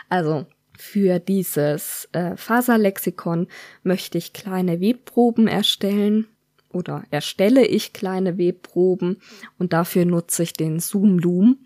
[0.08, 0.46] Also
[0.82, 3.46] für dieses äh, Faserlexikon
[3.82, 6.26] möchte ich kleine Webproben erstellen
[6.70, 9.18] oder erstelle ich kleine Webproben
[9.58, 11.58] und dafür nutze ich den Zoom Loom.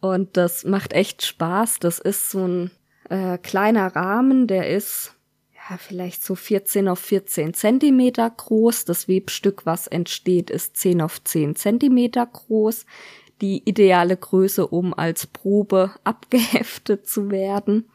[0.00, 1.78] Und das macht echt Spaß.
[1.78, 2.70] Das ist so ein
[3.08, 5.14] äh, kleiner Rahmen, der ist
[5.70, 8.84] ja vielleicht so 14 auf 14 Zentimeter groß.
[8.84, 12.84] Das Webstück, was entsteht, ist 10 auf 10 Zentimeter groß.
[13.40, 17.86] Die ideale Größe, um als Probe abgeheftet zu werden.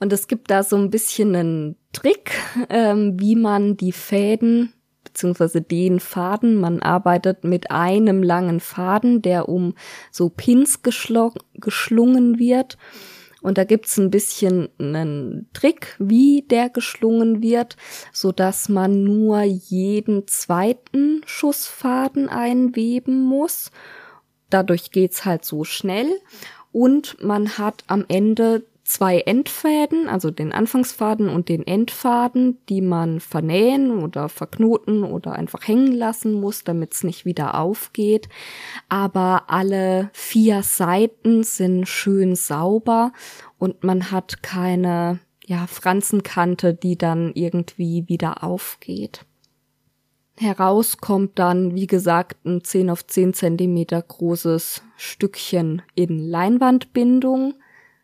[0.00, 2.32] Und es gibt da so ein bisschen einen Trick,
[2.68, 4.72] ähm, wie man die Fäden
[5.04, 9.74] beziehungsweise den Faden, man arbeitet mit einem langen Faden, der um
[10.10, 12.78] so Pins geschlungen wird.
[13.42, 17.76] Und da gibt's ein bisschen einen Trick, wie der geschlungen wird,
[18.12, 23.70] so dass man nur jeden zweiten Schussfaden einweben muss.
[24.50, 26.08] Dadurch geht's halt so schnell.
[26.70, 33.20] Und man hat am Ende zwei Endfäden, also den Anfangsfaden und den Endfaden, die man
[33.20, 38.28] vernähen oder verknoten oder einfach hängen lassen muss, damit es nicht wieder aufgeht.
[38.88, 43.12] Aber alle vier Seiten sind schön sauber
[43.58, 49.24] und man hat keine ja, Franzenkante, die dann irgendwie wieder aufgeht.
[50.36, 57.54] Heraus kommt dann, wie gesagt, ein 10 auf 10 Zentimeter großes Stückchen in Leinwandbindung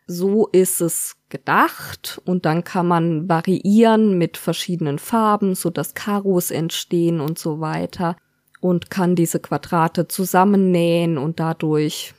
[0.07, 2.21] so ist es gedacht.
[2.25, 8.15] Und dann kann man variieren mit verschiedenen Farben, so dass Karos entstehen und so weiter.
[8.59, 12.15] Und kann diese Quadrate zusammennähen und dadurch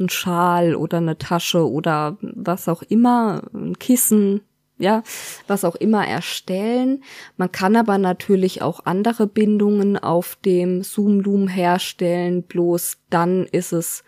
[0.00, 4.40] ein Schal oder eine Tasche oder was auch immer, ein Kissen,
[4.78, 5.02] ja,
[5.46, 7.04] was auch immer erstellen.
[7.36, 13.72] Man kann aber natürlich auch andere Bindungen auf dem Zoom Loom herstellen, bloß dann ist
[13.72, 14.02] es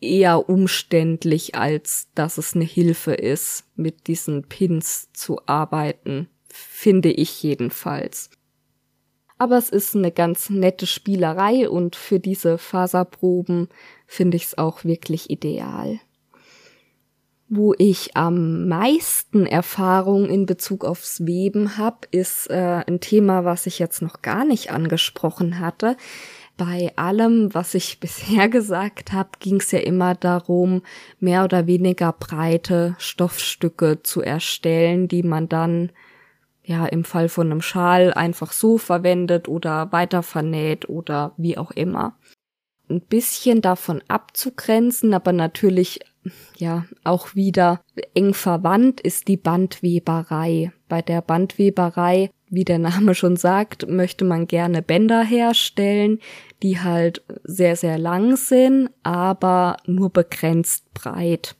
[0.00, 7.42] eher umständlich, als dass es eine Hilfe ist, mit diesen Pins zu arbeiten, finde ich
[7.42, 8.30] jedenfalls.
[9.38, 13.68] Aber es ist eine ganz nette Spielerei und für diese Faserproben
[14.06, 15.98] finde ich es auch wirklich ideal.
[17.48, 23.66] Wo ich am meisten Erfahrung in Bezug aufs Weben habe, ist äh, ein Thema, was
[23.66, 25.96] ich jetzt noch gar nicht angesprochen hatte
[26.60, 30.82] bei allem, was ich bisher gesagt habe, ging es ja immer darum,
[31.18, 35.90] mehr oder weniger breite Stoffstücke zu erstellen, die man dann
[36.62, 41.70] ja im Fall von einem Schal einfach so verwendet oder weiter vernäht oder wie auch
[41.70, 42.18] immer.
[42.90, 46.00] Ein bisschen davon abzugrenzen, aber natürlich
[46.58, 47.80] ja auch wieder
[48.14, 50.72] eng verwandt ist die Bandweberei.
[50.88, 56.18] Bei der Bandweberei wie der Name schon sagt, möchte man gerne Bänder herstellen,
[56.62, 61.56] die halt sehr, sehr lang sind, aber nur begrenzt breit.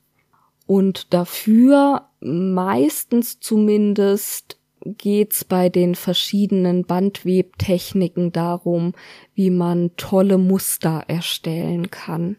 [0.67, 8.95] Und dafür meistens zumindest geht's bei den verschiedenen Bandwebtechniken darum,
[9.35, 12.37] wie man tolle Muster erstellen kann.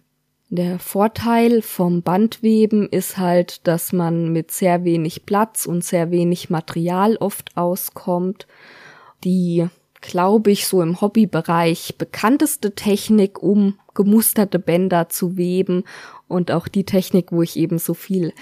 [0.53, 6.49] Der Vorteil vom Bandweben ist halt, dass man mit sehr wenig Platz und sehr wenig
[6.49, 8.47] Material oft auskommt.
[9.23, 9.69] Die,
[10.01, 15.85] glaube ich, so im Hobbybereich bekannteste Technik, um gemusterte Bänder zu weben
[16.27, 18.33] und auch die Technik, wo ich eben so viel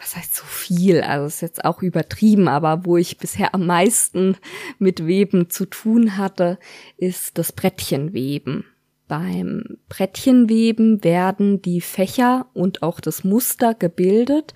[0.00, 4.36] was heißt so viel, also ist jetzt auch übertrieben, aber wo ich bisher am meisten
[4.78, 6.60] mit Weben zu tun hatte,
[6.98, 8.64] ist das Brettchenweben.
[9.08, 14.52] Beim Brettchenweben werden die Fächer und auch das Muster gebildet,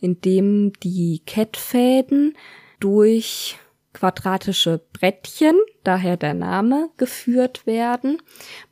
[0.00, 2.36] indem die Kettfäden
[2.80, 3.56] durch
[3.94, 8.20] quadratische Brettchen, daher der Name, geführt werden.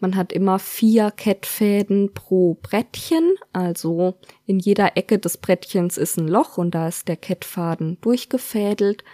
[0.00, 6.28] Man hat immer vier Kettfäden pro Brettchen, also in jeder Ecke des Brettchens ist ein
[6.28, 9.04] Loch und da ist der Kettfaden durchgefädelt.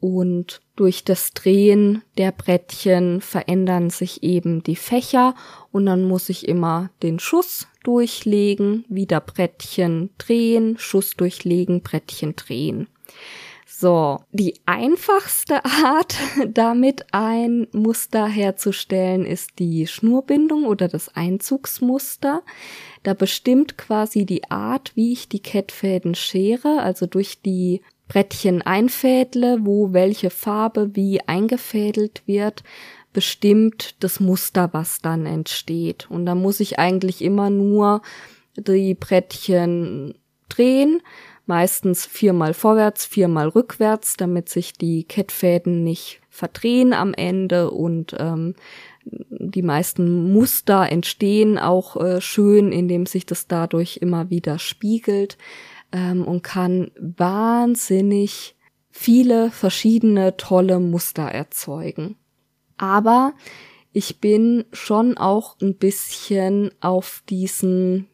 [0.00, 5.34] Und durch das Drehen der Brettchen verändern sich eben die Fächer
[5.72, 12.88] und dann muss ich immer den Schuss durchlegen, wieder Brettchen drehen, Schuss durchlegen, Brettchen drehen.
[13.66, 16.14] So, die einfachste Art,
[16.48, 22.42] damit ein Muster herzustellen, ist die Schnurbindung oder das Einzugsmuster.
[23.02, 27.80] Da bestimmt quasi die Art, wie ich die Kettfäden schere, also durch die
[28.10, 32.64] Brettchen einfädle, wo welche Farbe wie eingefädelt wird,
[33.12, 36.10] bestimmt das Muster, was dann entsteht.
[36.10, 38.02] Und da muss ich eigentlich immer nur
[38.56, 40.14] die Brettchen
[40.48, 41.02] drehen,
[41.46, 48.56] meistens viermal vorwärts, viermal rückwärts, damit sich die Kettfäden nicht verdrehen am Ende und ähm,
[49.04, 55.38] die meisten Muster entstehen auch äh, schön, indem sich das dadurch immer wieder spiegelt
[55.92, 58.56] ähm, und kann wahnsinnig
[58.90, 62.16] viele verschiedene tolle Muster erzeugen.
[62.76, 63.34] Aber
[63.92, 68.06] ich bin schon auch ein bisschen auf diesen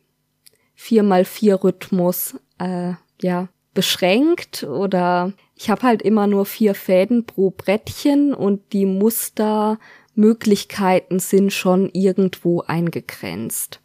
[0.79, 8.33] 4x4 Rhythmus äh, ja, beschränkt oder ich habe halt immer nur vier Fäden pro Brettchen
[8.35, 13.83] und die Mustermöglichkeiten sind schon irgendwo eingegrenzt.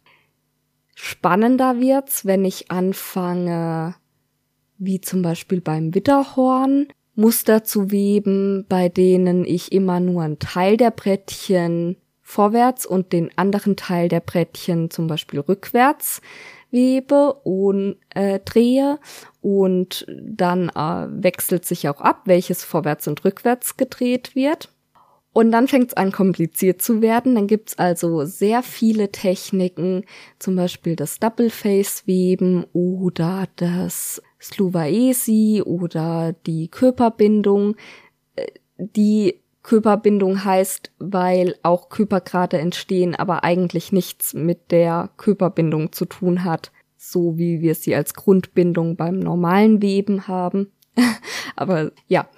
[1.04, 3.96] Spannender wird's, wenn ich anfange,
[4.78, 10.76] wie zum Beispiel beim Witterhorn, Muster zu weben, bei denen ich immer nur einen Teil
[10.76, 16.20] der Brettchen vorwärts und den anderen Teil der Brettchen zum Beispiel rückwärts
[16.70, 19.00] webe und äh, drehe
[19.40, 24.71] und dann äh, wechselt sich auch ab, welches vorwärts und rückwärts gedreht wird.
[25.32, 27.34] Und dann fängt es an, kompliziert zu werden.
[27.34, 30.04] Dann gibt's also sehr viele Techniken,
[30.38, 37.76] zum Beispiel das Double-Face-Weben oder das Sluvaesi oder die Körperbindung,
[38.36, 38.46] äh,
[38.76, 46.44] die Körperbindung heißt, weil auch Körpergrade entstehen, aber eigentlich nichts mit der Körperbindung zu tun
[46.44, 50.72] hat, so wie wir sie als Grundbindung beim normalen Weben haben.
[51.56, 52.28] aber ja,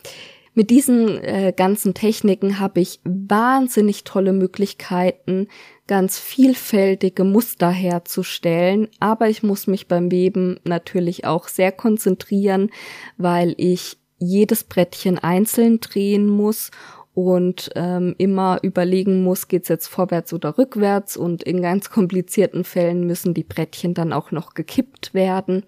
[0.54, 5.48] mit diesen äh, ganzen Techniken habe ich wahnsinnig tolle Möglichkeiten,
[5.88, 12.70] ganz vielfältige Muster herzustellen, aber ich muss mich beim Weben natürlich auch sehr konzentrieren,
[13.16, 16.70] weil ich jedes Brettchen einzeln drehen muss
[17.14, 23.06] und ähm, immer überlegen muss, geht's jetzt vorwärts oder rückwärts und in ganz komplizierten Fällen
[23.06, 25.64] müssen die Brettchen dann auch noch gekippt werden.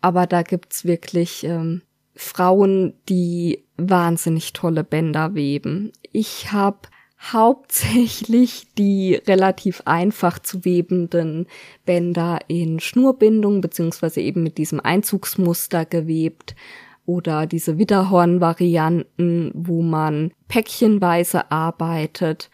[0.00, 1.82] Aber da gibt's wirklich ähm,
[2.16, 5.92] Frauen, die wahnsinnig tolle Bänder weben.
[6.12, 6.78] Ich habe
[7.20, 11.46] hauptsächlich die relativ einfach zu webenden
[11.84, 16.54] Bänder in Schnurbindung beziehungsweise eben mit diesem Einzugsmuster gewebt
[17.06, 22.50] oder diese Widerhorn-Varianten, wo man päckchenweise arbeitet.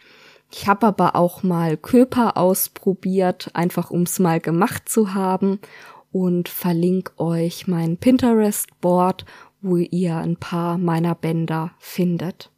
[0.51, 5.59] Ich habe aber auch mal Köper ausprobiert, einfach ums mal gemacht zu haben
[6.11, 9.25] und verlinke euch mein Pinterest-Board,
[9.63, 12.51] wo ihr ein paar meiner Bänder findet.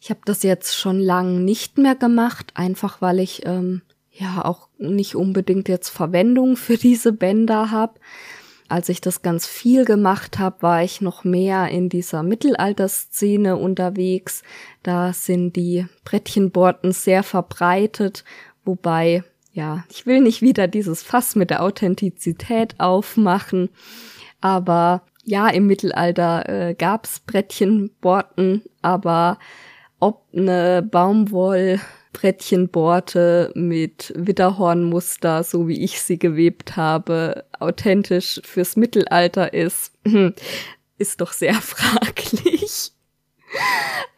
[0.00, 4.68] Ich habe das jetzt schon lang nicht mehr gemacht, einfach weil ich ähm, ja auch
[4.78, 8.00] nicht unbedingt jetzt Verwendung für diese Bänder habe.
[8.68, 14.42] Als ich das ganz viel gemacht habe, war ich noch mehr in dieser Mittelalterszene unterwegs.
[14.82, 18.24] Da sind die Brettchenborten sehr verbreitet,
[18.64, 19.22] wobei,
[19.52, 23.68] ja, ich will nicht wieder dieses Fass mit der Authentizität aufmachen,
[24.40, 29.38] aber ja, im Mittelalter äh, gab's Brettchenborten, aber
[29.98, 39.94] ob ne Baumwollbrettchenborte mit Widderhornmuster, so wie ich sie gewebt habe, authentisch fürs Mittelalter ist,
[40.96, 42.92] ist doch sehr fraglich.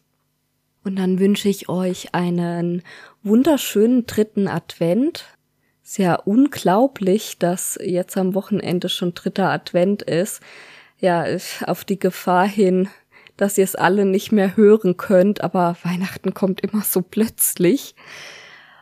[0.84, 2.82] Und dann wünsche ich euch einen
[3.22, 5.24] wunderschönen dritten Advent.
[5.82, 10.40] Sehr unglaublich, dass jetzt am Wochenende schon dritter Advent ist.
[10.98, 11.26] Ja,
[11.66, 12.88] auf die Gefahr hin,
[13.36, 17.94] dass ihr es alle nicht mehr hören könnt, aber Weihnachten kommt immer so plötzlich.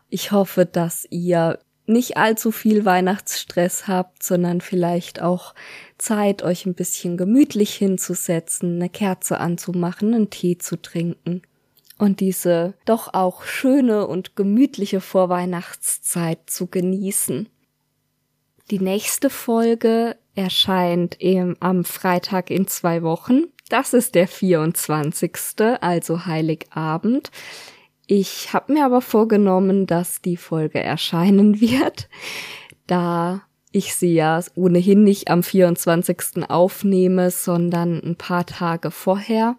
[0.09, 5.55] Ich hoffe, dass ihr nicht allzu viel Weihnachtsstress habt, sondern vielleicht auch
[5.99, 11.43] Zeit, euch ein bisschen gemütlich hinzusetzen, eine Kerze anzumachen, einen Tee zu trinken
[11.99, 17.49] und diese doch auch schöne und gemütliche Vorweihnachtszeit zu genießen.
[18.71, 23.45] Die nächste Folge erscheint eben am Freitag in zwei Wochen.
[23.69, 25.33] Das ist der 24.,
[25.81, 27.31] also Heiligabend.
[28.07, 32.09] Ich habe mir aber vorgenommen, dass die Folge erscheinen wird,
[32.87, 33.43] da
[33.73, 36.49] ich sie ja ohnehin nicht am 24.
[36.49, 39.57] aufnehme, sondern ein paar Tage vorher.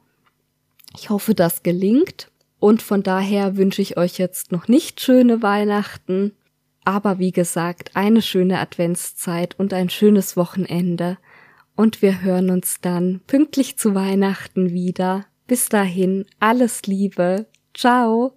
[0.95, 2.31] Ich hoffe, das gelingt.
[2.59, 6.31] Und von daher wünsche ich euch jetzt noch nicht schöne Weihnachten,
[6.85, 11.17] aber wie gesagt, eine schöne Adventszeit und ein schönes Wochenende
[11.75, 15.25] und wir hören uns dann pünktlich zu Weihnachten wieder.
[15.47, 17.47] Bis dahin, alles Liebe.
[17.73, 18.33] Ciao.